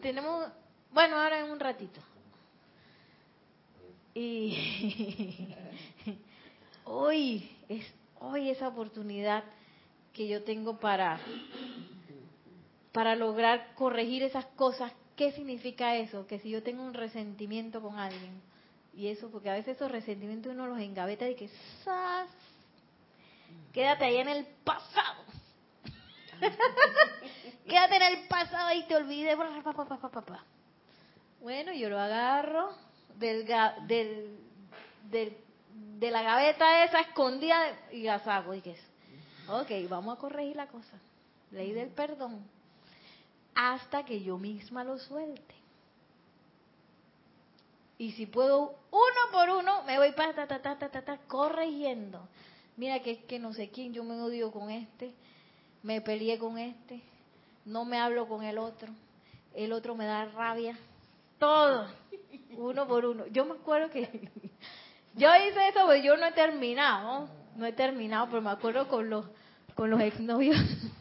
Tenemos, 0.00 0.48
bueno, 0.92 1.16
ahora 1.16 1.40
en 1.40 1.50
un 1.50 1.58
ratito. 1.58 2.00
Y 4.14 5.48
hoy 6.84 7.50
es 7.68 7.84
hoy 8.20 8.50
esa 8.50 8.68
oportunidad 8.68 9.42
que 10.12 10.28
yo 10.28 10.44
tengo 10.44 10.78
para 10.78 11.18
para 12.94 13.16
lograr 13.16 13.74
corregir 13.74 14.22
esas 14.22 14.46
cosas. 14.54 14.92
¿Qué 15.16 15.32
significa 15.32 15.96
eso? 15.96 16.28
Que 16.28 16.38
si 16.38 16.48
yo 16.48 16.62
tengo 16.62 16.84
un 16.84 16.94
resentimiento 16.94 17.82
con 17.82 17.98
alguien, 17.98 18.40
y 18.94 19.08
eso, 19.08 19.28
porque 19.30 19.50
a 19.50 19.54
veces 19.54 19.74
esos 19.74 19.90
resentimientos 19.90 20.52
uno 20.52 20.68
los 20.68 20.78
engaveta 20.78 21.28
y 21.28 21.34
que 21.34 21.50
¡zas! 21.82 22.28
quédate 23.72 24.04
ahí 24.04 24.18
en 24.18 24.28
el 24.28 24.46
pasado. 24.62 25.24
Quédate 27.66 27.96
en 27.96 28.02
el 28.02 28.28
pasado 28.28 28.72
y 28.74 28.84
te 28.84 28.94
olvides. 28.94 29.36
Bueno, 31.40 31.72
yo 31.72 31.88
lo 31.88 31.98
agarro 31.98 32.70
del, 33.16 33.46
del, 33.88 35.36
de 35.98 36.10
la 36.10 36.22
gaveta 36.22 36.84
esa 36.84 37.00
escondida 37.00 37.56
y 37.90 38.02
la 38.02 38.20
saco. 38.20 38.54
Y 38.54 38.60
que 38.60 38.76
ok, 39.48 39.88
vamos 39.88 40.16
a 40.16 40.20
corregir 40.20 40.54
la 40.54 40.68
cosa. 40.68 40.96
Ley 41.50 41.72
del 41.72 41.88
perdón. 41.88 42.53
Hasta 43.54 44.04
que 44.04 44.22
yo 44.22 44.38
misma 44.38 44.84
lo 44.84 44.98
suelte. 44.98 45.54
Y 47.98 48.12
si 48.12 48.26
puedo, 48.26 48.74
uno 48.90 49.32
por 49.32 49.48
uno, 49.50 49.82
me 49.84 49.98
voy 49.98 50.12
para 50.12 50.34
ta, 50.34 50.46
ta, 50.46 50.60
ta, 50.60 50.78
ta, 50.78 50.88
ta, 50.90 51.02
ta, 51.02 51.18
corrigiendo. 51.28 52.28
Mira 52.76 53.00
que 53.00 53.12
es 53.12 53.18
que 53.24 53.38
no 53.38 53.52
sé 53.52 53.70
quién, 53.70 53.92
yo 53.92 54.02
me 54.02 54.20
odio 54.20 54.50
con 54.50 54.70
este, 54.70 55.14
me 55.82 56.00
peleé 56.00 56.38
con 56.38 56.58
este, 56.58 57.00
no 57.64 57.84
me 57.84 57.98
hablo 57.98 58.26
con 58.26 58.42
el 58.42 58.58
otro, 58.58 58.92
el 59.54 59.72
otro 59.72 59.94
me 59.94 60.06
da 60.06 60.24
rabia, 60.24 60.76
todo, 61.38 61.86
uno 62.56 62.88
por 62.88 63.04
uno. 63.04 63.26
Yo 63.28 63.44
me 63.44 63.52
acuerdo 63.52 63.90
que 63.90 64.02
yo 65.14 65.28
hice 65.36 65.68
eso, 65.68 65.86
pero 65.86 65.96
yo 65.96 66.16
no 66.16 66.26
he 66.26 66.32
terminado, 66.32 67.28
no 67.54 67.64
he 67.64 67.72
terminado, 67.72 68.26
pero 68.26 68.42
me 68.42 68.50
acuerdo 68.50 68.88
con 68.88 69.08
los 69.08 69.24
con 69.76 69.90
los 69.90 70.00
exnovios. 70.00 70.56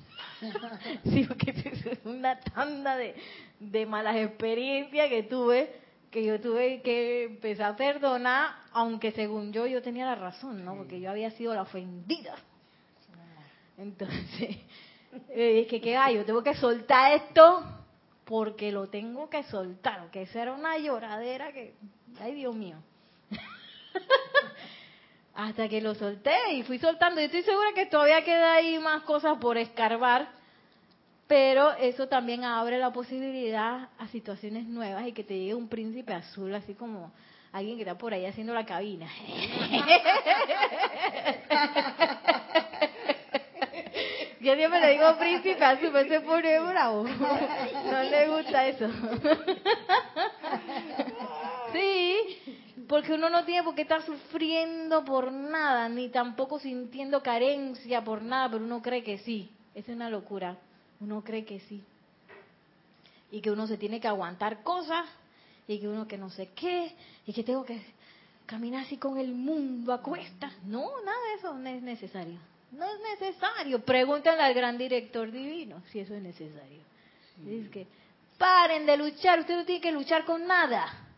sí, 1.04 1.26
porque 1.28 1.52
es 1.92 2.06
una 2.06 2.40
tanda 2.40 2.98
de, 2.98 3.16
de 3.60 3.86
malas 3.86 4.16
experiencias 4.18 5.10
que 5.10 5.24
tuve 5.24 5.84
que 6.14 6.24
yo 6.24 6.40
tuve 6.40 6.84
que 6.84 7.24
empezar 7.24 7.72
a 7.72 7.76
perdonar, 7.76 8.52
aunque 8.72 9.12
según 9.14 9.52
yo 9.52 9.66
yo 9.66 9.82
tenía 9.82 10.06
la 10.06 10.14
razón, 10.14 10.64
¿no? 10.64 10.76
Porque 10.76 11.02
yo 11.02 11.10
había 11.10 11.32
sido 11.32 11.56
la 11.56 11.64
ofendida. 11.64 12.36
Entonces, 13.80 14.58
es 15.30 15.68
que 15.68 15.82
qué 15.82 16.00
yo 16.14 16.24
tengo 16.24 16.44
que 16.44 16.54
soltar 16.54 17.14
esto 17.14 17.64
porque 18.26 18.72
lo 18.72 18.90
tengo 18.90 19.28
que 19.28 19.42
soltar, 19.44 20.12
que 20.12 20.22
esa 20.22 20.44
era 20.44 20.54
una 20.54 20.78
lloradera 20.78 21.52
que, 21.52 21.74
ay 22.22 22.36
Dios 22.36 22.56
mío. 22.56 22.78
Hasta 25.36 25.68
que 25.68 25.82
lo 25.82 25.96
solté 25.96 26.54
y 26.54 26.64
fui 26.64 26.78
soltando. 26.78 27.20
Y 27.20 27.26
estoy 27.26 27.44
segura 27.44 27.70
que 27.74 27.88
todavía 27.88 28.24
queda 28.24 28.54
ahí 28.54 28.78
más 28.80 29.04
cosas 29.04 29.38
por 29.40 29.58
escarbar 29.58 30.44
pero 31.28 31.72
eso 31.74 32.08
también 32.08 32.44
abre 32.44 32.78
la 32.78 32.92
posibilidad 32.94 33.90
a 33.98 34.08
situaciones 34.10 34.68
nuevas 34.68 35.08
y 35.08 35.14
que 35.14 35.24
te 35.24 35.34
llegue 35.36 35.56
un 35.56 35.68
príncipe 35.68 36.14
azul, 36.14 36.54
así 36.54 36.76
como 36.76 37.12
alguien 37.52 37.76
que 37.78 37.82
está 37.82 37.98
por 37.98 38.14
ahí 38.14 38.26
haciendo 38.26 38.54
la 38.54 38.66
cabina. 38.66 39.08
Yo 44.42 44.56
siempre 44.56 44.80
le 44.82 44.92
digo 44.92 45.18
príncipe 45.18 45.64
azul, 45.64 45.90
pero 45.94 46.10
se 46.10 46.22
pone 46.22 46.60
bravo. 46.60 47.04
No 47.90 48.04
le 48.04 48.28
gusta 48.28 48.68
eso. 48.68 48.88
Sí, 51.74 52.63
porque 52.94 53.14
uno 53.14 53.28
no 53.28 53.44
tiene 53.44 53.64
por 53.64 53.74
qué 53.74 53.82
estar 53.82 54.06
sufriendo 54.06 55.04
por 55.04 55.32
nada, 55.32 55.90
ni 55.90 56.10
tampoco 56.10 56.60
sintiendo 56.60 57.24
carencia 57.24 58.04
por 58.04 58.22
nada, 58.22 58.52
pero 58.52 58.64
uno 58.64 58.84
cree 58.84 59.04
que 59.04 59.18
sí. 59.18 59.50
Es 59.74 59.88
una 59.88 60.12
locura. 60.12 60.58
Uno 61.00 61.24
cree 61.24 61.44
que 61.44 61.60
sí. 61.62 61.84
Y 63.32 63.42
que 63.42 63.50
uno 63.50 63.66
se 63.66 63.80
tiene 63.80 64.00
que 64.00 64.08
aguantar 64.08 64.62
cosas 64.62 65.08
y 65.68 65.80
que 65.80 65.88
uno 65.88 66.08
que 66.08 66.20
no 66.20 66.30
sé 66.30 66.52
qué 66.54 66.94
y 67.26 67.34
que 67.34 67.44
tengo 67.44 67.66
que 67.66 67.82
caminar 68.46 68.86
así 68.86 68.98
con 68.98 69.18
el 69.18 69.34
mundo 69.34 69.92
a 69.92 70.04
cuestas. 70.04 70.54
No, 70.64 70.86
nada 71.04 71.18
de 71.30 71.40
eso 71.40 71.52
no 71.56 71.70
es 71.70 71.82
necesario. 71.82 72.38
No 72.74 72.86
es 72.86 73.20
necesario. 73.20 73.80
Pregúntenle 73.84 74.44
al 74.44 74.54
gran 74.54 74.78
director 74.78 75.32
divino 75.32 75.82
si 75.92 76.00
eso 76.00 76.14
es 76.14 76.22
necesario. 76.22 76.82
Es 77.50 77.70
que 77.70 77.88
paren 78.38 78.86
de 78.86 78.98
luchar. 78.98 79.40
Usted 79.40 79.56
no 79.56 79.66
tiene 79.66 79.82
que 79.82 79.92
luchar 79.92 80.26
con 80.26 80.46
nada. 80.46 81.10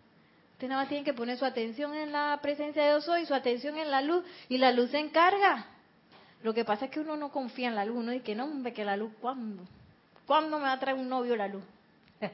Usted 0.56 0.70
nada 0.70 0.84
más 0.84 0.88
tiene 0.88 1.04
que 1.04 1.14
poner 1.14 1.38
su 1.38 1.44
atención 1.44 1.94
en 1.94 2.14
la 2.14 2.40
presencia 2.42 2.82
de 2.82 2.92
Dios 2.92 3.10
hoy, 3.10 3.26
su 3.26 3.34
atención 3.34 3.78
en 3.78 3.92
la 3.92 4.02
luz 4.02 4.24
y 4.48 4.58
la 4.58 4.72
luz 4.72 4.90
se 4.90 5.00
encarga. 5.00 5.66
Lo 6.44 6.54
que 6.54 6.64
pasa 6.64 6.86
es 6.86 6.92
que 6.92 7.02
uno 7.02 7.18
no 7.18 7.30
confía 7.30 7.68
en 7.68 7.76
la 7.76 7.84
luz, 7.84 7.98
uno 7.98 8.14
dice 8.14 8.24
que 8.24 8.36
no, 8.36 8.46
hombre, 8.46 8.72
que 8.72 8.86
la 8.86 8.96
luz, 8.96 9.12
¿cuándo? 9.20 9.64
¿Cuándo 10.26 10.58
me 10.58 10.64
va 10.64 10.72
a 10.72 10.80
traer 10.80 10.98
un 10.98 11.10
novio 11.10 11.36
la 11.36 11.50
luz? 11.50 11.66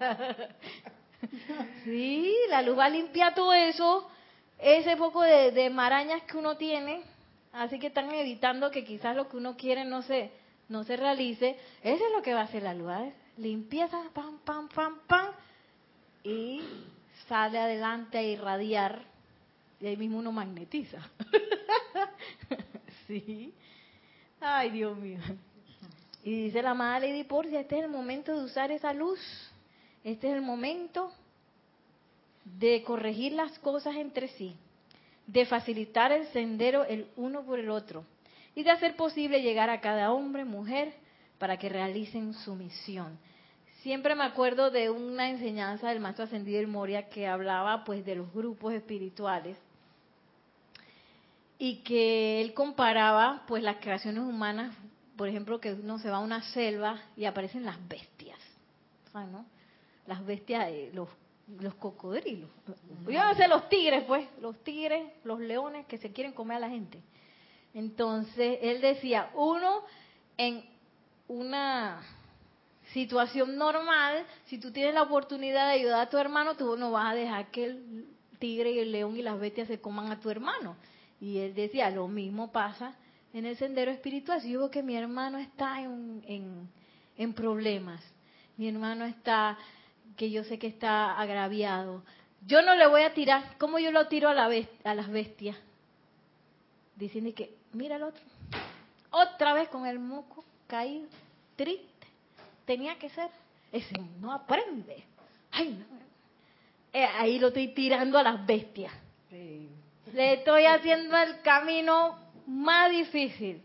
sí, 1.83 2.31
la 2.49 2.61
luz 2.61 2.77
va 2.77 2.85
a 2.85 2.89
limpiar 2.89 3.33
todo 3.33 3.53
eso, 3.53 4.07
ese 4.59 4.95
poco 4.97 5.23
de, 5.23 5.67
marañas 5.71 6.21
que 6.21 6.37
uno 6.37 6.57
tiene, 6.57 7.01
así 7.53 7.79
que 7.79 7.87
están 7.87 8.11
evitando 8.11 8.69
que 8.69 8.85
quizás 8.85 9.15
lo 9.15 9.29
que 9.29 9.37
uno 9.37 9.57
quiere 9.57 9.83
no 9.83 10.03
se, 10.03 10.29
no 10.69 10.83
se 10.83 10.95
realice. 10.95 11.57
Eso 11.81 12.05
es 12.05 12.11
lo 12.15 12.21
que 12.21 12.35
va 12.35 12.41
a 12.41 12.43
hacer 12.43 12.61
la 12.61 12.75
luz, 12.75 12.91
¿eh? 12.91 13.13
limpieza, 13.37 13.99
pam, 14.13 14.37
pam, 14.45 14.69
pam, 14.69 14.99
pam, 15.07 15.33
y 16.23 16.61
sale 17.27 17.59
adelante 17.59 18.17
a 18.17 18.23
irradiar, 18.23 19.03
y 19.79 19.87
ahí 19.87 19.97
mismo 19.97 20.19
uno 20.19 20.31
magnetiza. 20.31 20.99
sí. 23.07 23.53
Ay, 24.39 24.71
Dios 24.71 24.97
mío. 24.97 25.19
Y 26.23 26.43
dice 26.43 26.61
la 26.61 26.71
amada 26.71 26.99
Lady 26.99 27.23
Porcia, 27.23 27.61
este 27.61 27.77
es 27.77 27.83
el 27.83 27.89
momento 27.89 28.35
de 28.35 28.43
usar 28.43 28.71
esa 28.71 28.93
luz. 28.93 29.19
Este 30.03 30.29
es 30.29 30.35
el 30.35 30.41
momento 30.41 31.11
de 32.43 32.83
corregir 32.83 33.33
las 33.33 33.57
cosas 33.59 33.95
entre 33.95 34.27
sí, 34.29 34.55
de 35.27 35.45
facilitar 35.45 36.11
el 36.11 36.27
sendero 36.27 36.83
el 36.85 37.07
uno 37.15 37.43
por 37.43 37.59
el 37.59 37.69
otro 37.69 38.03
y 38.55 38.63
de 38.63 38.71
hacer 38.71 38.95
posible 38.95 39.41
llegar 39.41 39.69
a 39.69 39.79
cada 39.79 40.11
hombre, 40.11 40.43
mujer, 40.43 40.93
para 41.37 41.57
que 41.57 41.69
realicen 41.69 42.33
su 42.33 42.55
misión. 42.55 43.17
Siempre 43.81 44.13
me 44.13 44.23
acuerdo 44.23 44.69
de 44.69 44.91
una 44.91 45.29
enseñanza 45.29 45.89
del 45.89 45.99
maestro 45.99 46.25
ascendido 46.25 46.59
del 46.59 46.67
Moria 46.67 47.09
que 47.09 47.25
hablaba 47.25 47.83
pues 47.83 48.05
de 48.05 48.15
los 48.15 48.31
grupos 48.31 48.73
espirituales 48.73 49.57
y 51.57 51.77
que 51.77 52.41
él 52.41 52.53
comparaba 52.53 53.43
pues 53.47 53.63
las 53.63 53.77
creaciones 53.77 54.23
humanas, 54.23 54.75
por 55.17 55.27
ejemplo, 55.27 55.59
que 55.59 55.73
uno 55.73 55.97
se 55.97 56.11
va 56.11 56.17
a 56.17 56.19
una 56.19 56.43
selva 56.53 57.01
y 57.17 57.25
aparecen 57.25 57.65
las 57.65 57.77
bestias, 57.87 58.37
¿no? 59.15 59.45
Las 60.05 60.23
bestias, 60.25 60.69
los, 60.93 61.09
los 61.59 61.73
cocodrilos. 61.75 62.51
Yo 63.07 63.19
a 63.19 63.47
los 63.47 63.67
tigres, 63.67 64.03
pues, 64.03 64.27
los 64.41 64.63
tigres, 64.63 65.11
los 65.23 65.39
leones 65.39 65.87
que 65.87 65.97
se 65.97 66.11
quieren 66.11 66.33
comer 66.33 66.57
a 66.57 66.61
la 66.61 66.69
gente. 66.69 67.01
Entonces, 67.73 68.59
él 68.61 68.79
decía, 68.79 69.31
uno 69.33 69.83
en 70.37 70.65
una 71.27 72.01
situación 72.93 73.57
normal, 73.57 74.25
si 74.45 74.57
tú 74.57 74.71
tienes 74.71 74.93
la 74.93 75.03
oportunidad 75.03 75.67
de 75.67 75.73
ayudar 75.73 76.01
a 76.01 76.09
tu 76.09 76.17
hermano, 76.17 76.55
tú 76.55 76.75
no 76.77 76.91
vas 76.91 77.11
a 77.11 77.15
dejar 77.15 77.51
que 77.51 77.65
el 77.65 78.07
tigre 78.39 78.71
y 78.71 78.79
el 78.79 78.91
león 78.91 79.15
y 79.15 79.21
las 79.21 79.39
bestias 79.39 79.67
se 79.67 79.79
coman 79.79 80.11
a 80.11 80.19
tu 80.19 80.29
hermano. 80.29 80.75
Y 81.19 81.37
él 81.37 81.53
decía, 81.53 81.89
lo 81.89 82.07
mismo 82.07 82.51
pasa 82.51 82.95
en 83.33 83.45
el 83.45 83.55
sendero 83.55 83.91
espiritual. 83.91 84.41
Si 84.41 84.51
yo 84.51 84.69
que 84.69 84.83
mi 84.83 84.95
hermano 84.95 85.37
está 85.37 85.81
en, 85.81 86.67
en, 87.17 87.33
problemas, 87.33 88.01
mi 88.57 88.67
hermano 88.67 89.05
está, 89.05 89.57
que 90.17 90.31
yo 90.31 90.43
sé 90.43 90.57
que 90.59 90.67
está 90.67 91.17
agraviado, 91.19 92.03
yo 92.45 92.61
no 92.63 92.75
le 92.75 92.87
voy 92.87 93.03
a 93.03 93.13
tirar, 93.13 93.57
como 93.59 93.77
yo 93.77 93.91
lo 93.91 94.07
tiro 94.07 94.27
a, 94.27 94.33
la 94.33 94.49
a 94.83 94.95
las 94.95 95.09
bestias? 95.09 95.55
Diciendo 96.95 97.31
que, 97.35 97.55
mira 97.73 97.95
el 97.95 98.03
otro, 98.03 98.21
otra 99.11 99.53
vez 99.53 99.69
con 99.69 99.85
el 99.85 99.99
moco 99.99 100.43
caído, 100.67 101.07
triste. 101.55 101.90
Tenía 102.71 102.97
que 102.97 103.09
ser. 103.09 103.29
Ese 103.69 103.93
no 104.21 104.31
aprende. 104.31 105.03
Ay, 105.51 105.77
eh, 106.93 107.03
ahí 107.03 107.37
lo 107.37 107.49
estoy 107.49 107.73
tirando 107.73 108.17
a 108.17 108.23
las 108.23 108.45
bestias. 108.45 108.93
Sí. 109.29 109.67
Le 110.13 110.35
estoy 110.35 110.63
haciendo 110.63 111.17
el 111.17 111.41
camino 111.41 112.17
más 112.47 112.89
difícil. 112.89 113.61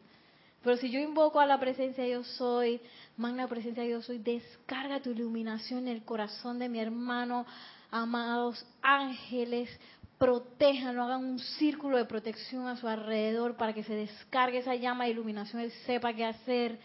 Pero 0.61 0.77
si 0.79 0.91
yo 0.91 0.99
invoco 0.99 1.39
a 1.39 1.47
la 1.47 1.61
presencia 1.61 2.05
yo 2.05 2.25
soy, 2.25 2.81
magna 3.17 3.47
presencia 3.47 3.85
yo 3.85 4.03
soy, 4.03 4.19
descarga 4.19 4.99
tu 4.99 5.11
iluminación 5.11 5.87
en 5.87 5.95
el 5.95 6.03
corazón 6.05 6.59
de 6.59 6.69
mi 6.69 6.81
hermano, 6.81 7.47
amados 7.93 8.67
ángeles, 8.83 9.71
protéjanlo, 10.19 11.05
hagan 11.05 11.25
un 11.25 11.39
círculo 11.39 11.97
de 11.97 12.07
protección 12.07 12.67
a 12.67 12.75
su 12.75 12.89
alrededor 12.89 13.57
para 13.57 13.73
que 13.73 13.85
se 13.85 13.95
descargue 13.95 14.59
esa 14.59 14.75
llama 14.75 15.05
de 15.05 15.11
iluminación, 15.11 15.63
él 15.63 15.71
sepa 15.87 16.13
qué 16.13 16.25
hacer. 16.25 16.81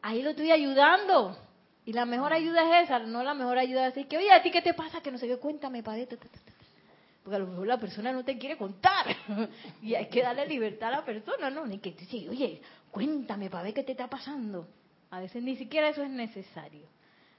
Ahí 0.00 0.22
lo 0.22 0.30
estoy 0.30 0.50
ayudando. 0.50 1.49
Y 1.90 1.92
la 1.92 2.06
mejor 2.06 2.32
ayuda 2.32 2.78
es 2.78 2.84
esa, 2.84 3.00
no 3.00 3.24
la 3.24 3.34
mejor 3.34 3.58
ayuda 3.58 3.88
es 3.88 3.94
decir 3.96 4.08
que, 4.08 4.16
oye, 4.16 4.30
¿a 4.30 4.40
ti 4.40 4.52
qué 4.52 4.62
te 4.62 4.74
pasa? 4.74 5.00
Que 5.00 5.10
no 5.10 5.18
sé 5.18 5.26
qué, 5.26 5.38
cuéntame, 5.38 5.82
padre. 5.82 6.06
Porque 6.06 7.34
a 7.34 7.40
lo 7.40 7.48
mejor 7.48 7.66
la 7.66 7.80
persona 7.80 8.12
no 8.12 8.24
te 8.24 8.38
quiere 8.38 8.56
contar. 8.56 9.06
y 9.82 9.96
hay 9.96 10.06
que 10.06 10.22
darle 10.22 10.46
libertad 10.46 10.90
a 10.90 10.98
la 10.98 11.04
persona, 11.04 11.50
¿no? 11.50 11.66
Ni 11.66 11.78
que 11.78 11.90
te 11.90 12.06
diga, 12.06 12.30
oye, 12.30 12.62
cuéntame 12.92 13.50
para 13.50 13.64
ver 13.64 13.74
qué 13.74 13.82
te 13.82 13.90
está 13.90 14.08
pasando. 14.08 14.68
A 15.10 15.18
veces 15.18 15.42
ni 15.42 15.56
siquiera 15.56 15.88
eso 15.88 16.04
es 16.04 16.10
necesario. 16.10 16.86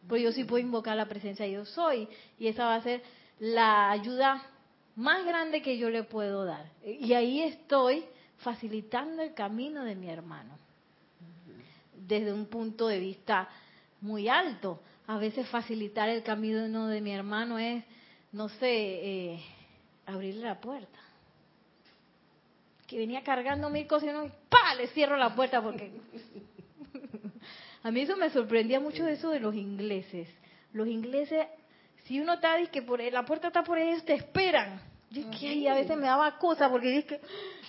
Pero 0.06 0.18
yo 0.18 0.34
sí 0.34 0.44
puedo 0.44 0.62
invocar 0.62 0.98
la 0.98 1.06
presencia 1.06 1.46
de 1.46 1.54
yo 1.54 1.64
soy. 1.64 2.10
Y 2.38 2.48
esa 2.48 2.66
va 2.66 2.76
a 2.76 2.82
ser 2.82 3.02
la 3.40 3.90
ayuda 3.90 4.44
más 4.98 5.26
grande 5.26 5.62
que 5.62 5.78
yo 5.78 5.90
le 5.90 6.04
puedo 6.04 6.44
dar. 6.44 6.70
Y 6.84 7.14
ahí 7.14 7.42
estoy 7.42 8.04
facilitando 8.40 9.22
el 9.22 9.34
camino 9.34 9.86
de 9.86 9.96
mi 9.96 10.10
hermano. 10.10 10.60
Desde 11.96 12.34
un 12.34 12.48
punto 12.48 12.88
de 12.88 13.00
vista 13.00 13.48
muy 14.02 14.28
alto. 14.28 14.82
A 15.08 15.18
veces 15.18 15.48
facilitar 15.50 16.10
el 16.10 16.24
camino 16.24 16.88
de 16.88 17.02
mi 17.02 17.12
hermano 17.12 17.58
es, 17.60 17.84
no 18.32 18.50
sé, 18.50 18.68
eh, 19.34 19.44
abrirle 20.06 20.46
la 20.46 20.60
puerta. 20.60 21.00
Que 22.88 22.98
venía 22.98 23.24
cargando 23.24 23.70
mil 23.70 23.88
cosas 23.88 24.10
y 24.10 24.14
no, 24.14 24.30
¡pa! 24.50 24.76
Le 24.76 24.88
cierro 24.88 25.18
la 25.18 25.34
puerta 25.34 25.62
porque... 25.62 25.92
A 27.84 27.90
mí 27.90 28.02
eso 28.02 28.16
me 28.16 28.30
sorprendía 28.30 28.80
mucho 28.80 29.08
eso 29.08 29.32
de 29.32 29.40
los 29.40 29.56
ingleses. 29.56 30.28
los 30.74 30.88
ingleses, 30.88 31.48
si 32.04 32.20
uno 32.20 32.34
está, 32.34 32.56
que 32.72 32.82
por 32.84 33.02
la 33.02 33.26
puerta 33.26 33.48
está 33.48 33.64
por 33.64 33.80
ellos 33.80 34.06
te 34.06 34.14
esperan. 34.14 34.80
Yo 35.10 35.24
que 35.32 35.48
ahí 35.50 35.68
a 35.68 35.74
veces 35.74 35.98
me 35.98 36.06
daba 36.06 36.38
cosa 36.38 36.70
porque 36.70 37.00
es 37.00 37.06
que 37.06 37.20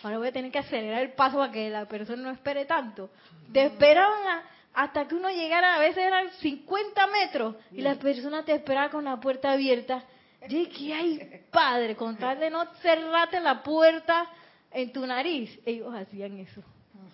ahora 0.02 0.18
voy 0.18 0.28
a 0.28 0.32
tener 0.32 0.52
que 0.52 0.58
acelerar 0.58 1.02
el 1.02 1.12
paso 1.14 1.38
para 1.38 1.50
que 1.50 1.70
la 1.70 1.86
persona 1.86 2.22
no 2.22 2.30
espere 2.30 2.66
tanto. 2.66 3.10
Te 3.52 3.64
esperaban 3.66 4.26
a- 4.28 4.42
hasta 4.74 5.06
que 5.06 5.14
uno 5.14 5.28
llegara, 5.28 5.74
a 5.74 5.78
veces 5.78 5.98
eran 5.98 6.30
50 6.30 7.06
metros 7.08 7.56
y 7.72 7.82
la 7.82 7.96
persona 7.96 8.44
te 8.44 8.54
esperaba 8.54 8.90
con 8.90 9.04
la 9.04 9.20
puerta 9.20 9.52
abierta. 9.52 10.04
Es 10.40 10.68
que 10.68 10.94
ay, 10.94 11.44
padre, 11.50 11.94
con 11.94 12.16
tal 12.16 12.40
de 12.40 12.50
no 12.50 12.64
cerrarte 12.76 13.40
la 13.40 13.62
puerta 13.62 14.26
en 14.70 14.92
tu 14.92 15.06
nariz. 15.06 15.58
Ellos 15.64 15.94
hacían 15.94 16.38
eso. 16.38 16.62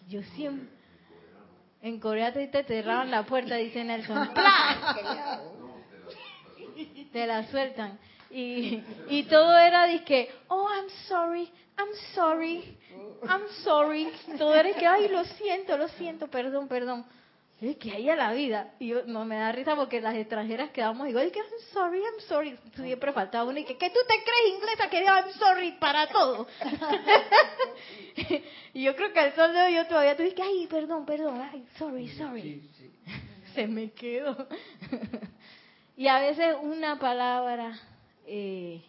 Yo 0.08 0.22
siempre... 0.34 0.78
En 1.80 2.00
Corea 2.00 2.32
te, 2.32 2.48
te 2.48 2.64
cerraban 2.64 3.08
la 3.10 3.22
puerta, 3.24 3.54
dice 3.54 3.84
Nelson. 3.84 4.30
Te 7.12 7.26
la 7.26 7.44
sueltan. 7.44 7.98
Y, 8.30 8.82
y 9.08 9.22
todo 9.24 9.56
era 9.56 9.86
que, 10.04 10.30
oh, 10.48 10.68
I'm 10.68 10.90
sorry, 11.06 11.50
I'm 11.78 11.94
sorry, 12.14 12.76
I'm 13.28 13.42
sorry. 13.62 14.08
Todo 14.36 14.54
era 14.54 14.72
que, 14.74 14.86
ay, 14.86 15.08
lo 15.08 15.24
siento, 15.24 15.76
lo 15.76 15.88
siento, 15.88 16.28
perdón, 16.28 16.68
perdón. 16.68 17.06
Es 17.60 17.76
que 17.76 17.90
ahí 17.90 18.08
a 18.08 18.14
la 18.14 18.32
vida. 18.32 18.72
Y 18.78 18.86
yo, 18.88 19.04
no 19.06 19.24
me 19.24 19.36
da 19.36 19.50
risa 19.50 19.74
porque 19.74 20.00
las 20.00 20.14
extranjeras 20.14 20.70
quedamos 20.70 21.08
igual. 21.08 21.26
Y 21.26 21.32
que, 21.32 21.40
I'm 21.40 21.48
sorry, 21.72 21.98
I'm 21.98 22.20
sorry. 22.20 22.56
Siempre 22.76 23.12
faltaba 23.12 23.50
uno 23.50 23.58
y 23.58 23.64
que, 23.64 23.76
¿qué 23.76 23.90
tú 23.90 23.98
te 24.06 24.14
crees 24.22 24.54
inglesa 24.54 24.88
que 24.88 25.02
I'm 25.02 25.32
sorry 25.32 25.72
para 25.72 26.06
todo? 26.06 26.46
y 28.74 28.84
yo 28.84 28.94
creo 28.94 29.12
que 29.12 29.18
al 29.18 29.34
sol 29.34 29.52
de 29.52 29.60
hoy 29.60 29.74
yo 29.74 29.88
todavía 29.88 30.16
tuve 30.16 30.34
que, 30.34 30.42
ay, 30.42 30.68
perdón, 30.68 31.04
perdón, 31.04 31.40
ay, 31.52 31.66
sorry, 31.76 32.08
sorry. 32.10 32.70
Se 33.54 33.66
me 33.66 33.90
quedó. 33.90 34.46
y 35.96 36.06
a 36.06 36.20
veces 36.20 36.54
una 36.62 36.96
palabra. 37.00 37.76
Eh, 38.24 38.84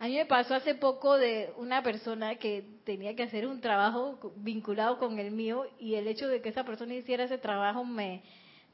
a 0.00 0.06
mí 0.06 0.14
me 0.14 0.26
pasó 0.26 0.54
hace 0.54 0.76
poco 0.76 1.16
de 1.16 1.52
una 1.56 1.82
persona 1.82 2.36
que 2.36 2.64
tenía 2.84 3.16
que 3.16 3.24
hacer 3.24 3.46
un 3.46 3.60
trabajo 3.60 4.32
vinculado 4.36 4.98
con 4.98 5.18
el 5.18 5.32
mío 5.32 5.66
y 5.78 5.94
el 5.94 6.06
hecho 6.06 6.28
de 6.28 6.40
que 6.40 6.50
esa 6.50 6.64
persona 6.64 6.94
hiciera 6.94 7.24
ese 7.24 7.38
trabajo 7.38 7.84
me, 7.84 8.22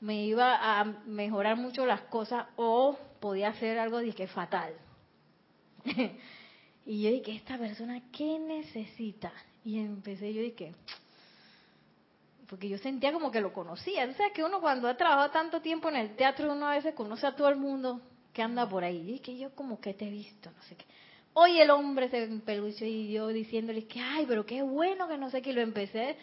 me 0.01 0.25
iba 0.25 0.81
a 0.81 0.85
mejorar 0.85 1.57
mucho 1.57 1.87
las 1.87 2.03
cosas 2.03 2.47
o 2.57 2.99
podía 3.21 3.49
hacer 3.49 3.79
algo 3.79 4.01
que 4.15 4.27
fatal. 4.27 4.75
y 6.85 7.03
yo 7.03 7.11
dije, 7.11 7.37
¿esta 7.37 7.57
persona 7.57 8.03
qué 8.13 8.39
necesita? 8.39 9.33
Y 9.65 9.79
empecé, 9.79 10.35
yo 10.35 10.43
dije, 10.43 10.75
porque 12.49 12.69
yo 12.69 12.77
sentía 12.77 13.15
como 13.15 13.31
que 13.31 13.41
lo 13.41 13.55
conocía. 13.55 14.05
O 14.05 14.13
sea, 14.13 14.31
que 14.31 14.45
uno 14.45 14.61
cuando 14.61 14.89
ha 14.89 14.97
trabajado 14.99 15.31
tanto 15.31 15.63
tiempo 15.63 15.89
en 15.89 15.97
el 15.97 16.17
teatro, 16.17 16.53
uno 16.53 16.69
a 16.69 16.75
veces 16.75 16.95
conoce 16.95 17.27
a 17.27 17.35
todo 17.35 17.49
el 17.49 17.57
mundo 17.57 18.03
que 18.35 18.43
anda 18.43 18.69
por 18.69 18.85
ahí. 18.85 19.15
Y 19.15 19.19
que 19.21 19.39
yo 19.39 19.55
como 19.55 19.81
que 19.81 19.95
te 19.95 20.07
he 20.07 20.11
visto, 20.11 20.51
no 20.51 20.63
sé 20.65 20.77
qué. 20.77 20.85
Hoy 21.37 21.61
el 21.61 21.71
hombre 21.71 22.09
se 22.09 22.23
empelució 22.23 22.87
y 22.87 23.11
yo 23.11 23.27
diciéndole 23.29 23.87
que, 23.87 24.01
ay, 24.01 24.25
pero 24.27 24.47
qué 24.47 24.63
bueno 24.63 25.09
que 25.09 25.19
no 25.19 25.31
sé 25.31 25.43
qué. 25.43 25.53
Lo 25.53 25.61
empecé, 25.61 26.17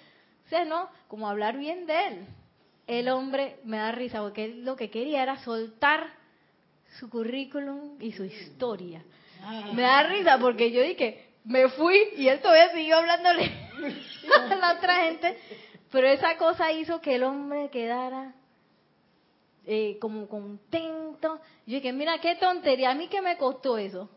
o 0.45 0.49
sea, 0.49 0.63
¿no? 0.63 0.89
Como 1.09 1.27
hablar 1.29 1.57
bien 1.57 1.85
de 1.85 2.07
él. 2.07 2.25
El 2.87 3.09
hombre 3.09 3.57
me 3.65 3.77
da 3.77 3.91
risa 3.91 4.21
porque 4.21 4.45
él 4.45 4.63
lo 4.63 4.77
que 4.77 4.89
quería 4.89 5.21
era 5.21 5.43
soltar 5.43 6.07
su 6.97 7.09
currículum 7.09 8.01
y 8.01 8.13
su 8.13 8.23
historia. 8.23 9.03
Me 9.73 9.81
da 9.81 10.03
risa 10.03 10.37
porque 10.39 10.71
yo 10.71 10.81
dije, 10.81 11.27
me 11.43 11.67
fui 11.69 11.97
y 12.15 12.29
él 12.29 12.39
todavía 12.39 12.71
siguió 12.71 12.97
hablándole 12.97 13.51
a 14.51 14.55
la 14.55 14.73
otra 14.77 15.05
gente. 15.05 15.37
Pero 15.91 16.07
esa 16.07 16.37
cosa 16.37 16.71
hizo 16.71 17.01
que 17.01 17.15
el 17.15 17.23
hombre 17.23 17.69
quedara 17.69 18.33
eh, 19.65 19.97
como 19.99 20.29
contento. 20.29 21.41
Yo 21.65 21.75
dije, 21.75 21.91
mira 21.91 22.19
qué 22.19 22.35
tontería, 22.35 22.91
a 22.91 22.95
mí 22.95 23.09
qué 23.09 23.21
me 23.21 23.35
costó 23.37 23.77
eso. 23.77 24.09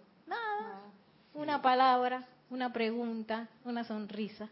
Una 1.35 1.61
palabra, 1.61 2.25
una 2.51 2.73
pregunta, 2.73 3.49
una 3.65 3.85
sonrisa. 3.85 4.49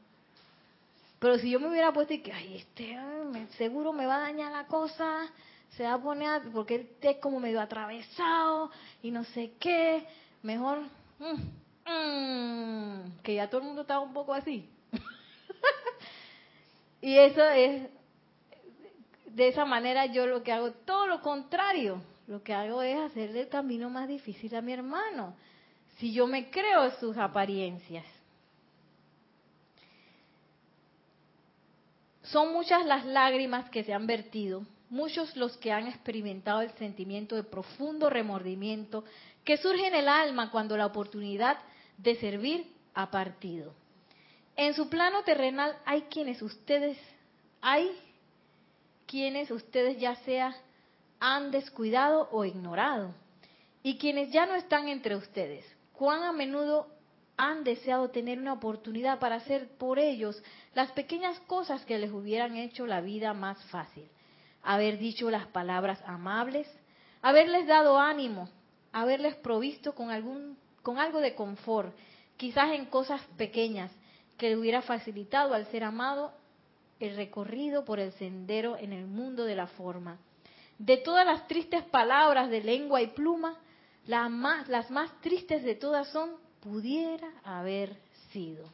Pero 1.18 1.38
si 1.38 1.50
yo 1.50 1.60
me 1.60 1.68
hubiera 1.68 1.92
puesto 1.92 2.12
y 2.14 2.20
que, 2.20 2.32
ay, 2.32 2.56
este 2.56 2.96
me- 3.30 3.46
seguro 3.58 3.92
me 3.92 4.06
va 4.06 4.16
a 4.16 4.20
dañar 4.20 4.50
la 4.52 4.66
cosa, 4.66 5.28
se 5.76 5.84
va 5.84 5.94
a 5.94 6.02
poner, 6.02 6.28
a- 6.28 6.42
porque 6.52 6.74
él 6.74 6.88
es 7.00 7.16
como 7.18 7.38
medio 7.38 7.60
atravesado 7.60 8.70
y 9.02 9.10
no 9.12 9.22
sé 9.24 9.52
qué, 9.60 10.04
mejor, 10.42 10.80
mm, 11.20 11.90
mm, 11.90 13.18
que 13.22 13.36
ya 13.36 13.48
todo 13.48 13.60
el 13.60 13.66
mundo 13.68 13.82
estaba 13.82 14.00
un 14.00 14.12
poco 14.12 14.34
así. 14.34 14.68
y 17.00 17.16
eso 17.16 17.44
es, 17.50 17.88
de 19.26 19.48
esa 19.48 19.64
manera 19.64 20.06
yo 20.06 20.26
lo 20.26 20.42
que 20.42 20.50
hago, 20.52 20.72
todo 20.72 21.06
lo 21.06 21.20
contrario, 21.22 22.02
lo 22.26 22.42
que 22.42 22.52
hago 22.52 22.82
es 22.82 22.98
hacerle 22.98 23.42
el 23.42 23.48
camino 23.48 23.88
más 23.90 24.08
difícil 24.08 24.54
a 24.56 24.60
mi 24.60 24.72
hermano, 24.72 25.34
si 25.98 26.12
yo 26.12 26.26
me 26.26 26.50
creo 26.50 26.90
sus 26.98 27.16
apariencias. 27.16 28.06
Son 32.22 32.52
muchas 32.52 32.86
las 32.86 33.04
lágrimas 33.04 33.68
que 33.70 33.84
se 33.84 33.92
han 33.92 34.06
vertido, 34.06 34.64
muchos 34.88 35.36
los 35.36 35.56
que 35.58 35.72
han 35.72 35.86
experimentado 35.86 36.62
el 36.62 36.70
sentimiento 36.72 37.36
de 37.36 37.44
profundo 37.44 38.08
remordimiento 38.08 39.04
que 39.44 39.56
surge 39.56 39.86
en 39.86 39.94
el 39.94 40.08
alma 40.08 40.50
cuando 40.50 40.76
la 40.76 40.86
oportunidad 40.86 41.58
de 41.98 42.16
servir 42.16 42.66
ha 42.94 43.10
partido. 43.10 43.74
En 44.56 44.74
su 44.74 44.88
plano 44.88 45.22
terrenal 45.24 45.76
hay 45.84 46.02
quienes 46.02 46.42
ustedes, 46.42 46.98
hay 47.60 47.90
quienes 49.06 49.50
ustedes 49.50 49.98
ya 49.98 50.16
sea 50.16 50.54
han 51.20 51.50
descuidado 51.50 52.28
o 52.32 52.44
ignorado, 52.44 53.14
y 53.82 53.96
quienes 53.96 54.32
ya 54.32 54.44
no 54.46 54.54
están 54.54 54.88
entre 54.88 55.16
ustedes. 55.16 55.64
Cuán 56.02 56.24
a 56.24 56.32
menudo 56.32 56.88
han 57.36 57.62
deseado 57.62 58.10
tener 58.10 58.40
una 58.40 58.54
oportunidad 58.54 59.20
para 59.20 59.36
hacer 59.36 59.68
por 59.78 60.00
ellos 60.00 60.42
las 60.74 60.90
pequeñas 60.90 61.38
cosas 61.46 61.84
que 61.84 61.96
les 61.96 62.10
hubieran 62.10 62.56
hecho 62.56 62.88
la 62.88 63.00
vida 63.00 63.34
más 63.34 63.62
fácil. 63.66 64.08
Haber 64.64 64.98
dicho 64.98 65.30
las 65.30 65.46
palabras 65.46 66.02
amables, 66.04 66.66
haberles 67.20 67.68
dado 67.68 68.00
ánimo, 68.00 68.48
haberles 68.90 69.36
provisto 69.36 69.94
con 69.94 70.10
algún 70.10 70.58
con 70.82 70.98
algo 70.98 71.20
de 71.20 71.36
confort, 71.36 71.96
quizás 72.36 72.72
en 72.72 72.86
cosas 72.86 73.20
pequeñas 73.36 73.92
que 74.38 74.48
le 74.48 74.56
hubiera 74.56 74.82
facilitado 74.82 75.54
al 75.54 75.66
ser 75.66 75.84
amado 75.84 76.32
el 76.98 77.14
recorrido 77.14 77.84
por 77.84 78.00
el 78.00 78.10
sendero 78.14 78.76
en 78.76 78.92
el 78.92 79.06
mundo 79.06 79.44
de 79.44 79.54
la 79.54 79.68
forma. 79.68 80.18
De 80.78 80.96
todas 80.96 81.24
las 81.24 81.46
tristes 81.46 81.84
palabras 81.84 82.50
de 82.50 82.60
lengua 82.60 83.00
y 83.02 83.06
pluma, 83.06 83.56
las 84.06 84.30
más, 84.30 84.68
las 84.68 84.90
más 84.90 85.10
tristes 85.20 85.62
de 85.62 85.74
todas 85.74 86.08
son 86.08 86.30
pudiera 86.60 87.28
haber 87.44 87.96
sido. 88.32 88.64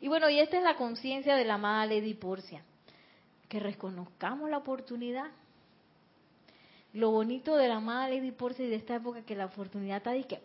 Y 0.00 0.08
bueno, 0.08 0.28
y 0.28 0.38
esta 0.38 0.58
es 0.58 0.62
la 0.62 0.76
conciencia 0.76 1.36
de 1.36 1.44
la 1.44 1.54
amada 1.54 1.86
Lady 1.86 2.14
Porcia, 2.14 2.62
que 3.48 3.60
reconozcamos 3.60 4.50
la 4.50 4.58
oportunidad. 4.58 5.30
Lo 6.92 7.10
bonito 7.10 7.56
de 7.56 7.68
la 7.68 7.76
amada 7.76 8.08
Lady 8.08 8.30
Porcia 8.30 8.64
y 8.64 8.68
de 8.68 8.76
esta 8.76 8.96
época 8.96 9.22
que 9.22 9.34
la 9.34 9.46
oportunidad 9.46 9.98
está 9.98 10.12
de 10.12 10.24
que 10.24 10.40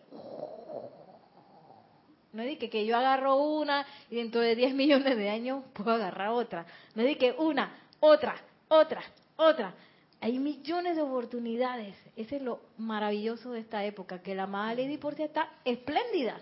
no 2.32 2.42
es 2.42 2.48
de 2.48 2.58
que, 2.58 2.70
que 2.70 2.86
yo 2.86 2.96
agarro 2.96 3.36
una 3.36 3.84
y 4.08 4.16
dentro 4.16 4.40
de 4.40 4.54
10 4.54 4.74
millones 4.74 5.16
de 5.16 5.28
años 5.28 5.64
puedo 5.72 5.92
agarrar 5.92 6.28
otra. 6.28 6.64
No 6.94 7.02
es 7.02 7.08
de 7.08 7.18
que 7.18 7.32
una, 7.32 7.74
otra, 7.98 8.36
otra, 8.68 9.02
otra. 9.36 9.74
Hay 10.20 10.38
millones 10.38 10.96
de 10.96 11.02
oportunidades. 11.02 11.96
Ese 12.16 12.36
es 12.36 12.42
lo 12.42 12.60
maravilloso 12.76 13.52
de 13.52 13.60
esta 13.60 13.84
época, 13.84 14.22
que 14.22 14.34
la 14.34 14.44
amada 14.44 14.74
Lady 14.74 14.98
Porcia 14.98 15.24
está 15.24 15.48
espléndida 15.64 16.38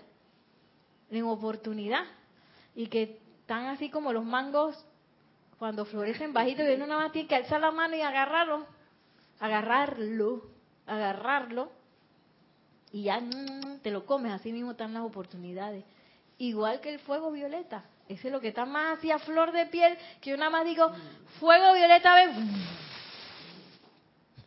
en 1.09 1.23
oportunidad. 1.23 2.05
Y 2.75 2.87
que 2.87 3.19
están 3.41 3.67
así 3.67 3.89
como 3.89 4.13
los 4.13 4.25
mangos 4.25 4.85
cuando 5.57 5.85
florecen 5.85 6.33
bajitos 6.33 6.65
y 6.67 6.73
uno 6.73 6.87
nada 6.87 7.03
más 7.03 7.11
tiene 7.11 7.27
que 7.27 7.35
alzar 7.35 7.61
la 7.61 7.71
mano 7.71 7.95
y 7.95 8.01
agarrarlo. 8.01 8.65
Agarrarlo, 9.39 10.43
agarrarlo 10.85 11.71
y 12.91 13.03
ya 13.03 13.19
mm, 13.19 13.79
te 13.81 13.91
lo 13.91 14.05
comes, 14.05 14.31
así 14.31 14.51
mismo 14.51 14.71
están 14.71 14.93
las 14.93 15.03
oportunidades. 15.03 15.83
Igual 16.37 16.79
que 16.81 16.93
el 16.93 16.99
fuego 16.99 17.31
violeta, 17.31 17.83
ese 18.07 18.27
es 18.27 18.31
lo 18.33 18.39
que 18.39 18.49
está 18.49 18.65
más 18.65 18.97
así 18.97 19.11
a 19.11 19.19
flor 19.19 19.51
de 19.51 19.65
piel, 19.67 19.97
que 20.21 20.31
yo 20.31 20.37
nada 20.37 20.49
más 20.49 20.65
digo, 20.65 20.91
fuego 21.39 21.73
violeta, 21.73 22.15
ven. 22.15 22.88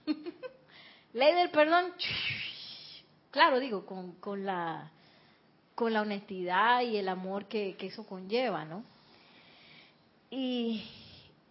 Ley 1.13 1.35
del 1.35 1.51
perdón, 1.51 1.93
claro, 3.31 3.61
digo, 3.61 3.85
con, 3.85 4.13
con, 4.13 4.45
la, 4.45 4.91
con 5.75 5.93
la 5.93 6.03
honestidad 6.03 6.83
y 6.83 6.97
el 6.97 7.09
amor 7.09 7.47
que, 7.47 7.77
que 7.77 7.87
eso 7.87 8.07
conlleva, 8.07 8.65
¿no? 8.65 8.85
Y, 10.31 10.83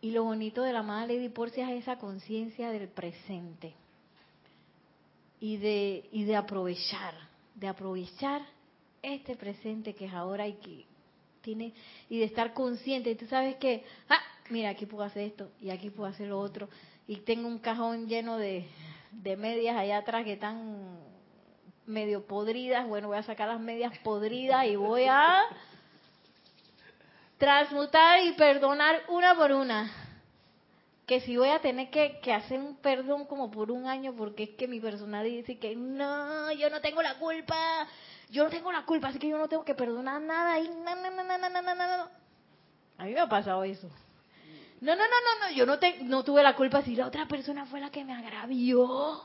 y 0.02 0.12
lo 0.12 0.24
bonito 0.24 0.64
de 0.64 0.74
la 0.74 0.80
amada 0.80 1.06
Lady 1.06 1.30
Porcia 1.30 1.72
es 1.72 1.84
esa 1.84 1.98
conciencia 1.98 2.72
del 2.72 2.88
presente 2.88 3.76
y 5.40 5.58
de, 5.58 6.10
y 6.12 6.24
de 6.24 6.36
aprovechar, 6.36 7.14
de 7.56 7.68
aprovechar 7.68 8.42
este 9.02 9.36
presente 9.36 9.94
que 9.94 10.06
es 10.06 10.14
ahora 10.14 10.48
y 10.48 10.54
que 10.54 10.86
tiene, 11.42 11.74
y 12.10 12.20
de 12.20 12.26
estar 12.26 12.54
consciente. 12.54 13.12
Y 13.12 13.16
tú 13.16 13.26
sabes 13.26 13.56
que, 13.58 13.84
ah, 14.10 14.22
mira, 14.50 14.70
aquí 14.70 14.86
puedo 14.86 15.04
hacer 15.04 15.24
esto 15.24 15.52
y 15.60 15.70
aquí 15.70 15.90
puedo 15.90 16.10
hacer 16.10 16.28
lo 16.28 16.40
otro. 16.40 16.70
Y 17.08 17.18
tengo 17.18 17.48
un 17.48 17.60
cajón 17.60 18.08
lleno 18.08 18.38
de, 18.38 18.68
de 19.12 19.38
medias 19.38 19.78
allá 19.78 19.98
atrás 19.98 20.24
que 20.24 20.34
están 20.34 21.00
medio 21.86 22.26
podridas. 22.26 22.88
Bueno, 22.88 23.10
voy 23.10 23.18
a 23.18 23.24
sacar 23.24 23.48
las 23.48 23.60
medias 23.60 23.98
podridas 24.00 24.66
y 24.66 24.76
voy 24.76 25.06
a 25.06 25.44
transmutar 27.38 28.24
y 28.24 28.34
perdonar 28.34 29.02
una 29.10 29.36
por 29.36 29.52
una. 29.52 29.92
Que 31.06 31.20
si 31.22 31.36
voy 31.36 31.50
a 31.50 31.60
tener 31.60 31.90
que, 31.90 32.20
que 32.22 32.32
hacer 32.32 32.60
un 32.60 32.78
perdón 32.78 33.26
como 33.26 33.52
por 33.52 33.72
un 33.72 33.88
año 33.88 34.14
porque 34.16 34.44
es 34.44 34.50
que 34.52 34.68
mi 34.68 34.80
personalidad 34.80 35.38
dice 35.38 35.60
que 35.60 35.76
no, 35.76 36.52
yo 36.54 36.70
no 36.70 36.80
tengo 36.80 37.02
la 37.02 37.18
culpa, 37.18 37.88
yo 38.30 38.46
no 38.46 38.50
tengo 38.50 38.72
la 38.72 38.86
culpa, 38.86 39.10
así 39.10 39.20
que 39.20 39.28
yo 39.28 39.38
no 39.38 39.50
tengo 39.50 39.66
que 39.66 39.76
perdonar 39.76 40.22
nada 40.22 40.60
y 40.60 40.70
no, 40.70 40.96
no, 40.96 41.10
no. 41.12 42.10
A 42.98 43.06
mí 43.06 43.14
me 43.14 43.20
ha 43.20 43.28
pasado 43.28 43.64
eso. 43.64 43.90
No, 44.82 44.96
no, 44.96 45.04
no, 45.04 45.10
no, 45.10 45.46
no, 45.46 45.56
yo 45.56 45.66
no, 45.68 45.78
te, 45.78 46.04
no 46.04 46.24
tuve 46.24 46.42
la 46.42 46.56
culpa 46.56 46.82
si 46.82 46.96
la 46.96 47.06
otra 47.06 47.28
persona 47.28 47.68
fue 47.68 47.80
la 47.80 47.92
que 47.92 48.04
me 48.04 48.14
agravió. 48.14 49.22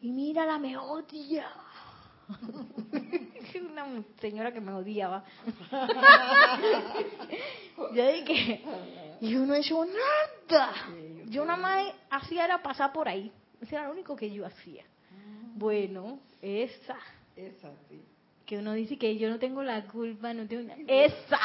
Y 0.00 0.10
mírala, 0.10 0.58
me 0.58 0.76
odia. 0.76 1.48
Una 3.70 4.02
señora 4.20 4.52
que 4.52 4.60
me 4.60 4.72
odiaba. 4.72 5.22
yo 7.94 8.12
dije, 8.12 8.60
yo 9.20 9.46
no 9.46 9.54
he 9.54 9.60
hecho 9.60 9.84
nada. 9.84 10.74
Yo 11.26 11.44
nada 11.44 11.58
más 11.58 11.94
hacía 12.10 12.44
era 12.44 12.60
pasar 12.60 12.92
por 12.92 13.08
ahí. 13.08 13.30
Eso 13.60 13.76
era 13.76 13.86
lo 13.86 13.92
único 13.92 14.16
que 14.16 14.32
yo 14.32 14.44
hacía. 14.44 14.84
Bueno, 15.54 16.18
esa. 16.42 16.96
Esa, 17.36 17.70
sí. 17.88 18.02
Que 18.44 18.58
uno 18.58 18.72
dice 18.72 18.98
que 18.98 19.16
yo 19.16 19.30
no 19.30 19.38
tengo 19.38 19.62
la 19.62 19.84
culpa, 19.84 20.34
no 20.34 20.48
tengo... 20.48 20.74
Esa. 20.88 21.38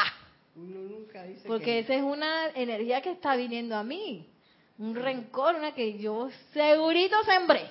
Uno 0.56 0.82
nunca 0.82 1.24
dice 1.24 1.48
Porque 1.48 1.66
que... 1.66 1.80
esa 1.80 1.96
es 1.96 2.04
una 2.04 2.50
energía 2.50 3.02
que 3.02 3.12
está 3.12 3.36
viniendo 3.36 3.76
a 3.76 3.84
mí. 3.84 4.28
Un 4.78 4.96
rencor, 4.96 5.56
una 5.56 5.74
que 5.74 5.98
yo 5.98 6.30
segurito 6.54 7.24
sembré. 7.24 7.70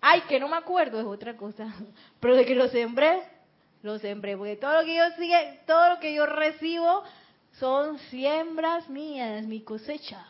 Ay, 0.00 0.22
que 0.22 0.40
no 0.40 0.48
me 0.48 0.56
acuerdo, 0.56 1.00
es 1.00 1.06
otra 1.06 1.36
cosa. 1.36 1.72
Pero 2.20 2.36
de 2.36 2.44
que 2.44 2.54
lo 2.54 2.68
sembré, 2.68 3.22
lo 3.82 3.98
sembré. 3.98 4.36
Porque 4.36 4.56
todo 4.56 4.80
lo 4.80 4.84
que 4.84 4.96
yo 4.96 5.04
sigue, 5.18 5.60
todo 5.66 5.94
lo 5.94 6.00
que 6.00 6.14
yo 6.14 6.26
recibo 6.26 7.04
son 7.58 7.98
siembras 8.10 8.88
mías, 8.88 9.46
mi 9.46 9.60
cosecha. 9.60 10.26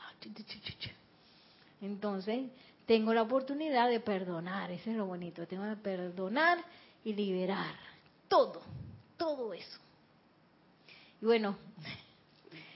Entonces, 1.81 2.51
tengo 2.87 3.13
la 3.13 3.23
oportunidad 3.23 3.89
de 3.89 4.01
perdonar. 4.01 4.71
Eso 4.71 4.91
es 4.91 4.97
lo 4.97 5.07
bonito. 5.07 5.47
Tengo 5.47 5.65
que 5.69 5.77
perdonar 5.77 6.59
y 7.05 7.13
liberar. 7.13 7.75
Todo, 8.29 8.63
todo 9.17 9.53
eso. 9.53 9.82
Y 11.23 11.25
bueno, 11.25 11.57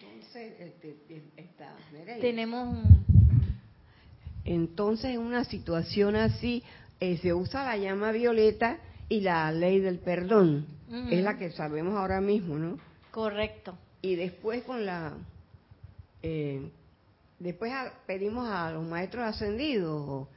Entonces, 0.00 0.54
este, 0.60 0.96
esta, 1.36 1.74
tenemos 2.20 2.68
un- 2.68 3.04
Entonces, 4.44 5.06
en 5.14 5.20
una 5.20 5.44
situación 5.44 6.14
así, 6.16 6.62
eh, 7.00 7.18
se 7.18 7.34
usa 7.34 7.64
la 7.64 7.76
llama 7.76 8.12
violeta 8.12 8.78
y 9.08 9.20
la 9.20 9.50
ley 9.52 9.80
del 9.80 9.98
perdón. 9.98 10.66
Es 11.10 11.22
la 11.24 11.36
que 11.36 11.50
sabemos 11.50 11.94
ahora 11.96 12.20
mismo, 12.20 12.56
¿no? 12.56 12.78
correcto. 13.10 13.76
Y 14.02 14.14
después 14.14 14.62
con 14.64 14.84
la... 14.86 15.14
eh, 16.22 16.70
después 17.38 17.72
a- 17.72 17.92
pedimos 18.06 18.48
a 18.48 18.70
los 18.70 18.86
maestros 18.86 19.24
ascendidos. 19.24 20.28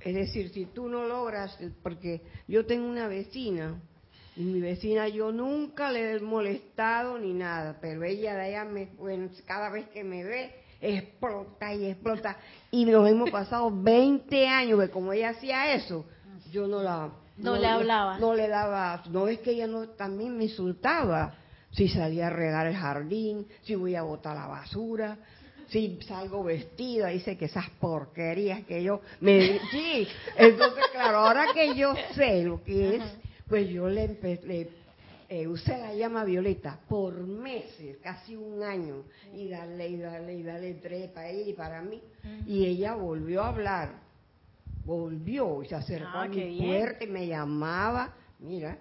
Es 0.00 0.14
decir, 0.14 0.50
si 0.50 0.66
tú 0.66 0.88
no 0.88 1.06
logras, 1.06 1.56
porque 1.82 2.22
yo 2.48 2.66
tengo 2.66 2.86
una 2.88 3.06
vecina, 3.08 3.78
y 4.36 4.42
mi 4.42 4.60
vecina 4.60 5.08
yo 5.08 5.30
nunca 5.30 5.90
le 5.90 6.16
he 6.16 6.20
molestado 6.20 7.18
ni 7.18 7.32
nada, 7.32 7.76
pero 7.80 8.02
ella 8.02 8.34
de 8.34 8.46
allá, 8.46 8.64
me, 8.64 8.86
bueno, 8.98 9.28
cada 9.46 9.70
vez 9.70 9.88
que 9.90 10.02
me 10.02 10.24
ve, 10.24 10.52
explota 10.80 11.72
y 11.72 11.86
explota. 11.86 12.36
Y 12.70 12.84
nos 12.84 13.08
hemos 13.08 13.30
pasado 13.30 13.70
20 13.72 14.48
años, 14.48 14.80
que 14.80 14.90
como 14.90 15.12
ella 15.12 15.30
hacía 15.30 15.72
eso, 15.74 16.04
yo 16.50 16.66
no 16.66 16.82
la... 16.82 17.10
No 17.36 17.56
le 17.56 17.66
hablaba. 17.66 18.18
No 18.18 18.34
le 18.34 18.48
daba, 18.48 19.02
no 19.10 19.26
es 19.26 19.40
que 19.40 19.52
ella 19.52 19.66
no 19.66 19.88
también 19.88 20.36
me 20.36 20.44
insultaba. 20.44 21.34
Si 21.72 21.88
salía 21.88 22.28
a 22.28 22.30
regar 22.30 22.68
el 22.68 22.76
jardín, 22.76 23.48
si 23.62 23.74
voy 23.74 23.96
a 23.96 24.02
botar 24.02 24.36
la 24.36 24.46
basura, 24.46 25.18
si 25.68 25.98
salgo 26.06 26.44
vestida, 26.44 27.08
dice 27.08 27.36
que 27.36 27.46
esas 27.46 27.68
porquerías 27.80 28.64
que 28.64 28.82
yo 28.82 29.00
me 29.20 29.58
sí, 29.70 30.06
entonces 30.36 30.84
claro, 30.92 31.18
ahora 31.18 31.46
que 31.52 31.74
yo 31.74 31.94
sé 32.14 32.44
lo 32.44 32.62
que 32.62 32.96
es, 32.96 33.02
pues 33.48 33.68
yo 33.68 33.88
le, 33.88 34.08
empe- 34.08 34.42
le 34.42 34.68
eh, 35.28 35.46
usé 35.46 35.76
la 35.78 35.94
llama 35.94 36.24
violeta 36.24 36.80
por 36.88 37.14
meses, 37.26 37.96
casi 38.02 38.36
un 38.36 38.62
año, 38.62 39.04
y 39.32 39.48
darle 39.48 39.88
y 39.88 39.96
darle 39.98 40.34
y 40.34 40.42
darle 40.42 40.68
entre 40.70 41.08
para 41.08 41.28
ella 41.30 41.50
y 41.50 41.54
para 41.54 41.82
mí, 41.82 42.02
y 42.46 42.64
ella 42.66 42.94
volvió 42.94 43.42
a 43.42 43.48
hablar, 43.48 44.02
volvió 44.84 45.62
y 45.62 45.66
se 45.68 45.74
acercó 45.74 46.18
Ah, 46.18 46.22
a 46.22 46.28
mi 46.28 46.42
puerta 46.58 47.04
y 47.04 47.08
me 47.08 47.26
llamaba, 47.26 48.14
mira, 48.40 48.78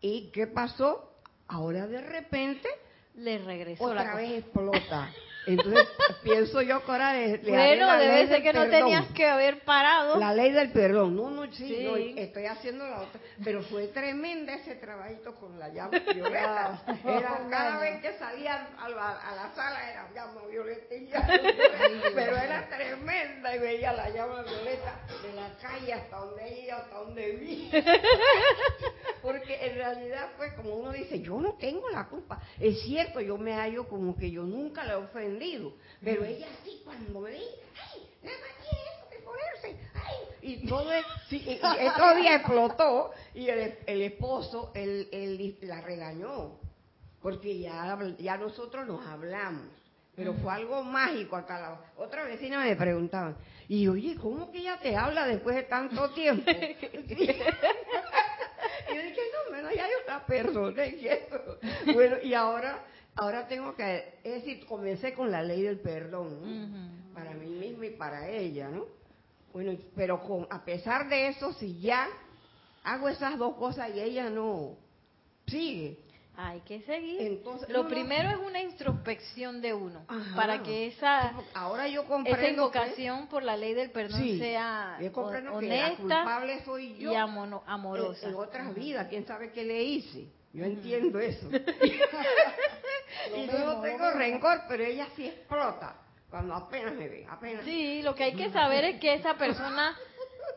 ¿y 0.00 0.30
qué 0.30 0.46
pasó? 0.46 1.08
Ahora 1.48 1.86
de 1.86 2.00
repente 2.00 2.68
Le 3.14 3.38
regresó 3.38 3.84
otra 3.84 4.04
la 4.04 4.16
vez 4.16 4.38
explota. 4.44 5.14
Entonces 5.46 5.88
pienso 6.22 6.62
yo 6.62 6.84
que 6.84 6.92
ahora 6.92 7.14
le, 7.14 7.38
le 7.38 7.50
Bueno, 7.50 7.86
la 7.86 7.96
ley 7.98 8.06
debe 8.06 8.18
del 8.18 8.28
ser 8.28 8.42
que 8.42 8.52
no 8.52 8.68
tenías 8.68 9.06
que 9.12 9.26
haber 9.28 9.60
parado. 9.64 10.18
La 10.18 10.32
ley 10.32 10.52
del 10.52 10.70
perdón. 10.72 11.16
No, 11.16 11.30
no, 11.30 11.44
sí, 11.52 11.66
Sí. 11.68 11.84
no, 11.84 11.96
estoy 11.96 12.46
haciendo 12.46 12.86
la 12.86 13.02
otra. 13.02 13.20
Pero 13.44 13.62
fue 13.62 13.88
tremenda 13.88 14.54
ese 14.54 14.76
trabajito 14.76 15.34
con 15.34 15.58
la 15.58 15.68
llama 15.68 15.98
violeta. 16.14 16.82
Era 17.04 17.46
cada 17.50 17.80
vez 17.80 18.00
que 18.00 18.12
salía 18.18 18.68
a 18.78 18.88
la, 18.88 19.10
a 19.18 19.34
la 19.34 19.54
sala 19.54 19.90
era 19.90 20.08
llama 20.14 20.46
violeta 20.48 20.94
y 20.94 21.06
llama 21.06 21.26
violeta. 21.26 22.08
Pero 22.14 22.36
era 22.36 22.68
tremenda 22.68 23.56
y 23.56 23.58
veía 23.58 23.92
la 23.92 24.10
llama 24.10 24.42
violeta 24.42 25.00
de 25.22 25.32
la 25.32 25.50
calle 25.60 25.92
hasta 25.92 26.16
donde 26.18 26.60
iba, 26.60 26.76
hasta 26.76 26.96
donde 26.98 27.32
vi. 27.32 27.70
Porque 29.22 29.54
en 29.66 29.74
realidad, 29.76 30.30
pues, 30.36 30.52
como 30.54 30.74
uno 30.76 30.92
dice, 30.92 31.20
yo 31.20 31.40
no 31.40 31.54
tengo 31.54 31.88
la 31.90 32.08
culpa. 32.08 32.40
Es 32.58 32.80
cierto, 32.82 33.20
yo 33.20 33.38
me 33.38 33.52
hallo 33.54 33.86
como 33.88 34.16
que 34.16 34.30
yo 34.30 34.42
nunca 34.42 34.84
la 34.84 34.94
he 34.94 34.96
Pero 36.04 36.24
ella 36.24 36.46
sí, 36.64 36.80
cuando 36.84 37.20
me 37.20 37.30
dice, 37.30 37.44
¡ay! 37.94 38.00
La 38.22 38.30
María 38.30 38.72
eso 38.92 39.10
de 39.10 39.18
ponerse, 39.24 39.80
¡ay! 39.94 40.16
Y 40.42 40.66
todo 40.66 40.90
sí, 41.28 41.36
y- 41.46 41.50
y 41.52 41.60
estos 41.86 42.16
días 42.16 42.36
explotó 42.40 43.10
y 43.34 43.48
el, 43.48 43.78
el 43.86 44.02
esposo, 44.02 44.72
él, 44.74 45.08
él 45.12 45.56
la 45.62 45.80
regañó. 45.80 46.58
Porque 47.20 47.58
ya, 47.60 47.96
ya 48.18 48.36
nosotros 48.36 48.86
nos 48.86 49.06
hablamos. 49.06 49.66
Pero 50.16 50.34
fue 50.34 50.52
algo 50.52 50.82
mágico. 50.82 51.36
Hasta 51.36 51.58
la 51.60 51.80
otra 51.96 52.24
vecina 52.24 52.58
me 52.64 52.74
preguntaban, 52.76 53.36
y 53.68 53.86
oye, 53.88 54.16
¿cómo 54.20 54.50
que 54.52 54.58
ella 54.58 54.78
te 54.82 54.94
habla 54.96 55.24
después 55.26 55.54
de 55.56 55.62
tanto 55.62 56.10
tiempo? 56.10 56.50
Y 58.90 58.94
yo 58.94 59.02
dije, 59.02 59.20
no, 59.32 59.50
bueno, 59.50 59.70
ya 59.72 59.86
yo 59.88 59.94
la 60.06 60.26
perdoné 60.26 60.88
y 61.00 61.08
eso. 61.08 61.58
Bueno, 61.94 62.16
y 62.22 62.34
ahora, 62.34 62.84
ahora 63.16 63.46
tengo 63.48 63.74
que, 63.74 64.14
es 64.24 64.34
decir, 64.34 64.64
comencé 64.66 65.14
con 65.14 65.30
la 65.30 65.42
ley 65.42 65.62
del 65.62 65.78
perdón, 65.80 66.90
para 67.14 67.32
mí 67.34 67.46
misma 67.46 67.86
y 67.86 67.90
para 67.90 68.28
ella, 68.28 68.68
¿no? 68.68 68.84
Bueno, 69.52 69.76
pero 69.94 70.22
con, 70.22 70.46
a 70.50 70.64
pesar 70.64 71.08
de 71.08 71.28
eso, 71.28 71.52
si 71.52 71.78
ya 71.80 72.08
hago 72.84 73.08
esas 73.08 73.38
dos 73.38 73.54
cosas 73.56 73.90
y 73.94 74.00
ella 74.00 74.30
no 74.30 74.76
sigue, 75.46 75.98
Hay 76.36 76.60
que 76.60 76.80
seguir. 76.82 77.20
entonces... 77.20 77.68
Lo 77.68 77.78
no, 77.78 77.82
no. 77.84 77.88
primero 77.90 78.30
es 78.30 78.38
una 78.38 78.62
introspección 78.62 79.60
de 79.60 79.74
uno, 79.74 80.06
Ajá. 80.08 80.34
para 80.34 80.62
que 80.62 80.86
esa, 80.86 81.34
Ahora 81.52 81.86
yo 81.88 82.00
esa 82.00 82.08
comprendo 82.08 82.48
invocación 82.62 83.26
por 83.26 83.42
la 83.42 83.58
ley 83.58 83.74
del 83.74 83.88
que, 83.88 83.92
perdón 83.94 84.20
sí, 84.22 84.38
sea 84.38 84.96
yo 85.02 85.12
que 85.12 85.40
la 85.42 85.52
honesta 85.52 85.96
culpable 85.98 86.64
soy 86.64 86.96
yo. 86.96 87.12
y 87.12 87.14
amono- 87.14 87.62
en, 87.66 87.70
amorosa. 87.70 88.26
en 88.26 88.34
otras 88.34 88.74
vidas, 88.74 89.06
quién 89.10 89.26
sabe 89.26 89.52
qué 89.52 89.64
le 89.64 89.82
hice. 89.82 90.26
Yo 90.54 90.64
entiendo 90.64 91.18
eso. 91.18 91.46
y 93.36 93.46
yo 93.46 93.58
no 93.58 93.80
tengo 93.80 94.10
rencor, 94.10 94.62
pero 94.68 94.84
ella 94.84 95.08
sí 95.16 95.26
explota 95.26 95.96
cuando 96.30 96.54
apenas 96.54 96.94
me 96.94 97.08
ve, 97.08 97.26
apenas. 97.28 97.64
Sí, 97.64 98.02
lo 98.02 98.14
que 98.14 98.24
hay 98.24 98.34
que 98.34 98.50
saber 98.50 98.84
es 98.84 99.00
que 99.00 99.14
esa 99.14 99.34
persona 99.34 99.96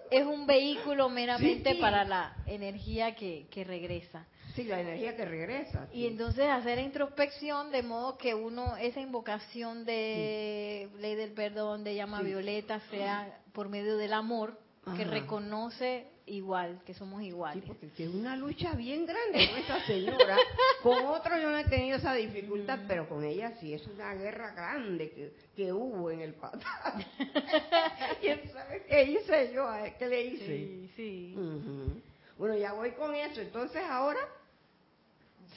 es 0.09 0.25
un 0.25 0.45
vehículo 0.47 1.09
meramente 1.09 1.71
Sí, 1.71 1.75
sí. 1.75 1.81
para 1.81 2.05
la 2.05 2.35
energía 2.45 3.15
que, 3.15 3.47
que 3.49 3.63
regresa. 3.63 4.25
Sí, 4.55 4.63
la 4.63 4.79
energía 4.79 5.17
que 5.17 5.25
regresa. 5.25 5.89
Y 5.91 6.07
entonces 6.07 6.47
hacer 6.47 6.79
introspección 6.79 7.71
de 7.71 7.83
modo 7.83 8.17
que 8.17 8.33
uno, 8.33 8.77
esa 8.77 9.01
invocación 9.01 9.83
de 9.83 10.89
ley 10.99 11.15
del 11.15 11.33
perdón, 11.33 11.83
de 11.83 11.95
llama 11.95 12.21
violeta, 12.21 12.79
sea 12.89 13.41
por 13.51 13.67
medio 13.67 13.97
del 13.97 14.13
amor, 14.13 14.57
que 14.95 15.03
reconoce 15.03 16.07
igual, 16.27 16.81
que 16.85 16.93
somos 16.93 17.21
Sí, 17.21 17.27
iguales. 17.27 17.63
porque 17.65 18.03
es 18.05 18.09
una 18.13 18.35
lucha 18.35 18.73
bien 18.73 19.05
grande 19.05 19.47
con 19.49 19.57
esa 19.59 19.85
señora. 19.85 20.37
Con 20.81 21.05
otros 21.05 21.39
yo 21.41 21.49
no 21.51 21.57
he 21.57 21.65
tenido 21.65 21.97
esa 21.97 22.13
dificultad, 22.13 22.79
pero 22.87 23.07
con 23.07 23.23
ella 23.23 23.53
sí 23.59 23.73
es 23.73 23.85
una 23.87 24.13
guerra 24.15 24.51
grande 24.53 25.11
que, 25.11 25.33
que 25.55 25.71
hubo 25.73 26.09
en 26.11 26.21
el 26.21 26.33
pasado. 26.33 26.99
¿Quién 28.21 28.41
sabe 28.51 28.85
qué 28.87 29.03
hice 29.03 29.51
yo? 29.53 29.67
¿Qué 29.99 30.07
le 30.07 30.21
hice? 30.23 30.45
Sí, 30.45 30.91
sí. 30.95 31.35
Bueno, 32.37 32.55
ya 32.57 32.73
voy 32.73 32.91
con 32.91 33.13
eso. 33.15 33.41
Entonces 33.41 33.81
ahora 33.83 34.19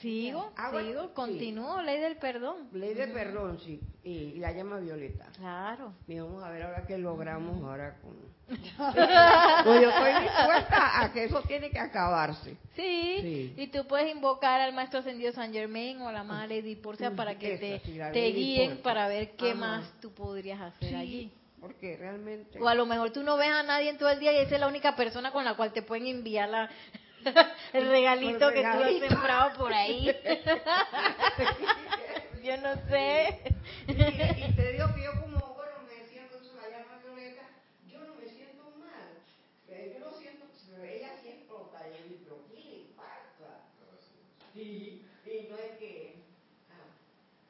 Sigo, 0.01 0.51
Ah, 0.55 0.71
sigo, 0.71 1.03
sí. 1.03 1.09
continúo, 1.13 1.81
ley 1.81 1.99
del 1.99 2.15
perdón. 2.17 2.69
Ley 2.71 2.93
de 2.93 3.07
perdón, 3.07 3.59
sí. 3.59 3.79
Y, 4.03 4.09
y 4.11 4.39
la 4.39 4.51
llama 4.53 4.77
violeta. 4.79 5.25
Claro. 5.37 5.93
Y 6.07 6.17
vamos 6.19 6.43
a 6.43 6.49
ver 6.51 6.63
ahora 6.63 6.85
qué 6.87 6.97
logramos 6.97 7.61
ahora 7.63 7.97
con... 8.01 8.15
Pues 9.63 9.81
yo 9.81 9.89
estoy 9.89 10.21
dispuesta 10.23 11.01
a 11.03 11.11
que 11.11 11.25
eso 11.25 11.41
tiene 11.43 11.69
que 11.69 11.79
acabarse. 11.79 12.55
Sí, 12.75 13.17
Sí. 13.21 13.53
y 13.57 13.67
tú 13.67 13.85
puedes 13.87 14.09
invocar 14.13 14.61
al 14.61 14.73
maestro 14.73 14.99
ascendido 14.99 15.31
San 15.33 15.51
Germain 15.51 15.99
o 16.01 16.07
a 16.07 16.13
la 16.13 16.23
madre 16.23 16.61
Lady 16.61 16.75
Porcia 16.75 17.11
para 17.11 17.37
que 17.37 17.53
esa, 17.55 17.59
te, 17.59 17.79
sí, 17.91 17.99
te 18.13 18.27
guíen 18.31 18.67
Porcia. 18.69 18.83
para 18.83 19.07
ver 19.07 19.31
qué 19.35 19.51
Ajá. 19.51 19.59
más 19.59 19.91
tú 20.01 20.11
podrías 20.13 20.61
hacer 20.61 20.95
allí. 20.95 21.31
Porque 21.59 21.97
realmente... 21.97 22.57
O 22.61 22.67
a 22.69 22.73
lo 22.73 22.85
mejor 22.85 23.11
tú 23.11 23.21
no 23.21 23.35
ves 23.35 23.49
a 23.49 23.63
nadie 23.63 23.89
en 23.89 23.97
todo 23.97 24.09
el 24.09 24.19
día 24.19 24.31
y 24.31 24.37
esa 24.37 24.55
es 24.55 24.61
la 24.61 24.67
única 24.67 24.95
persona 24.95 25.31
con 25.33 25.43
la 25.43 25.55
cual 25.55 25.73
te 25.73 25.81
pueden 25.81 26.07
enviar 26.07 26.47
la, 26.47 26.69
el 27.73 27.89
regalito 27.89 28.51
que 28.53 28.65
tú 28.65 28.81
has 28.81 28.95
sembrado 28.97 29.57
por 29.57 29.73
ahí. 29.73 30.15
Yo 32.43 32.57
no 32.57 32.73
sé. 32.89 33.39
Y, 33.87 33.91
y 33.91 34.53
te 34.55 34.71
digo 34.73 34.87
que 34.95 35.03
yo 35.03 35.11
como, 35.21 35.39
bueno, 35.55 35.73
me 35.87 36.07
siento 36.09 36.37
llama 36.69 36.99
violeta, 37.01 37.49
yo 37.91 37.99
no 38.05 38.15
me 38.15 38.27
siento 38.29 38.63
mal. 38.79 39.11
Eh, 39.69 39.91
Yo 39.93 39.99
no 40.05 40.11
siento, 40.17 40.45
pero 40.65 40.83
ella 40.83 41.09
sí 41.21 41.29
explota. 41.29 41.79
Y 41.89 41.97
yo 41.97 42.03
digo, 42.05 42.19
pero 42.23 42.37
¿qué 42.53 42.63
le 42.63 42.79
pasa? 42.95 43.65
Y, 44.55 45.01
y 45.25 45.47
no 45.49 45.57
es 45.57 45.71
que... 45.77 46.15
ah, 46.69 46.87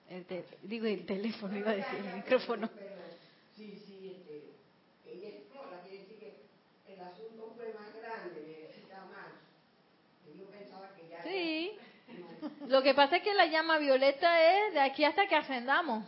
El 0.09 0.25
te- 0.25 0.45
digo 0.63 0.85
el 0.85 1.05
teléfono, 1.05 1.57
iba 1.57 1.71
a 1.71 1.75
decir 1.75 1.99
el 1.99 2.11
micrófono. 2.11 2.67
Pero 2.69 2.79
sí, 3.55 3.81
sí, 3.85 4.13
este, 4.15 4.55
ella 5.11 5.29
explota, 5.29 5.79
quiere 5.87 6.03
decir 6.03 6.19
que 6.19 6.93
el 6.93 7.01
asunto 7.01 7.51
fue 7.55 7.71
más 7.73 7.93
grande, 7.95 8.41
necesita 8.47 9.03
más. 9.05 9.33
Y 10.33 10.39
yo 10.39 10.45
pensaba 10.49 10.93
que 10.95 11.07
ya... 11.07 11.18
Sí. 11.29 11.71
Lo 12.67 12.81
que 12.81 12.93
pasa 12.93 13.17
es 13.17 13.23
que 13.23 13.33
la 13.33 13.45
llama 13.45 13.77
violeta 13.77 14.41
es 14.41 14.73
de 14.73 14.79
aquí 14.79 15.03
hasta 15.03 15.27
que 15.27 15.35
ascendamos. 15.35 16.03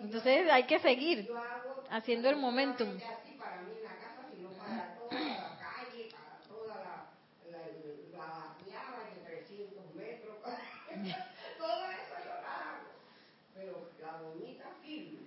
Entonces 0.00 0.48
hay 0.50 0.64
que 0.64 0.78
seguir 0.78 1.26
yo 1.26 1.36
hago 1.36 1.84
haciendo 1.90 2.28
el 2.30 2.36
momentum. 2.36 2.88
solamente 3.00 3.04
así 3.06 3.32
para 3.38 3.60
mí 3.62 3.72
en 3.76 3.84
la 3.84 3.96
casa, 3.96 4.28
sino 4.34 4.50
para 4.50 4.94
toda 4.94 5.20
la 5.20 5.58
calle, 5.58 6.08
para 6.12 6.40
toda 6.48 6.74
la, 6.76 7.10
la, 7.50 7.58
la 8.12 8.26
barriada 8.26 8.98
de 9.14 9.20
300 9.26 9.94
metros. 9.94 10.36
Todo 11.58 11.90
eso 11.90 12.14
yo 12.24 12.30
lo 12.30 12.46
hago. 12.46 12.88
Pero 13.54 13.90
la 14.00 14.12
bonita 14.22 14.66
firme. 14.82 15.20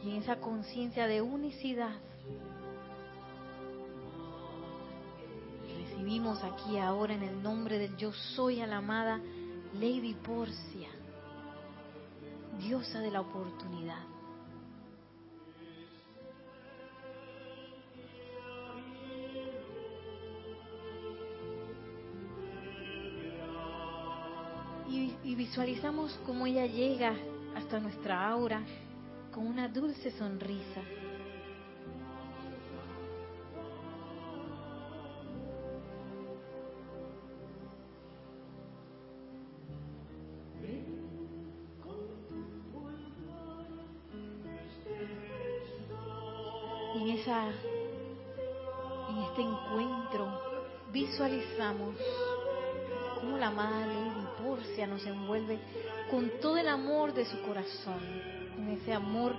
Y 0.05 0.11
en 0.11 0.17
esa 0.17 0.35
conciencia 0.35 1.07
de 1.07 1.19
unicidad, 1.23 1.95
recibimos 5.79 6.43
aquí 6.43 6.77
ahora 6.77 7.15
en 7.15 7.23
el 7.23 7.41
nombre 7.41 7.79
del 7.79 7.97
yo 7.97 8.13
soy 8.13 8.61
a 8.61 8.67
la 8.67 8.77
amada 8.77 9.19
Lady 9.73 10.13
Porcia, 10.13 10.89
diosa 12.59 12.99
de 12.99 13.09
la 13.09 13.21
oportunidad. 13.21 14.03
Y, 24.87 25.15
y 25.23 25.33
visualizamos 25.33 26.13
cómo 26.27 26.45
ella 26.45 26.67
llega 26.67 27.15
hasta 27.55 27.79
nuestra 27.79 28.29
aura 28.29 28.61
con 29.35 29.47
una 29.47 29.67
dulce 29.67 30.11
sonrisa. 30.11 30.81
En 46.95 47.09
esa 47.09 47.47
en 49.09 49.17
este 49.17 49.41
encuentro 49.41 50.41
visualizamos 50.93 51.97
cómo 53.19 53.37
la 53.37 53.47
amada 53.47 53.84
Nos 54.75 55.05
envuelve 55.05 55.57
con 56.11 56.29
todo 56.41 56.57
el 56.57 56.67
amor 56.67 57.13
de 57.13 57.25
su 57.25 57.41
corazón, 57.43 57.97
con 58.55 58.67
ese 58.69 58.93
amor 58.93 59.33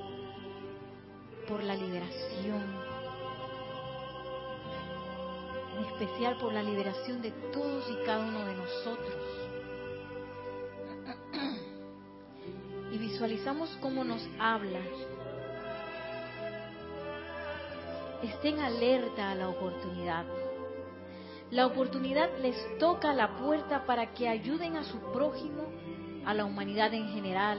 por 1.47 1.63
la 1.63 1.77
liberación, 1.77 2.63
en 5.77 5.85
especial 5.85 6.39
por 6.39 6.55
la 6.55 6.63
liberación 6.63 7.21
de 7.21 7.33
todos 7.53 7.85
y 7.91 8.07
cada 8.07 8.27
uno 8.27 8.47
de 8.47 8.55
nosotros. 8.55 9.17
Y 12.93 12.99
visualizamos 12.99 13.69
cómo 13.83 14.05
nos 14.05 14.27
habla. 14.39 14.81
Estén 18.23 18.59
alerta 18.61 19.33
a 19.33 19.35
la 19.35 19.49
oportunidad. 19.49 20.25
La 21.51 21.67
oportunidad 21.67 22.29
les 22.43 22.57
toca 22.79 23.15
la 23.15 23.37
puerta 23.37 23.87
para 23.87 24.13
que 24.13 24.29
ayuden 24.29 24.77
a 24.77 24.83
su 24.83 24.99
prójimo, 25.13 25.63
a 26.25 26.35
la 26.35 26.45
humanidad 26.45 26.93
en 26.93 27.09
general, 27.11 27.59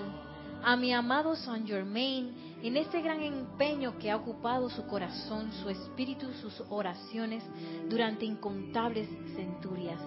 a 0.61 0.75
mi 0.75 0.93
amado 0.93 1.35
Saint 1.35 1.65
Germain 1.65 2.57
en 2.61 2.75
este 2.75 3.01
gran 3.01 3.21
empeño 3.21 3.97
que 3.97 4.11
ha 4.11 4.17
ocupado 4.17 4.69
su 4.69 4.85
corazón, 4.87 5.53
su 5.53 5.69
espíritu, 5.69 6.33
sus 6.33 6.61
oraciones 6.69 7.43
durante 7.87 8.25
incontables 8.25 9.07
centurias. 9.35 10.01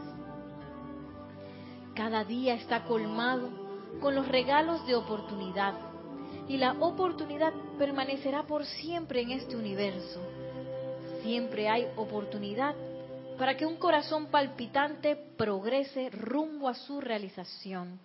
Cada 1.95 2.25
día 2.25 2.55
está 2.55 2.85
colmado 2.85 3.49
con 4.03 4.15
los 4.15 4.29
regalos 4.29 4.87
de 4.87 4.95
oportunidad 4.95 5.75
y 6.49 6.59
la 6.59 6.73
oportunidad 6.81 7.55
permanecerá 7.79 8.43
por 8.43 8.67
siempre 8.67 9.23
en 9.23 9.31
este 9.31 9.57
universo. 9.57 10.21
Siempre 11.23 11.69
hay 11.69 11.87
oportunidad 11.97 12.75
para 13.41 13.57
que 13.57 13.65
un 13.65 13.77
corazón 13.77 14.27
palpitante 14.27 15.17
progrese 15.17 16.11
rumbo 16.11 16.69
a 16.69 16.75
su 16.75 17.01
realización. 17.01 17.99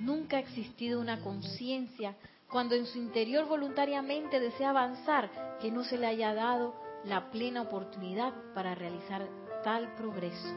Nunca 0.00 0.38
ha 0.38 0.40
existido 0.40 1.00
una 1.00 1.20
conciencia 1.20 2.16
cuando 2.50 2.74
en 2.74 2.84
su 2.86 2.98
interior 2.98 3.46
voluntariamente 3.46 4.40
desea 4.40 4.70
avanzar 4.70 5.58
que 5.60 5.70
no 5.70 5.84
se 5.84 5.98
le 5.98 6.08
haya 6.08 6.34
dado 6.34 6.74
la 7.04 7.30
plena 7.30 7.62
oportunidad 7.62 8.34
para 8.52 8.74
realizar 8.74 9.24
tal 9.62 9.94
progreso. 9.94 10.48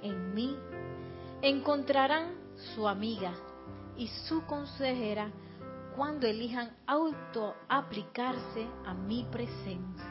En 0.00 0.32
mí 0.34 0.56
encontrarán 1.42 2.34
su 2.74 2.88
amiga 2.88 3.34
y 3.98 4.08
su 4.26 4.42
consejera 4.46 5.30
cuando 5.96 6.26
elijan 6.26 6.76
auto 6.86 7.54
aplicarse 7.68 8.66
a 8.84 8.92
mi 8.92 9.24
presencia. 9.32 10.04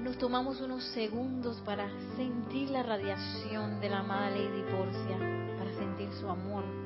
Nos 0.00 0.16
tomamos 0.16 0.60
unos 0.60 0.84
segundos 0.94 1.60
para 1.66 1.88
sentir 2.16 2.70
la 2.70 2.82
radiación 2.82 3.80
de 3.80 3.90
la 3.90 3.98
amada 3.98 4.30
Lady 4.30 4.62
Porcia, 4.70 5.18
para 5.58 5.72
sentir 5.74 6.10
su 6.14 6.28
amor. 6.28 6.85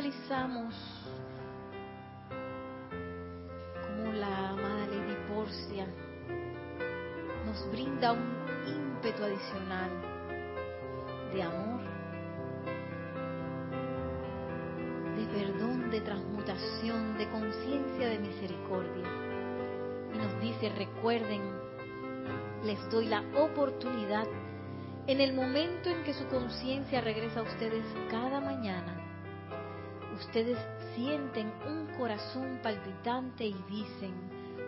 Visualizamos 0.00 0.74
como 3.82 4.12
la 4.12 4.50
amada 4.50 4.86
Lady 4.86 5.16
Porcia 5.28 5.86
nos 7.44 7.70
brinda 7.70 8.12
un 8.12 8.30
ímpetu 8.66 9.24
adicional 9.24 9.90
de 11.34 11.42
amor, 11.42 11.80
de 15.16 15.26
perdón, 15.38 15.90
de 15.90 16.00
transmutación, 16.00 17.18
de 17.18 17.28
conciencia, 17.28 18.08
de 18.08 18.18
misericordia. 18.20 19.06
Y 20.14 20.18
nos 20.18 20.40
dice, 20.40 20.70
recuerden, 20.70 21.42
les 22.64 22.90
doy 22.90 23.06
la 23.06 23.22
oportunidad 23.36 24.26
en 25.06 25.20
el 25.20 25.34
momento 25.34 25.90
en 25.90 26.02
que 26.04 26.14
su 26.14 26.26
conciencia 26.28 27.02
regresa 27.02 27.40
a 27.40 27.42
ustedes 27.42 27.84
cada 28.10 28.40
mañana 28.40 28.99
ustedes 30.20 30.58
sienten 30.94 31.52
un 31.66 31.86
corazón 31.98 32.60
palpitante 32.62 33.44
y 33.44 33.56
dicen, 33.68 34.14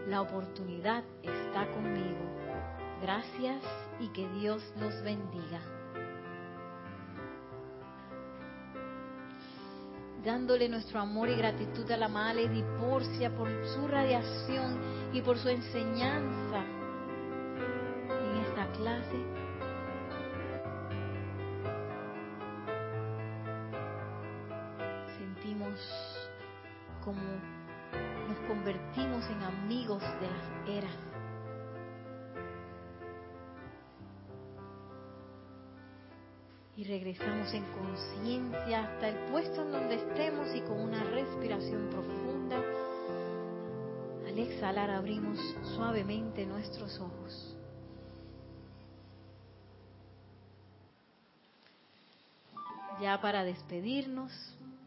la 0.09 0.23
oportunidad 0.23 1.05
está 1.23 1.71
conmigo. 1.73 2.25
Gracias 3.03 3.63
y 4.01 4.09
que 4.09 4.29
Dios 4.31 4.63
los 4.81 5.03
bendiga. 5.03 5.61
Dándole 10.25 10.69
nuestro 10.69 11.01
amor 11.01 11.29
y 11.29 11.35
gratitud 11.35 11.91
a 11.91 11.97
la 11.97 12.07
amada 12.07 12.35
Lady 12.35 12.65
por 12.81 13.03
su 13.05 13.89
radiación 13.89 14.79
y 15.13 15.21
por 15.21 15.37
su 15.37 15.49
enseñanza 15.49 16.65
en 18.09 18.37
esta 18.47 18.71
clase. 18.73 19.42
Conciencia 37.93 38.85
hasta 38.85 39.09
el 39.09 39.17
puesto 39.31 39.63
en 39.63 39.73
donde 39.73 39.97
estemos 39.97 40.55
y 40.55 40.61
con 40.63 40.81
una 40.81 41.05
respiración 41.05 41.91
profunda. 41.91 42.57
Al 44.27 44.39
exhalar 44.39 44.91
abrimos 44.91 45.39
suavemente 45.75 46.47
nuestros 46.47 46.99
ojos. 46.99 47.55
Ya 53.01 53.21
para 53.21 53.45
despedirnos, 53.45 54.33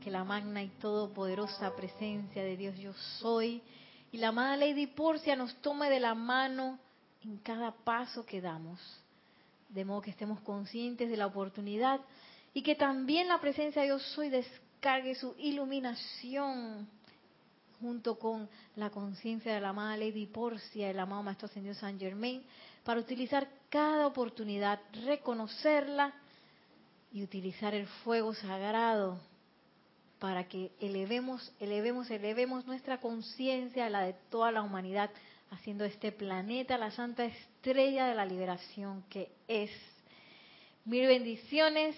que 0.03 0.09
la 0.09 0.23
magna 0.23 0.63
y 0.63 0.69
todopoderosa 0.69 1.75
presencia 1.75 2.43
de 2.43 2.57
Dios 2.57 2.77
yo 2.77 2.93
soy 3.19 3.61
y 4.11 4.17
la 4.17 4.29
amada 4.29 4.55
Lady 4.55 4.87
Porcia 4.87 5.35
nos 5.35 5.55
tome 5.61 5.89
de 5.89 5.99
la 5.99 6.15
mano 6.15 6.79
en 7.23 7.37
cada 7.37 7.71
paso 7.71 8.25
que 8.25 8.39
damos, 8.39 8.79
de 9.69 9.83
modo 9.83 10.01
que 10.01 10.11
estemos 10.11 10.39
conscientes 10.41 11.09
de 11.09 11.17
la 11.17 11.25
oportunidad 11.25 11.99
y 12.55 12.61
que 12.61 12.73
también 12.75 13.27
la 13.27 13.41
presencia 13.41 13.81
de 13.81 13.89
Dios 13.89 14.01
soy 14.15 14.29
descargue 14.29 15.13
su 15.13 15.35
iluminación 15.37 16.87
junto 17.81 18.17
con 18.17 18.49
la 18.77 18.89
conciencia 18.89 19.53
de 19.53 19.59
la 19.59 19.69
amada 19.69 19.97
Lady 19.97 20.25
Porcia, 20.25 20.89
el 20.89 20.97
amado 20.97 21.21
Maestro 21.21 21.47
Ascendido 21.47 21.75
San 21.75 21.99
Germain, 21.99 22.41
para 22.85 23.01
utilizar 23.01 23.49
cada 23.69 24.07
oportunidad, 24.07 24.79
reconocerla 25.03 26.13
y 27.11 27.23
utilizar 27.23 27.75
el 27.75 27.87
fuego 27.87 28.33
sagrado 28.33 29.19
para 30.19 30.47
que 30.47 30.71
elevemos, 30.79 31.51
elevemos, 31.59 32.09
elevemos 32.09 32.65
nuestra 32.65 33.01
conciencia 33.01 33.89
la 33.89 34.03
de 34.03 34.13
toda 34.29 34.53
la 34.53 34.61
humanidad, 34.61 35.09
haciendo 35.51 35.83
este 35.83 36.13
planeta 36.13 36.77
la 36.77 36.91
santa 36.91 37.25
estrella 37.25 38.07
de 38.07 38.15
la 38.15 38.25
liberación 38.25 39.03
que 39.09 39.29
es. 39.49 39.71
Mil 40.85 41.05
bendiciones, 41.05 41.97